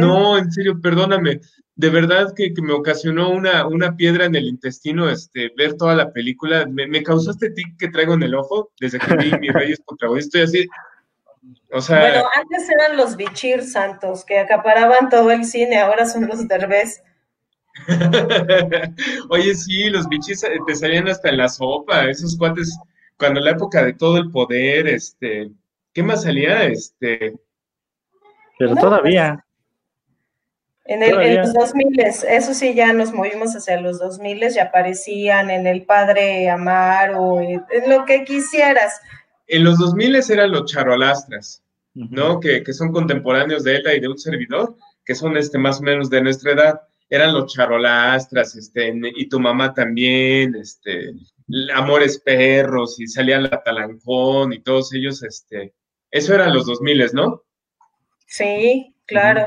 [0.00, 1.40] No, en serio, perdóname.
[1.76, 6.12] De verdad que, me ocasionó una, una piedra en el intestino este, ver toda la
[6.12, 6.66] película.
[6.66, 10.08] Me, causó este tic que traigo en el ojo desde que vi mis Reyes contra
[10.18, 10.66] Estoy así.
[11.70, 16.26] O sea, bueno, antes eran los bichir santos que acaparaban todo el cine, ahora son
[16.26, 17.02] los derbés.
[19.30, 22.78] Oye, sí, los bichis eh, te salían hasta en la sopa, esos cuates,
[23.18, 25.50] cuando la época de todo el poder, este,
[25.92, 26.64] ¿qué más salía?
[26.64, 27.34] Este.
[28.58, 29.42] Pero todavía.
[30.84, 35.50] En, el, en los 2000, eso sí, ya nos movimos hacia los 2000 y aparecían
[35.50, 39.00] en El Padre Amaro, en lo que quisieras.
[39.48, 41.62] En los 2000 eran los charolastras,
[41.94, 42.38] ¿no?
[42.38, 45.82] Que, que, son contemporáneos de ella y de un servidor, que son este, más o
[45.82, 51.12] menos de nuestra edad eran los charolastras, este, y tu mamá también, este,
[51.74, 55.74] Amores Perros, y salía la Talancón, y todos ellos, este,
[56.10, 57.42] eso eran los 2000, ¿no?
[58.26, 59.46] Sí, claro.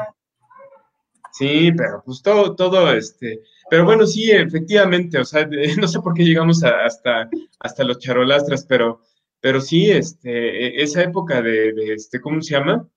[1.34, 5.48] Sí, pero pues todo, todo, este, pero bueno, sí, efectivamente, o sea,
[5.80, 7.30] no sé por qué llegamos hasta,
[7.60, 9.02] hasta los charolastras, pero,
[9.42, 12.88] pero sí, este, e, esa época de, de, este, ¿cómo se llama?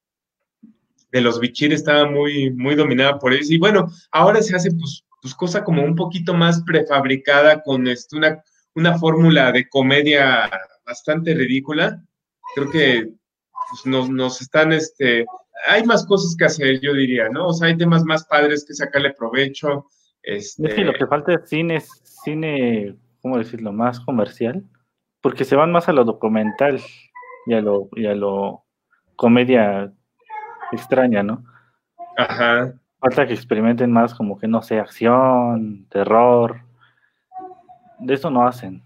[1.13, 3.53] De los bichir estaba muy, muy dominada por eso.
[3.53, 8.17] Y bueno, ahora se hace pues, pues cosa como un poquito más prefabricada con este,
[8.17, 8.43] una,
[8.75, 10.51] una fórmula de comedia
[10.85, 12.03] bastante ridícula.
[12.55, 13.11] Creo que
[13.71, 15.27] pues, nos, nos, están, este,
[15.69, 17.49] hay más cosas que hacer, yo diría, ¿no?
[17.49, 19.87] O sea, hay temas más padres que sacarle provecho.
[20.23, 20.75] Este...
[20.75, 21.83] Sí, lo que falta es cine,
[22.25, 23.73] cine, ¿cómo decirlo?
[23.73, 24.65] Más comercial,
[25.21, 26.81] porque se van más a lo documental
[27.47, 28.65] lo, y a lo
[29.17, 29.93] comedia
[30.73, 31.45] extraña, ¿no?
[32.17, 32.73] Ajá.
[33.01, 36.61] Falta que experimenten más como que, no sé, acción, terror.
[37.99, 38.83] De eso no hacen.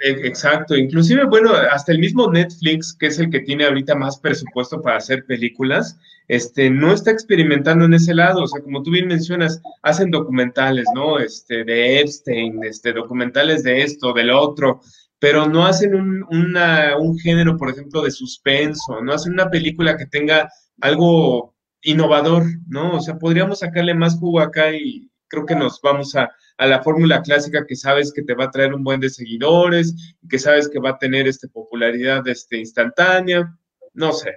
[0.00, 4.18] E, exacto, inclusive, bueno, hasta el mismo Netflix, que es el que tiene ahorita más
[4.18, 5.96] presupuesto para hacer películas,
[6.26, 10.86] este, no está experimentando en ese lado, o sea, como tú bien mencionas, hacen documentales,
[10.94, 11.20] ¿no?
[11.20, 14.80] Este, de Epstein, este, documentales de esto, del otro,
[15.20, 20.06] pero no hacen un, un género, por ejemplo, de suspenso, no hacen una película que
[20.06, 22.96] tenga algo innovador, ¿no?
[22.96, 27.20] O sea, podríamos sacarle más jugo acá y creo que nos vamos a, la fórmula
[27.20, 30.78] clásica que sabes que te va a traer un buen de seguidores, que sabes que
[30.78, 33.52] va a tener este popularidad este, instantánea,
[33.92, 34.36] no sé.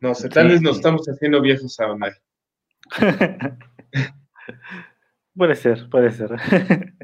[0.00, 2.12] No sé, tal vez nos estamos haciendo viejos a Omar.
[5.36, 6.30] puede ser, puede ser.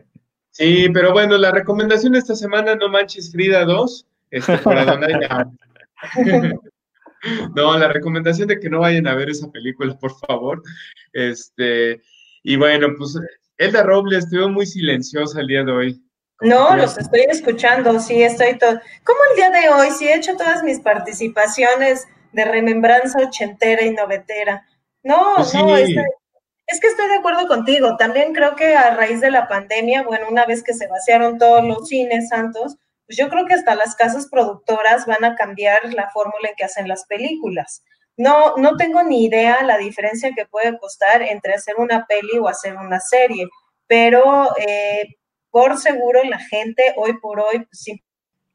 [0.50, 5.48] sí, pero bueno, la recomendación de esta semana, no manches Frida 2, este, para donar
[7.54, 10.62] No, la recomendación de que no vayan a ver esa película, por favor.
[11.12, 12.00] Este,
[12.42, 13.18] y bueno, pues
[13.58, 16.02] Elda Robles, estuvo muy silenciosa el día de hoy.
[16.40, 18.80] No, los estoy escuchando, sí, estoy todo.
[19.04, 23.92] Como el día de hoy, sí he hecho todas mis participaciones de remembranza ochentera y
[23.92, 24.66] novetera.
[25.02, 25.90] No, pues no, es,
[26.66, 27.96] es que estoy de acuerdo contigo.
[27.96, 31.64] También creo que a raíz de la pandemia, bueno, una vez que se vaciaron todos
[31.64, 32.76] los cines santos,
[33.06, 36.64] pues yo creo que hasta las casas productoras van a cambiar la fórmula en que
[36.64, 37.84] hacen las películas.
[38.16, 42.48] No, no tengo ni idea la diferencia que puede costar entre hacer una peli o
[42.48, 43.46] hacer una serie,
[43.86, 45.16] pero eh,
[45.50, 47.84] por seguro la gente hoy por hoy, pues,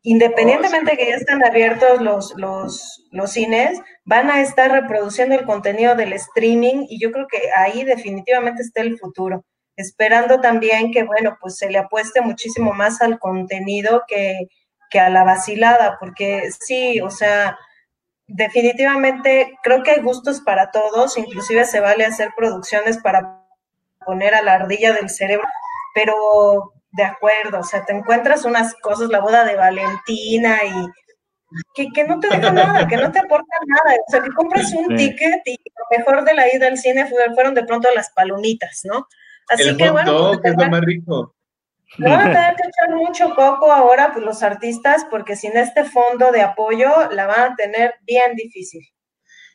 [0.01, 5.95] independientemente que ya están abiertos los, los, los cines, van a estar reproduciendo el contenido
[5.95, 9.43] del streaming y yo creo que ahí definitivamente está el futuro
[9.79, 14.49] esperando también que, bueno, pues se le apueste muchísimo más al contenido que,
[14.89, 17.57] que a la vacilada, porque sí, o sea,
[18.27, 23.45] definitivamente creo que hay gustos para todos, inclusive se vale hacer producciones para
[24.05, 25.47] poner a la ardilla del cerebro,
[25.93, 30.87] pero de acuerdo, o sea, te encuentras unas cosas, la boda de Valentina y
[31.73, 34.73] que, que no te deja nada, que no te aporta nada, o sea, que compras
[34.73, 38.81] un ticket y lo mejor de la ida al cine fueron de pronto las palomitas,
[38.83, 39.07] ¿no?
[39.49, 40.39] Así que bueno.
[40.41, 41.35] Pues, es lo más rico.
[41.97, 45.83] No van a tener que echar mucho coco ahora, pues los artistas, porque sin este
[45.85, 48.83] fondo de apoyo la van a tener bien difícil.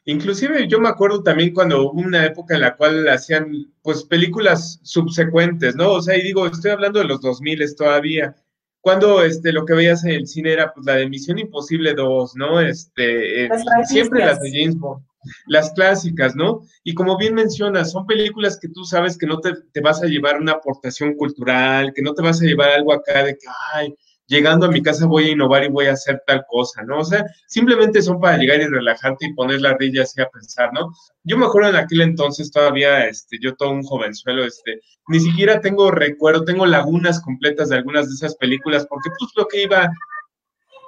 [0.07, 4.81] Inclusive yo me acuerdo también cuando hubo una época en la cual hacían pues películas
[4.83, 5.93] subsecuentes, ¿no?
[5.93, 8.35] O sea, y digo, estoy hablando de los 2000 todavía,
[8.81, 12.37] cuando este, lo que veías en el cine era pues la de Misión Imposible 2,
[12.37, 12.61] ¿no?
[12.61, 13.51] Este, eh,
[13.85, 15.03] siempre las de James Bond
[15.47, 16.63] las clásicas, ¿no?
[16.83, 20.41] Y como bien mencionas, son películas que tú sabes que no te, vas a llevar
[20.41, 23.95] una aportación cultural, que no te vas a llevar algo acá de que, ay,
[24.27, 27.01] llegando a mi casa voy a innovar y voy a hacer tal cosa, ¿no?
[27.01, 30.73] O sea, simplemente son para llegar y relajarte y poner la rilla así a pensar,
[30.73, 30.93] ¿no?
[31.25, 35.61] Yo me acuerdo en aquel entonces todavía, este, yo todo un jovenzuelo, este, ni siquiera
[35.61, 39.91] tengo recuerdo, tengo lagunas completas de algunas de esas películas, porque pues lo que iba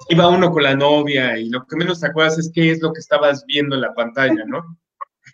[0.08, 2.92] iba uno con la novia y lo que menos te acuerdas es qué es lo
[2.92, 4.78] que estabas viendo en la pantalla, ¿no?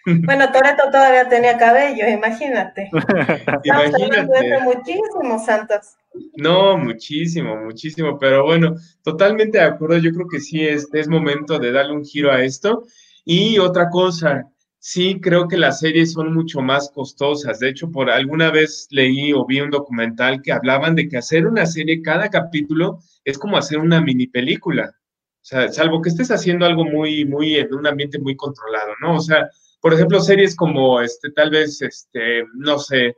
[0.25, 2.91] Bueno, Toreto todavía tenía cabello, imagínate.
[3.65, 4.61] imagínate.
[4.63, 5.95] muchísimo, Santos.
[6.37, 8.75] No, muchísimo, muchísimo, pero bueno,
[9.05, 9.99] totalmente de acuerdo.
[9.99, 12.85] Yo creo que sí es, es momento de darle un giro a esto.
[13.25, 14.49] Y otra cosa,
[14.83, 17.61] sí creo que las series son mucho más costosas.
[17.61, 21.47] De hecho, por alguna vez leí o vi un documental que hablaban de que hacer
[21.47, 24.93] una serie, cada capítulo es como hacer una mini película.
[24.93, 29.17] O sea, salvo que estés haciendo algo muy, muy en un ambiente muy controlado, ¿no?
[29.17, 29.49] O sea,
[29.81, 33.17] por ejemplo, series como, este, tal vez, este, no sé,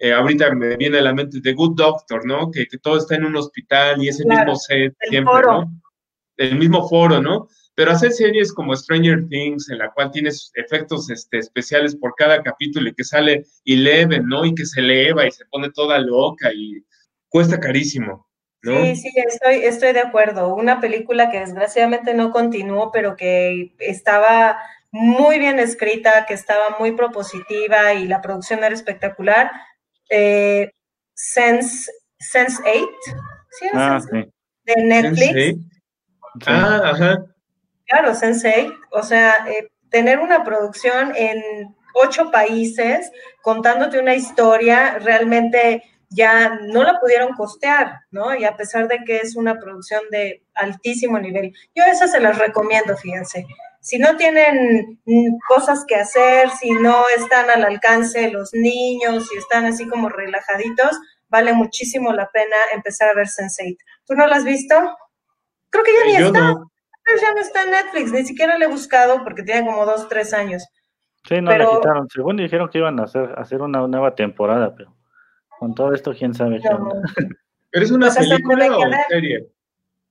[0.00, 2.50] eh, ahorita me viene a la mente The Good Doctor, ¿no?
[2.50, 5.80] Que, todo está en un hospital y es el mismo set siempre, ¿no?
[6.36, 7.46] El mismo foro, ¿no?
[7.76, 12.42] Pero hacer series como Stranger Things, en la cual tienes efectos este, especiales por cada
[12.42, 14.44] capítulo y que sale Eleven, ¿no?
[14.44, 16.84] Y que se eleva y se pone toda loca y
[17.28, 18.28] cuesta carísimo.
[18.62, 18.82] ¿no?
[18.82, 20.54] Sí, sí, estoy, estoy de acuerdo.
[20.54, 24.58] Una película que desgraciadamente no continuó, pero que estaba
[24.90, 29.50] muy bien escrita, que estaba muy propositiva y la producción era espectacular.
[30.08, 30.70] Eh,
[31.14, 32.86] Sense, Sense 8,
[33.50, 33.66] ¿sí?
[33.72, 34.30] Ah, sí.
[34.64, 35.60] De Netflix.
[36.46, 37.33] Ah, ajá.
[37.86, 43.10] Claro, Sensei, o sea, eh, tener una producción en ocho países
[43.42, 48.34] contándote una historia realmente ya no la pudieron costear, ¿no?
[48.34, 52.38] Y a pesar de que es una producción de altísimo nivel, yo esa se las
[52.38, 53.46] recomiendo, fíjense.
[53.80, 55.00] Si no tienen
[55.48, 60.08] cosas que hacer, si no están al alcance de los niños, si están así como
[60.08, 60.98] relajaditos,
[61.28, 63.76] vale muchísimo la pena empezar a ver Sense8.
[64.06, 64.74] ¿Tú no la has visto?
[65.70, 66.54] Creo que ya ni está
[67.20, 70.32] ya no está en Netflix, ni siquiera le he buscado porque tiene como dos, tres
[70.32, 70.66] años.
[71.28, 72.08] Sí, no la quitaron.
[72.08, 74.94] Según dijeron que iban a hacer, hacer una nueva temporada, pero
[75.58, 76.68] con todo esto, quién sabe qué
[77.70, 79.48] ¿Pero es una película o serie?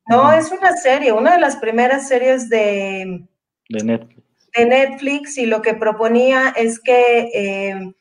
[0.08, 3.26] No, es una serie, una de las primeras series de,
[3.70, 4.24] de Netflix.
[4.56, 7.94] De Netflix y lo que proponía es que eh,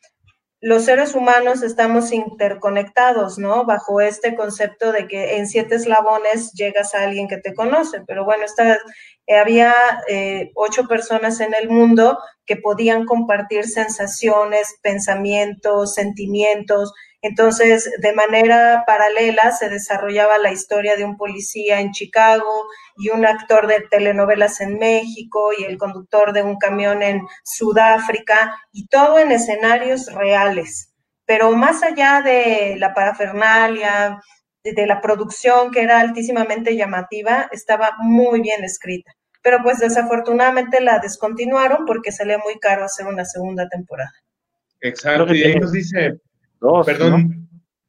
[0.62, 3.64] los seres humanos estamos interconectados, ¿no?
[3.64, 8.02] Bajo este concepto de que en siete eslabones llegas a alguien que te conoce.
[8.06, 8.78] Pero bueno, esta,
[9.26, 9.74] eh, había
[10.08, 12.16] eh, ocho personas en el mundo
[12.46, 16.92] que podían compartir sensaciones, pensamientos, sentimientos,
[17.24, 22.66] entonces, de manera paralela se desarrollaba la historia de un policía en Chicago
[22.96, 28.56] y un actor de telenovelas en México y el conductor de un camión en Sudáfrica
[28.72, 30.92] y todo en escenarios reales.
[31.24, 34.20] Pero más allá de la parafernalia,
[34.64, 39.12] de, la producción que era altísimamente llamativa, estaba muy bien escrita.
[39.42, 44.12] Pero pues desafortunadamente la descontinuaron porque salía muy caro hacer una segunda temporada.
[44.80, 46.20] Exacto, y ahí nos dice
[46.62, 46.86] Dos.
[46.86, 47.48] Perdón.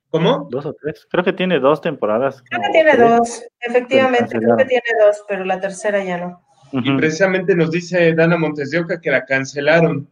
[0.10, 0.48] ¿Cómo?
[0.50, 1.08] Dos o tres.
[1.10, 2.44] Creo que tiene dos temporadas.
[2.50, 6.42] Creo que tiene dos, efectivamente, creo que tiene dos, pero la tercera ya no.
[6.72, 10.10] Y precisamente nos dice Dana Montes de Oca que la cancelaron,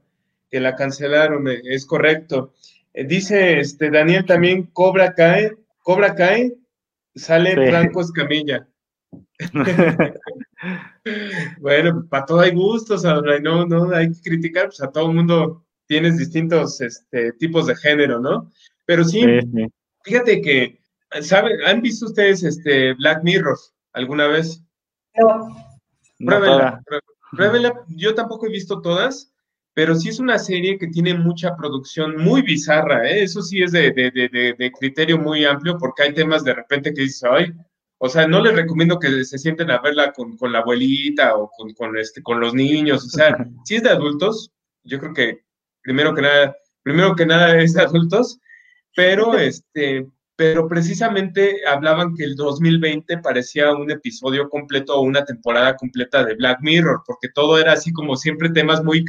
[0.49, 2.53] que la cancelaron, eh, es correcto.
[2.93, 6.53] Eh, dice este Daniel también, Cobra cae, Cobra cae,
[7.15, 8.67] sale Franco Escamilla.
[11.59, 15.65] bueno, para todo hay gustos, no, no hay que criticar, pues a todo el mundo
[15.91, 18.49] tienes distintos este, tipos de género, ¿no?
[18.85, 19.25] Pero sí,
[20.05, 20.79] fíjate que,
[21.19, 21.61] ¿saben?
[21.65, 23.57] ¿Han visto ustedes este Black Mirror
[23.91, 24.63] alguna vez?
[25.17, 25.53] No.
[26.17, 26.81] Pruébela,
[27.31, 27.73] pruébela.
[27.89, 29.33] Yo tampoco he visto todas,
[29.73, 33.23] pero sí es una serie que tiene mucha producción muy bizarra, ¿eh?
[33.23, 36.93] Eso sí es de, de, de, de criterio muy amplio porque hay temas de repente
[36.93, 37.51] que dices, ay,
[37.97, 41.49] o sea, no les recomiendo que se sienten a verla con, con la abuelita o
[41.49, 43.03] con, con, este, con los niños.
[43.03, 43.35] O sea,
[43.65, 44.51] si es de adultos,
[44.85, 45.50] yo creo que
[45.81, 48.39] primero que nada, primero que nada es de adultos,
[48.95, 55.75] pero este, pero precisamente hablaban que el 2020 parecía un episodio completo o una temporada
[55.75, 59.05] completa de Black Mirror, porque todo era así como siempre temas muy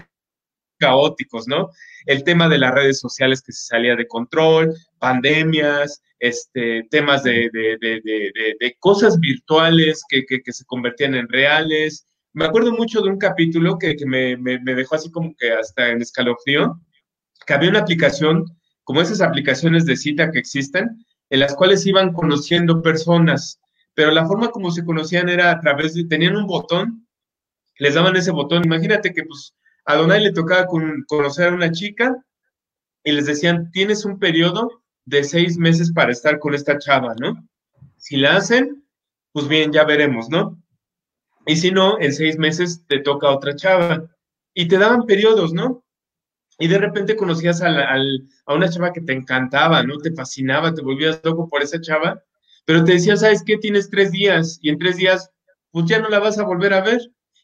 [0.79, 1.71] caóticos, ¿no?
[2.07, 7.49] El tema de las redes sociales que se salía de control, pandemias, este, temas de,
[8.81, 12.07] cosas virtuales que, se convertían en reales.
[12.35, 14.37] Me acuerdo mucho de un capítulo que, me,
[14.75, 16.81] dejó así como que hasta en escalofrío,
[17.47, 18.45] que había una aplicación,
[18.85, 23.61] como esas aplicaciones de cita que existen, en las cuales iban conociendo personas,
[23.95, 27.07] pero la forma como se conocían era a través de, tenían un botón,
[27.79, 29.55] les daban ese botón, imagínate que pues
[29.85, 30.67] a Donay le tocaba
[31.09, 32.17] conocer a una chica
[33.05, 37.47] y les decían, tienes un periodo de seis meses para estar con esta chava, ¿no?
[37.97, 38.85] Si la hacen,
[39.33, 40.62] pues bien, ya veremos, ¿no?
[41.47, 44.09] Y si no, en seis meses te toca otra chava.
[44.55, 45.85] Y te daban periodos, ¿no?
[46.59, 47.95] Y de repente conocías a,
[48.47, 49.99] a una chava que te encantaba, ¿no?
[49.99, 52.23] Te fascinaba, te volvías loco por esa chava,
[52.65, 53.57] pero te decía, ¿sabes qué?
[53.57, 55.31] Tienes tres días y en tres días,
[55.71, 57.01] pues ya no la vas a volver a ver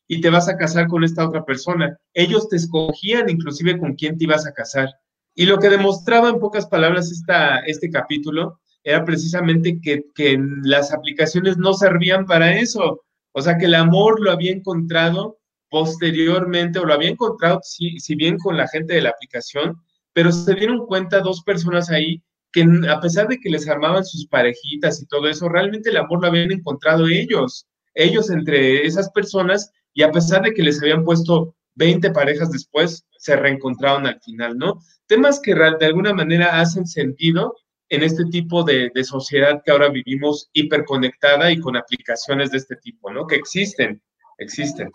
[0.07, 1.99] y te vas a casar con esta otra persona.
[2.15, 4.89] Ellos te escogían inclusive con quién te ibas a casar.
[5.35, 10.93] Y lo que demostraba en pocas palabras esta, este capítulo era precisamente que, que las
[10.93, 13.03] aplicaciones no servían para eso.
[13.39, 15.39] O sea, que el amor lo había encontrado
[15.71, 19.81] posteriormente, o lo había encontrado, si, si bien con la gente de la aplicación,
[20.13, 22.21] pero se dieron cuenta dos personas ahí
[22.51, 26.21] que a pesar de que les armaban sus parejitas y todo eso, realmente el amor
[26.21, 31.05] lo habían encontrado ellos, ellos entre esas personas, y a pesar de que les habían
[31.05, 34.81] puesto 20 parejas después, se reencontraron al final, ¿no?
[35.07, 37.55] Temas que de alguna manera hacen sentido
[37.91, 43.11] en este tipo de, sociedad que ahora vivimos hiperconectada y con aplicaciones de este tipo,
[43.11, 43.27] ¿no?
[43.27, 44.01] Que existen,
[44.39, 44.91] existen.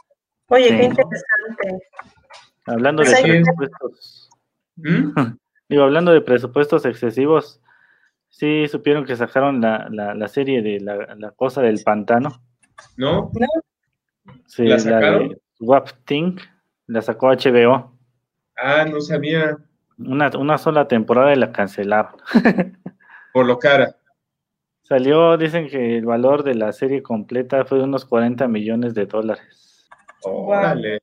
[0.48, 1.88] Oye, qué interesante.
[2.66, 4.30] Hablando de pues presupuestos.
[4.76, 5.12] ¿Mm?
[5.70, 7.62] Digo, hablando de presupuestos excesivos,
[8.30, 12.44] sí supieron que sacaron la, serie de la, cosa del pantano.
[12.98, 13.32] ¿No?
[13.34, 14.34] ¿No?
[14.46, 15.36] Sí, ¿La, sacaron?
[15.60, 16.38] la Thing,
[16.88, 17.92] la sacó HBO.
[18.58, 19.58] Ah, no sabía.
[19.98, 22.16] Una, una sola temporada y la cancelaron.
[23.34, 23.96] Por lo cara.
[24.84, 29.06] Salió, dicen que el valor de la serie completa fue de unos 40 millones de
[29.06, 29.88] dólares.
[30.24, 31.00] Órale.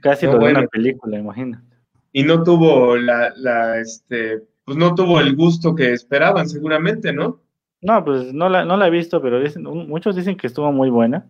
[0.00, 1.76] Casi lo de una película, imagínate.
[2.12, 7.40] Y no tuvo la, la, este, pues no tuvo el gusto que esperaban, seguramente, ¿no?
[7.80, 10.90] No, pues no la, no la he visto, pero dicen, muchos dicen que estuvo muy
[10.90, 11.28] buena.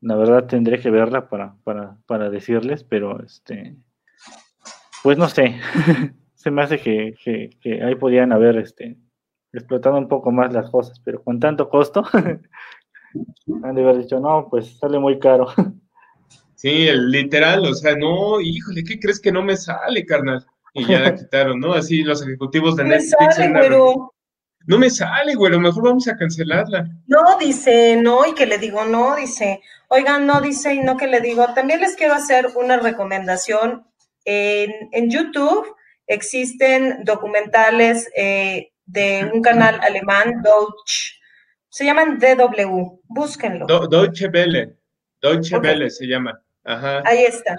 [0.00, 3.76] La verdad tendré que verla para, para, para decirles, pero este,
[5.02, 5.60] pues no sé,
[6.34, 7.14] se me hace que,
[7.60, 8.96] que, ahí podían haber este,
[9.52, 12.04] explotado un poco más las cosas, pero con tanto costo,
[13.64, 15.48] han de haber dicho, no, pues sale muy caro.
[16.54, 20.44] Sí, el literal, o sea, no, híjole, ¿qué crees que no me sale, carnal?
[20.74, 21.72] Y ya la quitaron, ¿no?
[21.72, 23.38] Así los ejecutivos de Netflix.
[24.66, 26.86] No me sale, güey, mejor vamos a cancelarla.
[27.06, 31.06] No, dice, no, y que le digo, no, dice, oigan, no, dice, y no que
[31.06, 33.86] le digo, también les quiero hacer una recomendación.
[34.26, 35.66] En, en YouTube
[36.06, 41.20] existen documentales eh, de un canal alemán, Deutsch,
[41.68, 43.66] se llaman DW, búsquenlo.
[43.66, 44.76] Deutsche Welle,
[45.22, 46.42] Deutsche Welle se llama.
[46.64, 47.02] Ajá.
[47.04, 47.56] Ahí está.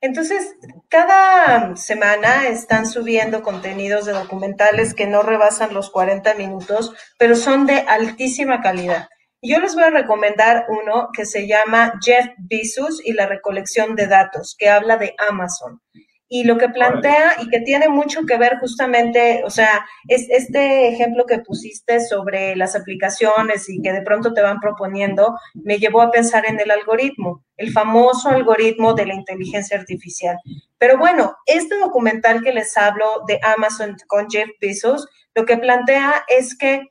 [0.00, 0.54] Entonces,
[0.88, 7.66] cada semana están subiendo contenidos de documentales que no rebasan los 40 minutos, pero son
[7.66, 9.08] de altísima calidad.
[9.40, 14.06] Yo les voy a recomendar uno que se llama Jeff Bezos y la recolección de
[14.06, 15.80] datos, que habla de Amazon
[16.28, 20.88] y lo que plantea y que tiene mucho que ver justamente, o sea, es este
[20.88, 26.00] ejemplo que pusiste sobre las aplicaciones y que de pronto te van proponiendo, me llevó
[26.02, 30.36] a pensar en el algoritmo, el famoso algoritmo de la inteligencia artificial.
[30.78, 36.24] Pero bueno, este documental que les hablo de Amazon con Jeff Bezos, lo que plantea
[36.28, 36.82] es que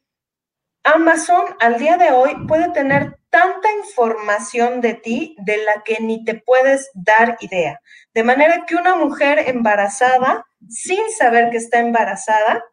[0.83, 6.23] Amazon al día de hoy puede tener tanta información de ti de la que ni
[6.23, 7.79] te puedes dar idea.
[8.13, 12.63] De manera que una mujer embarazada, sin saber que está embarazada,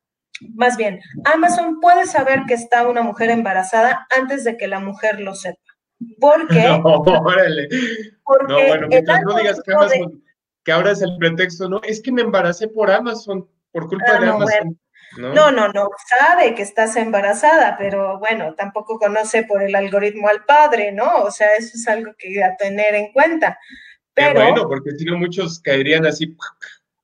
[0.54, 5.20] más bien, Amazon puede saber que está una mujer embarazada antes de que la mujer
[5.20, 5.58] lo sepa.
[6.20, 6.62] Porque.
[6.62, 7.68] No, órale.
[8.48, 10.22] no, bueno, mientras no digas que Amazon,
[10.64, 11.80] que ahora es el pretexto, ¿no?
[11.82, 14.68] Es que me embaracé por Amazon, por culpa ah, de Amazon.
[14.68, 14.76] ¿no?
[15.16, 15.50] ¿No?
[15.50, 21.22] no, sabe que estás embarazada, pero bueno, tampoco conoce por el algoritmo al padre, ¿no?
[21.22, 23.58] O sea, eso es algo que a tener en cuenta.
[24.14, 26.36] Pero, bueno, porque si no muchos caerían así.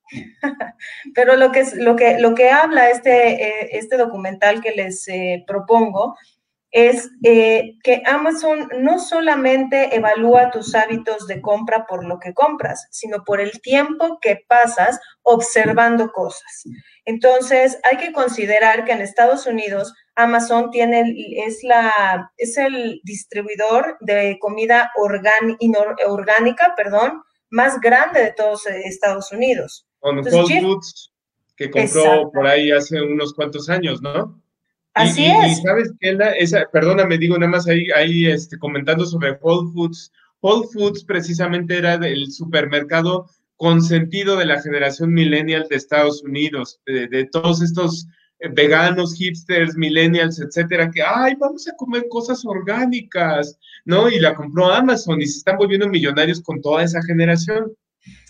[1.15, 5.43] pero lo que, lo que, lo que habla este, eh, este documental que les eh,
[5.47, 6.15] propongo
[6.71, 12.87] es eh, que Amazon no solamente evalúa tus hábitos de compra por lo que compras,
[12.91, 16.65] sino por el tiempo que pasas observando cosas.
[17.07, 21.15] Entonces, hay que considerar que en Estados Unidos Amazon tiene,
[21.45, 29.31] es, la, es el distribuidor de comida orgánica perdón, más grande de todos eh, Estados
[29.31, 29.87] Unidos.
[29.99, 31.13] Con Whole Foods,
[31.55, 34.43] que compró por ahí hace unos cuantos años, ¿no?
[34.93, 35.59] Así es.
[35.59, 40.11] Y sabes que esa, perdóname, digo nada más ahí, ahí este, comentando sobre Whole Foods.
[40.41, 47.25] Whole Foods precisamente era el supermercado consentido de la generación millennial de Estados Unidos, de,
[47.31, 48.07] todos estos
[48.39, 54.09] eh, veganos, hipsters, millennials, etcétera, que, ay, vamos a comer cosas orgánicas, ¿no?
[54.09, 57.75] Y la compró Amazon y se están volviendo millonarios con toda esa generación.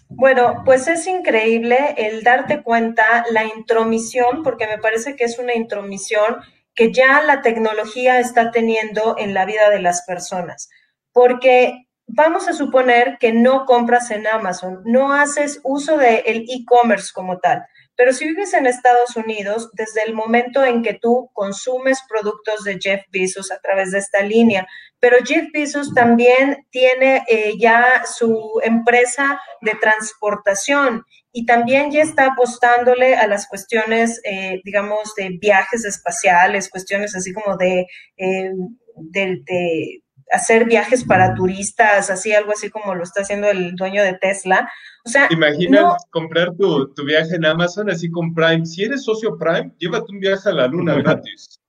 [0.09, 5.53] Bueno, pues es increíble el darte cuenta la intromisión, porque me parece que es una
[5.53, 6.37] intromisión
[6.73, 10.69] que ya la tecnología está teniendo en la vida de las personas.
[11.11, 17.37] Porque vamos a suponer que no compras en Amazon, no haces uso del e-commerce como
[17.39, 17.63] tal.
[17.95, 22.77] Pero si vives en Estados Unidos, desde el momento en que tú consumes productos de
[22.79, 24.67] Jeff Bezos a través de esta línea,
[24.99, 32.27] pero Jeff Bezos también tiene eh, ya su empresa de transportación y también ya está
[32.27, 38.51] apostándole a las cuestiones, eh, digamos, de viajes espaciales, cuestiones así como de, eh,
[38.95, 40.01] de
[40.31, 44.69] hacer viajes para turistas, así algo así como lo está haciendo el dueño de Tesla.
[45.05, 48.65] O sea, Imagina comprar tu, tu, viaje en Amazon así con Prime.
[48.65, 51.59] Si eres socio Prime, llévate un viaje a la luna gratis.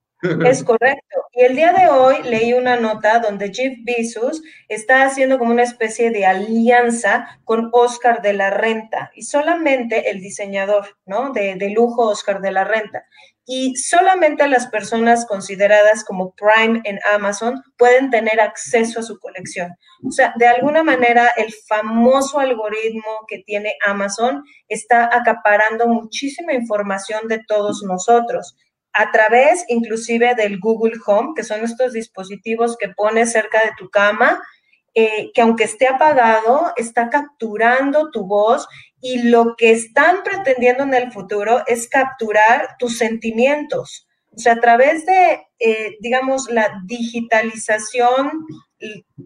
[0.45, 1.17] Es correcto.
[1.31, 5.63] Y el día de hoy leí una nota donde Jeff Bezos está haciendo como una
[5.63, 11.31] especie de alianza con Oscar de la Renta y solamente el diseñador, ¿no?
[11.31, 13.05] De, de lujo Oscar de la Renta
[13.45, 19.71] y solamente las personas consideradas como Prime en Amazon pueden tener acceso a su colección.
[20.07, 27.27] O sea, de alguna manera el famoso algoritmo que tiene Amazon está acaparando muchísima información
[27.27, 28.55] de todos nosotros
[28.93, 33.89] a través inclusive del Google Home, que son estos dispositivos que pones cerca de tu
[33.89, 34.41] cama
[34.95, 38.67] eh, que aunque esté apagado, está capturando tu voz
[39.01, 44.07] y lo que están pretendiendo en el futuro es capturar tus sentimientos.
[44.35, 48.45] O sea, a través de, eh, digamos, la digitalización,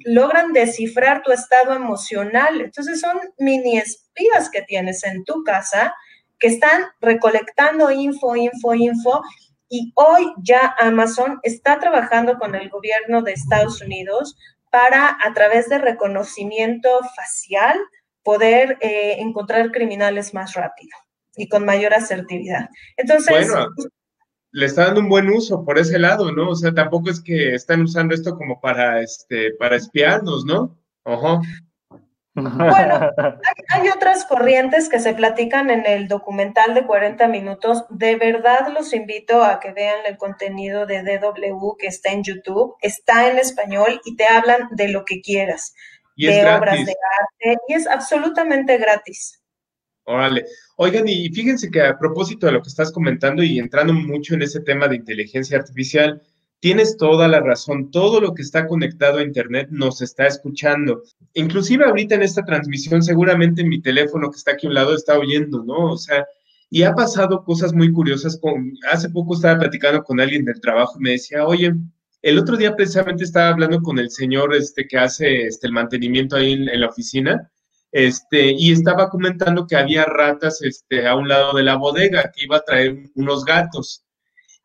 [0.06, 2.62] logran descifrar tu estado emocional.
[2.62, 5.94] Entonces son mini espías que tienes en tu casa
[6.40, 9.22] que están recolectando info, info, info.
[9.70, 14.36] Y hoy ya Amazon está trabajando con el gobierno de Estados Unidos
[14.70, 17.80] para, a través de reconocimiento facial,
[18.24, 20.96] poder eh, encontrar criminales más rápido
[21.36, 22.70] y con mayor asertividad.
[22.98, 23.48] Entonces...
[23.48, 23.68] Bueno,
[24.52, 26.52] le está dando un buen uso por ese lado, ¿no?
[26.52, 30.78] O sea, tampoco es que están usando esto como para, este, para espiarnos, ¿no?
[31.04, 31.42] Ojo.
[32.36, 33.12] Bueno,
[33.70, 37.86] hay, otras corrientes que se platican en el documental de 40 minutos.
[37.90, 42.76] De verdad los invito a que vean el contenido de DW que está en YouTube.
[42.82, 45.76] Está en español y te hablan de lo que quieras,
[46.16, 49.42] de obras de arte, y es absolutamente gratis.
[50.06, 50.46] Órale.
[50.78, 54.42] Oigan, y fíjense que a propósito de lo que estás comentando y entrando mucho en
[54.42, 56.22] ese tema de inteligencia artificial,
[56.64, 61.04] Tienes toda la razón, todo lo que está conectado a Internet nos está escuchando.
[61.34, 65.20] Inclusive ahorita en esta transmisión, seguramente mi teléfono que está aquí a un lado está
[65.20, 65.92] oyendo, ¿no?
[65.92, 66.26] O sea,
[66.70, 68.40] y ha pasado cosas muy curiosas.
[68.40, 71.74] Con, hace poco estaba platicando con alguien del trabajo y me decía, oye,
[72.24, 76.38] el otro día precisamente estaba hablando con el señor este, que hace este, el mantenimiento
[76.38, 77.52] ahí en, la oficina,
[77.92, 82.46] este, y estaba comentando que había ratas este, a un lado de la bodega, que
[82.46, 84.06] iba a traer unos gatos.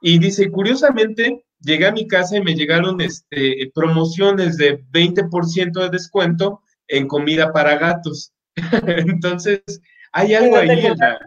[0.01, 5.90] Y dice, curiosamente, llegué a mi casa y me llegaron este, promociones de 20% de
[5.90, 8.32] descuento en comida para gatos.
[8.86, 9.62] Entonces,
[10.12, 11.18] hay algo ahí en la...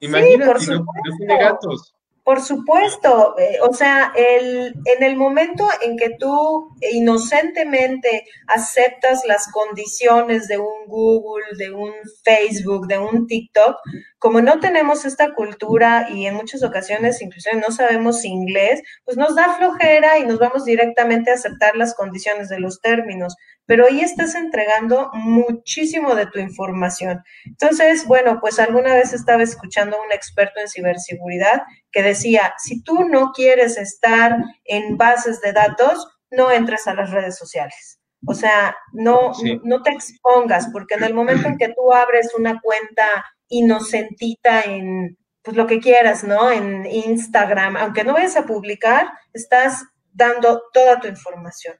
[0.00, 0.84] Imagínate, sí, no,
[1.18, 1.94] tiene gatos.
[2.28, 9.50] Por supuesto, eh, o sea, el, en el momento en que tú inocentemente aceptas las
[9.50, 11.90] condiciones de un Google, de un
[12.22, 13.76] Facebook, de un TikTok,
[14.18, 19.34] como no tenemos esta cultura y en muchas ocasiones inclusive no sabemos inglés, pues nos
[19.34, 23.36] da flojera y nos vamos directamente a aceptar las condiciones de los términos
[23.68, 27.22] pero ahí estás entregando muchísimo de tu información.
[27.44, 32.82] Entonces, bueno, pues alguna vez estaba escuchando a un experto en ciberseguridad que decía, si
[32.82, 38.00] tú no quieres estar en bases de datos, no entres a las redes sociales.
[38.26, 39.32] O sea, no,
[39.62, 45.18] no te expongas, porque en el momento en que tú abres una cuenta inocentita en
[45.42, 46.50] pues lo que quieras, ¿no?
[46.50, 49.84] En Instagram, aunque no vayas a publicar, estás
[50.14, 51.76] dando toda tu información.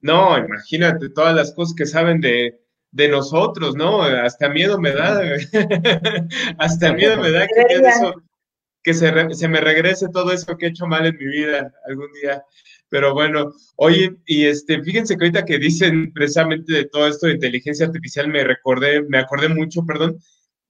[0.00, 2.58] No, imagínate todas las cosas que saben de,
[3.10, 4.02] nosotros, ¿no?
[4.02, 5.20] Hasta miedo me da,
[6.58, 7.46] hasta miedo me da
[8.82, 12.08] que, se, se, me regrese todo eso que he hecho mal en mi vida algún
[12.22, 12.42] día.
[12.88, 17.34] Pero bueno, oye, y este, fíjense que ahorita que dicen precisamente de todo esto de
[17.34, 20.18] inteligencia artificial, me recordé, me acordé mucho, perdón,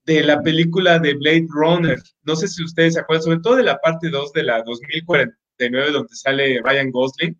[0.07, 1.99] de la película de Blade Runner.
[2.23, 5.93] No sé si ustedes se acuerdan, sobre todo de la parte 2 de la 2049,
[5.93, 7.39] donde sale Ryan Gosling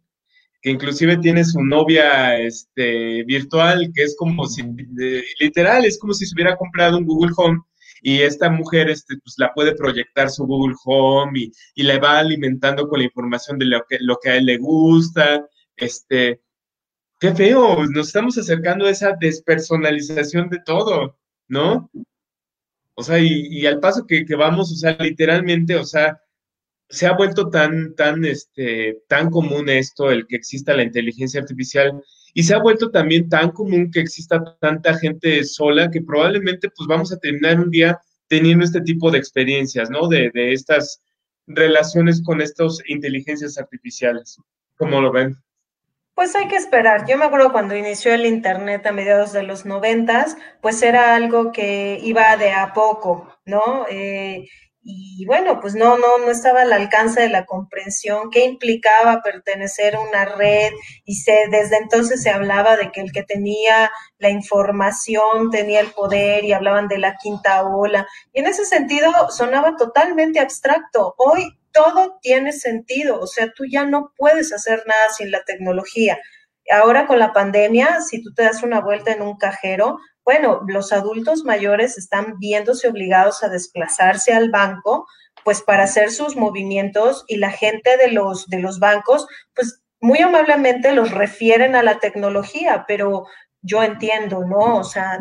[0.71, 4.63] inclusive tiene su novia este, virtual, que es como si,
[5.41, 7.61] literal, es como si se hubiera comprado un Google Home
[8.03, 12.19] y esta mujer este, pues, la puede proyectar su Google Home y, y le va
[12.19, 15.47] alimentando con la información de lo que, lo que a él le gusta.
[15.77, 16.41] Este,
[17.19, 21.19] qué feo, nos estamos acercando a esa despersonalización de todo,
[21.49, 21.91] ¿no?
[22.95, 26.21] O sea, y, y al paso que, que, vamos, o sea, literalmente, o sea,
[26.89, 32.01] se ha vuelto tan, tan, este, tan común esto, el que exista la inteligencia artificial,
[32.35, 36.87] y se ha vuelto también tan común que exista tanta gente sola que probablemente pues
[36.87, 37.99] vamos a terminar un día
[38.29, 40.07] teniendo este tipo de experiencias, ¿no?
[40.09, 41.03] De, de estas
[41.47, 44.39] relaciones con estas inteligencias artificiales.
[44.77, 45.37] ¿Cómo lo ven?
[46.15, 47.07] Pues hay que esperar.
[47.07, 51.53] Yo me acuerdo cuando inició el Internet a mediados de los noventas, pues era algo
[51.53, 53.87] que iba de a poco, ¿no?
[53.91, 54.49] Eh,
[54.89, 59.97] y bueno, pues no, no, no estaba al alcance de la comprensión qué implicaba pertenecer
[59.97, 60.73] a una red
[61.05, 65.89] y se, desde entonces se hablaba de que el que tenía la información tenía el
[65.89, 71.17] poder y hablaban de la quinta ola y en ese sentido sonaba totalmente abstracto.
[71.19, 76.21] Hoy todo tiene sentido, o sea, tú ya no puedes hacer nada sin la tecnología.
[76.71, 80.93] Ahora con la pandemia, si tú te das una vuelta en un cajero, bueno, los
[80.93, 85.07] adultos mayores están viéndose obligados a desplazarse al banco,
[85.45, 90.19] pues para hacer sus movimientos y la gente de los, de los bancos, pues muy
[90.19, 93.27] amablemente los refieren a la tecnología, pero
[93.63, 94.79] yo entiendo, ¿no?
[94.79, 95.21] O sea,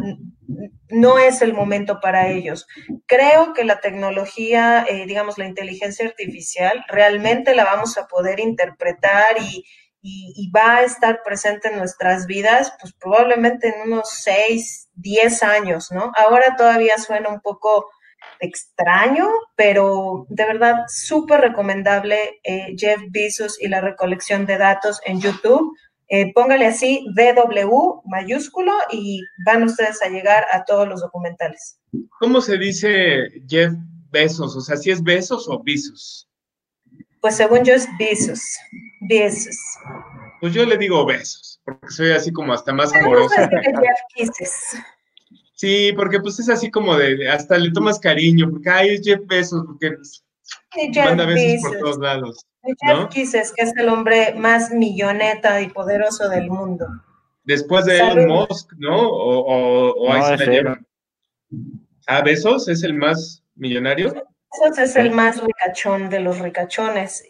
[0.90, 2.68] no es el momento para ellos.
[3.06, 9.38] Creo que la tecnología, eh, digamos, la inteligencia artificial, realmente la vamos a poder interpretar
[9.40, 9.64] y,
[10.08, 15.92] y, va a estar presente en nuestras vidas, pues probablemente en unos 6, 10 años,
[15.92, 16.12] ¿no?
[16.16, 17.88] Ahora todavía suena un poco
[18.40, 25.22] extraño, pero de verdad súper recomendable eh, Jeff Bezos y la recolección de datos en
[25.22, 25.76] YouTube.
[26.08, 31.80] Eh, póngale así DW mayúsculo y van ustedes a llegar a todos los documentales.
[32.20, 33.74] ¿Cómo se dice Jeff
[34.12, 34.56] Bezos?
[34.56, 36.30] O sea, si es Bezos o Bezos.
[37.26, 38.40] Pues según yo es Bezos.
[39.02, 39.58] Besos.
[40.40, 43.50] Pues yo le digo besos, porque soy así como hasta más amorosa.
[45.56, 49.22] Sí, porque pues es así como de, hasta le tomas cariño, porque ay, es Jeff
[49.26, 49.98] Besos, porque
[51.04, 52.46] manda besos por todos lados.
[52.82, 56.86] Jeff Kisses, que es el hombre más milloneta y poderoso del mundo.
[57.44, 59.00] Después de Elon Musk, ¿no?
[59.00, 60.88] O, o, ahí se la llevan.
[62.06, 64.14] ¿A Besos es el más millonario?
[64.62, 67.24] Besos es el más ricachón de los ricachones.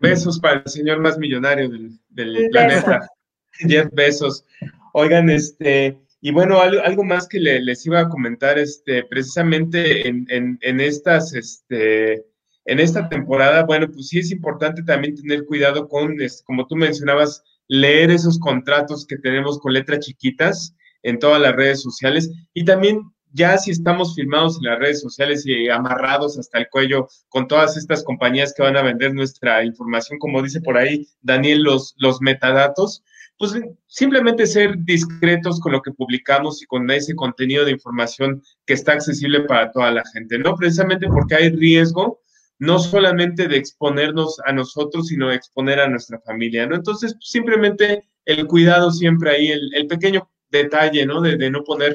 [0.00, 3.08] Besos para el señor más millonario del, planeta,
[3.52, 4.44] Jeff Besos.
[4.92, 10.80] Oigan, este, y bueno, algo, más que les iba a comentar, este, precisamente en, en,
[10.80, 12.24] estas, este,
[12.64, 17.42] en esta temporada, bueno, pues sí es importante también tener cuidado con, como tú mencionabas,
[17.68, 23.02] leer esos contratos que tenemos con letras chiquitas en todas las redes sociales y también
[23.34, 27.76] ya si estamos firmados en las redes sociales y amarrados hasta el cuello con todas
[27.76, 32.20] estas compañías que van a vender nuestra información, como dice por ahí Daniel, los, los
[32.20, 33.02] metadatos,
[33.36, 33.52] pues
[33.88, 38.92] simplemente ser discretos con lo que publicamos y con ese contenido de información que está
[38.92, 40.54] accesible para toda la gente, ¿no?
[40.54, 42.20] Precisamente porque hay riesgo
[42.60, 46.76] no solamente de exponernos a nosotros, sino de exponer a nuestra familia, ¿no?
[46.76, 51.20] Entonces, simplemente el cuidado siempre ahí, el, pequeño detalle, ¿no?
[51.20, 51.94] de no poner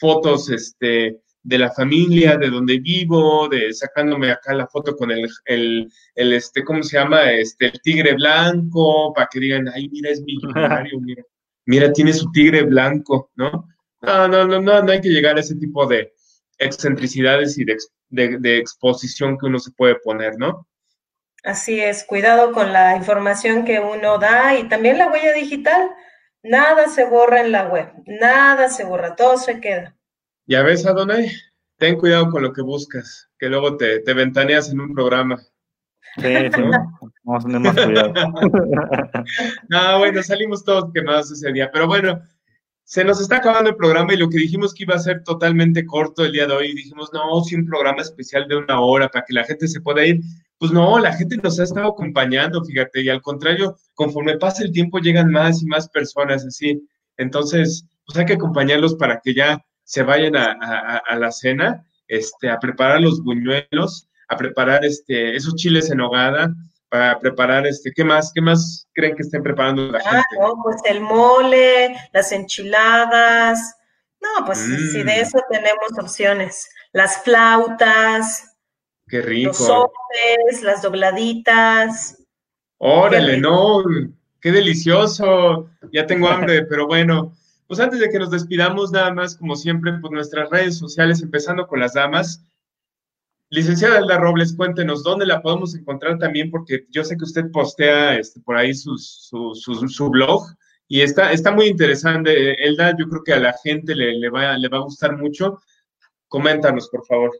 [0.00, 5.28] fotos este, de la familia, de donde vivo, de sacándome acá la foto con el,
[5.44, 7.30] el, el este, ¿cómo se llama?
[7.32, 11.22] Este, el tigre blanco, para que digan, ay, mira, es millonario, mira,
[11.66, 13.68] mira, tiene su tigre blanco, ¿no?
[14.02, 16.12] No, no, no, no, no hay que llegar a ese tipo de
[16.58, 17.76] excentricidades y de,
[18.08, 20.66] de, de exposición que uno se puede poner, ¿no?
[21.42, 25.90] Así es, cuidado con la información que uno da y también la huella digital.
[26.42, 29.96] Nada se borra en la web, nada se borra, todo se queda.
[30.46, 31.30] Ya ves, Adonai,
[31.76, 35.38] ten cuidado con lo que buscas, que luego te, te ventaneas en un programa.
[36.16, 36.62] Sí, sí,
[37.24, 38.12] vamos a tener más cuidado.
[39.68, 42.20] no, bueno, salimos todos quemados ese día, pero bueno,
[42.84, 45.86] se nos está acabando el programa y lo que dijimos que iba a ser totalmente
[45.86, 49.24] corto el día de hoy, dijimos, no, sí, un programa especial de una hora para
[49.24, 50.20] que la gente se pueda ir.
[50.60, 54.72] Pues no, la gente nos ha estado acompañando, fíjate, y al contrario, conforme pasa el
[54.72, 56.86] tiempo llegan más y más personas así.
[57.16, 62.58] Entonces, pues hay que acompañarlos para que ya se vayan a, la cena, este, a
[62.58, 66.52] preparar los buñuelos, a preparar este, esos chiles en hogada,
[66.90, 68.30] para preparar este, ¿qué más?
[68.34, 70.26] ¿Qué más creen que estén preparando la gente?
[70.38, 73.76] No, pues el mole, las enchiladas.
[74.20, 75.08] No, pues si de mm.
[75.08, 76.68] eso tenemos opciones.
[76.92, 78.49] Las flautas.
[79.10, 79.48] Qué rico.
[79.48, 82.24] Los sopes, las dobladitas.
[82.78, 83.82] Órale, no,
[84.40, 85.68] qué delicioso.
[85.92, 87.34] Ya tengo hambre, pero bueno.
[87.66, 91.66] Pues antes de que nos despidamos, nada más, como siempre, pues nuestras redes sociales, empezando
[91.66, 92.44] con las damas.
[93.48, 98.16] Licenciada Elda Robles, cuéntenos dónde la podemos encontrar también, porque yo sé que usted postea
[98.16, 100.46] este, por ahí su, su, blog
[100.88, 102.54] y está, está muy interesante.
[102.64, 105.60] Elda, yo creo que a la gente le, le, va, le va a gustar mucho.
[106.28, 107.30] Coméntanos, por favor.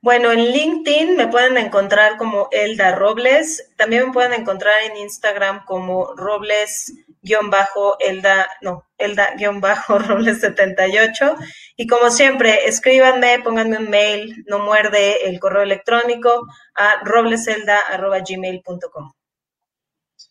[0.00, 3.72] Bueno, en LinkedIn me pueden encontrar como Elda Robles.
[3.76, 6.92] También me pueden encontrar en Instagram como Robles
[7.22, 11.36] guion bajo Elda, no, Elda guion bajo Robles 78.
[11.76, 19.12] Y como siempre, escríbanme, pónganme un mail, no muerde el correo electrónico a robleselda.gmail.com.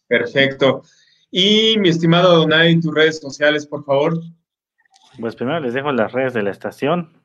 [0.08, 0.84] Perfecto.
[1.30, 4.18] Y mi estimado Donay, tus redes sociales, por favor.
[5.20, 7.17] Pues primero les dejo las redes de la estación.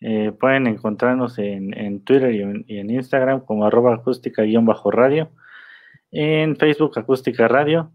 [0.00, 2.34] Eh, pueden encontrarnos en, Twitter
[2.66, 5.30] y en, Instagram como arroba acústica-radio.
[6.10, 7.92] En Facebook Acústica Radio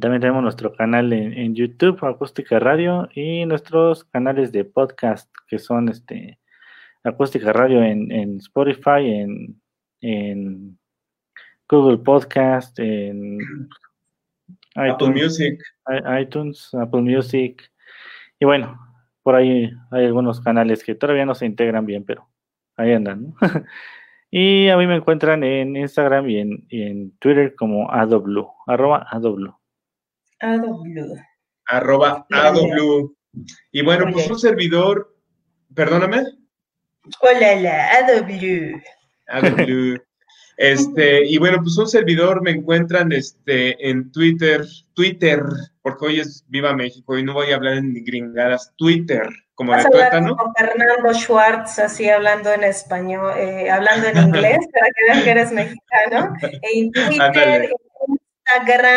[0.00, 5.88] también tenemos nuestro canal en, YouTube, Acústica Radio, y nuestros canales de podcast, que son
[5.88, 6.38] este
[7.04, 9.24] Acústica Radio en, Spotify,
[10.02, 10.78] en,
[11.70, 13.38] Google Podcast, en
[14.74, 15.58] Apple Music.
[16.20, 17.62] iTunes, Apple Music.
[18.38, 18.78] Y bueno,
[19.28, 22.30] por ahí hay algunos canales que todavía no se integran bien, pero
[22.78, 23.34] ahí andan.
[24.30, 29.54] y a mí me encuentran en Instagram y en, en Twitter como AW, arroba AW.
[30.40, 31.14] AW.
[31.66, 33.14] Arroba AW.
[33.70, 35.14] Y bueno, pues un servidor,
[35.74, 36.22] perdóname.
[37.20, 38.80] Hola, la AW.
[39.28, 40.07] AW.
[40.58, 45.40] Este, y bueno, pues un servidor me encuentran este, en Twitter, Twitter,
[45.82, 49.22] porque hoy es Viva México y no voy a hablar en gringadas, Twitter,
[49.54, 50.36] como de tuétano.
[50.36, 55.30] Con Fernando Schwartz, así hablando en español, eh, hablando en inglés, para que vean que
[55.30, 56.34] eres mexicano.
[56.42, 57.70] En Twitter,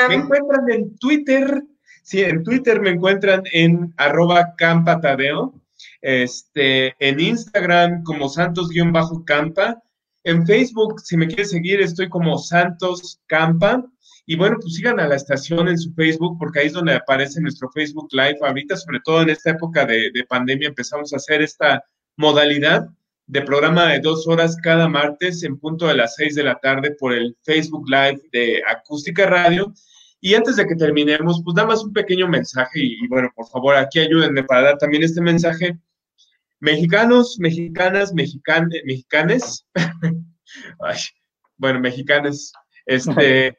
[0.09, 1.61] me encuentran en Twitter,
[2.01, 5.53] sí, en Twitter me encuentran en arroba campatadeo,
[6.01, 9.79] este, en Instagram como santos-campa,
[10.23, 13.85] en Facebook, si me quieres seguir, estoy como Santos Campa.
[14.25, 17.41] Y bueno, pues sigan a la estación en su Facebook, porque ahí es donde aparece
[17.41, 18.37] nuestro Facebook Live.
[18.41, 21.83] Ahorita, sobre todo en esta época de, de pandemia, empezamos a hacer esta
[22.17, 22.87] modalidad
[23.27, 26.91] de programa de dos horas cada martes en punto de las seis de la tarde
[26.99, 29.73] por el Facebook Live de Acústica Radio.
[30.19, 33.75] Y antes de que terminemos, pues nada más un pequeño mensaje y, bueno, por favor,
[33.75, 35.79] aquí ayúdenme para dar también este mensaje.
[36.61, 39.65] Mexicanos, mexicanas, mexicanes, mexicanes,
[41.57, 42.51] bueno, mexicanes,
[42.85, 43.55] este,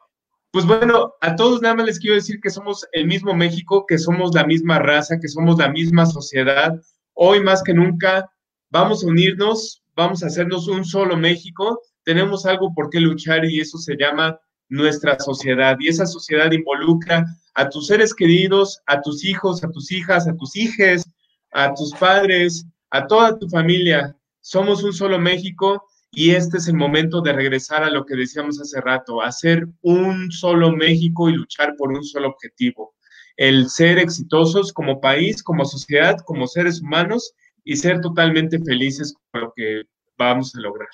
[0.50, 3.98] pues bueno, a todos nada más les quiero decir que somos el mismo México, que
[3.98, 6.74] somos la misma raza, que somos la misma sociedad.
[7.14, 8.30] Hoy más que nunca
[8.70, 13.60] vamos a unirnos, vamos a hacernos un solo México, tenemos algo por qué luchar y
[13.60, 14.38] eso se llama
[14.68, 15.76] nuestra sociedad.
[15.78, 17.24] Y esa sociedad involucra
[17.54, 21.04] a tus seres queridos, a tus hijos, a tus hijas, a tus hijes,
[21.52, 24.14] a tus padres, a toda tu familia.
[24.40, 28.60] Somos un solo México y este es el momento de regresar a lo que decíamos
[28.60, 32.94] hace rato, hacer un solo México y luchar por un solo objetivo.
[33.36, 37.32] El ser exitosos como país, como sociedad, como seres humanos
[37.64, 39.84] y ser totalmente felices con lo que
[40.18, 40.90] vamos a lograr.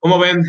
[0.00, 0.44] ¿Cómo ven?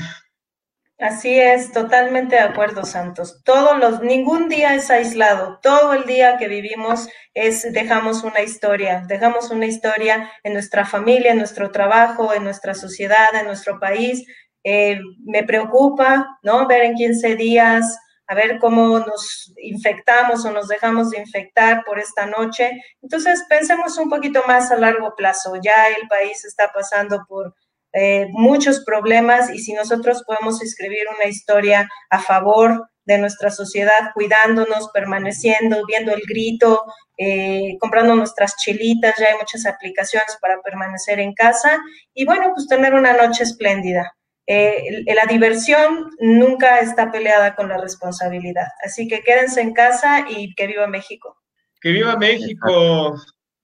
[0.97, 3.41] Así es, totalmente de acuerdo, Santos.
[3.43, 5.59] Todos los, ningún día es aislado.
[5.61, 11.31] Todo el día que vivimos es, dejamos una historia, dejamos una historia en nuestra familia,
[11.31, 14.25] en nuestro trabajo, en nuestra sociedad, en nuestro país.
[14.63, 16.65] Eh, me preocupa, ¿no?
[16.65, 17.97] Ver en 15 días,
[18.27, 22.71] a ver cómo nos infectamos o nos dejamos de infectar por esta noche.
[23.01, 25.55] Entonces, pensemos un poquito más a largo plazo.
[25.61, 27.53] Ya el país está pasando por
[27.97, 34.11] eh, muchos problemas y si nosotros podemos escribir una historia a favor de nuestra sociedad,
[34.13, 36.81] cuidándonos, permaneciendo, viendo el grito,
[37.17, 41.79] eh, comprando nuestras chilitas, ya hay muchas aplicaciones para permanecer en casa
[42.13, 44.11] y bueno, pues tener una noche espléndida.
[44.45, 50.53] Eh, la diversión nunca está peleada con la responsabilidad, así que quédense en casa y
[50.55, 51.37] que viva México.
[51.79, 53.15] Que viva México,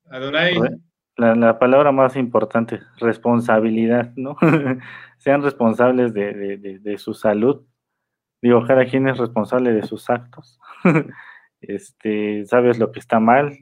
[0.09, 0.55] Adonai
[1.17, 4.37] la, palabra más importante, responsabilidad, ¿no?
[5.17, 7.65] Sean responsables de, su salud.
[8.41, 10.59] Digo, cada quien es responsable de sus actos.
[11.61, 13.57] este, sabes lo que está mal,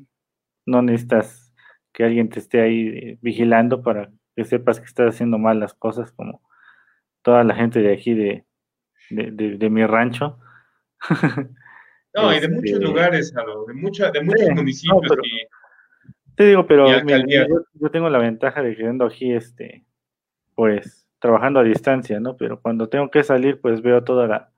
[0.66, 1.54] no necesitas
[1.92, 5.74] que alguien te esté ahí eh, vigilando para que sepas que estás haciendo mal las
[5.74, 6.42] cosas, como
[7.22, 8.46] toda la gente de aquí de,
[9.10, 10.40] de, mi rancho.
[12.16, 15.02] no, y de muchos este, lugares, de, mucha, de muchos municipios.
[16.40, 19.84] Te digo, pero yo, tengo la ventaja de que ando aquí, este,
[20.56, 22.38] pues, trabajando a distancia, ¿no?
[22.38, 24.50] Pero cuando tengo que salir, pues veo toda la,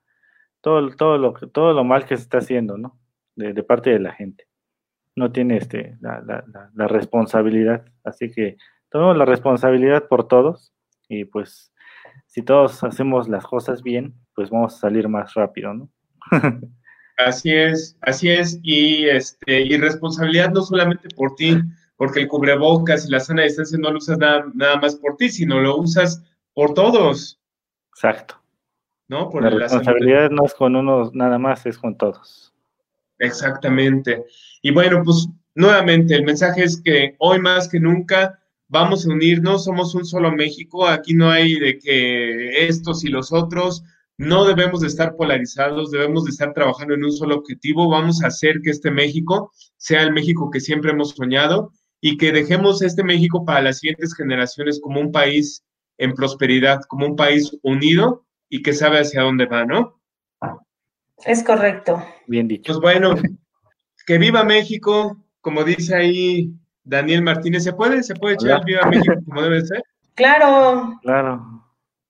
[0.61, 2.99] todo, todo lo todo lo mal que se está haciendo, ¿no?
[3.35, 4.47] De, parte de la gente.
[5.15, 7.83] No tiene este la, la, la, responsabilidad.
[8.03, 8.57] Así que
[8.91, 10.75] tomemos la responsabilidad por todos.
[11.09, 11.73] Y pues,
[12.27, 15.89] si todos hacemos las cosas bien, pues vamos a salir más rápido, ¿no?
[17.25, 21.57] Así es, así es, y este, y responsabilidad no solamente por ti,
[21.95, 25.29] porque el cubrebocas y la sana distancia no lo usas nada, nada más por ti,
[25.29, 26.23] sino lo usas
[26.53, 27.39] por todos.
[27.93, 28.41] Exacto.
[29.07, 29.29] ¿No?
[29.29, 32.53] Por la responsabilidad no es con uno nada más, es con todos.
[33.19, 34.25] Exactamente.
[34.61, 39.65] Y bueno, pues nuevamente el mensaje es que hoy más que nunca vamos a unirnos,
[39.65, 43.83] somos un solo México, aquí no hay de que estos y los otros,
[44.21, 47.89] no debemos de estar polarizados, debemos de estar trabajando en un solo objetivo.
[47.89, 52.31] Vamos a hacer que este México sea el México que siempre hemos soñado y que
[52.31, 55.63] dejemos este México para las siguientes generaciones como un país
[55.97, 59.99] en prosperidad, como un país unido y que sabe hacia dónde va, ¿no?
[61.25, 62.05] Es correcto.
[62.27, 62.73] Bien dicho.
[62.73, 63.15] Pues bueno,
[64.05, 66.53] que viva México, como dice ahí
[66.83, 67.63] Daniel Martínez.
[67.63, 68.03] ¿Se puede?
[68.03, 69.83] ¿Se puede echar viva México como debe ser?
[70.13, 70.99] Claro.
[71.01, 71.65] Claro.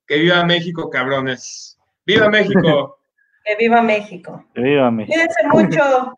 [0.05, 1.70] Que viva México, cabrones.
[2.05, 2.97] ¡Viva México!
[3.45, 4.45] ¡Que viva México!
[4.53, 5.13] ¡Que viva México!
[5.13, 6.13] Cuídense mucho.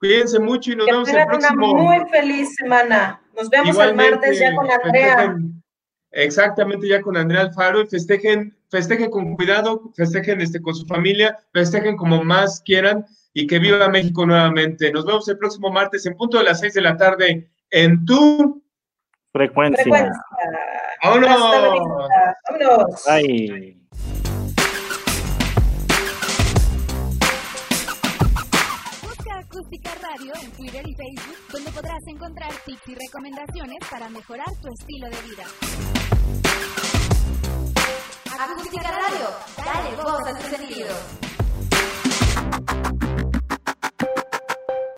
[0.00, 1.72] Cuídense mucho y nos vemos el próximo.
[1.72, 3.20] una muy feliz semana.
[3.36, 5.36] Nos vemos el martes ya con Andrea.
[6.12, 7.82] exactamente, ya con Andrea Alfaro.
[7.82, 13.04] Y festejen, festejen con cuidado, festejen este, con su familia, festejen como más quieran
[13.34, 14.92] y que viva México nuevamente.
[14.92, 18.62] Nos vemos el próximo martes en punto de las seis de la tarde en tu
[19.32, 19.82] frecuencia.
[19.82, 20.24] frecuencia.
[21.02, 21.28] ¡Vámonos!
[22.48, 23.04] ¡Vámonos!
[23.06, 23.77] Bye.
[29.68, 34.68] Óptica Radio en Twitter y Facebook, donde podrás encontrar tips y recomendaciones para mejorar tu
[34.72, 35.44] estilo de vida.
[38.40, 39.28] Acústica Radio,
[39.58, 40.88] dale voz a tu sentido.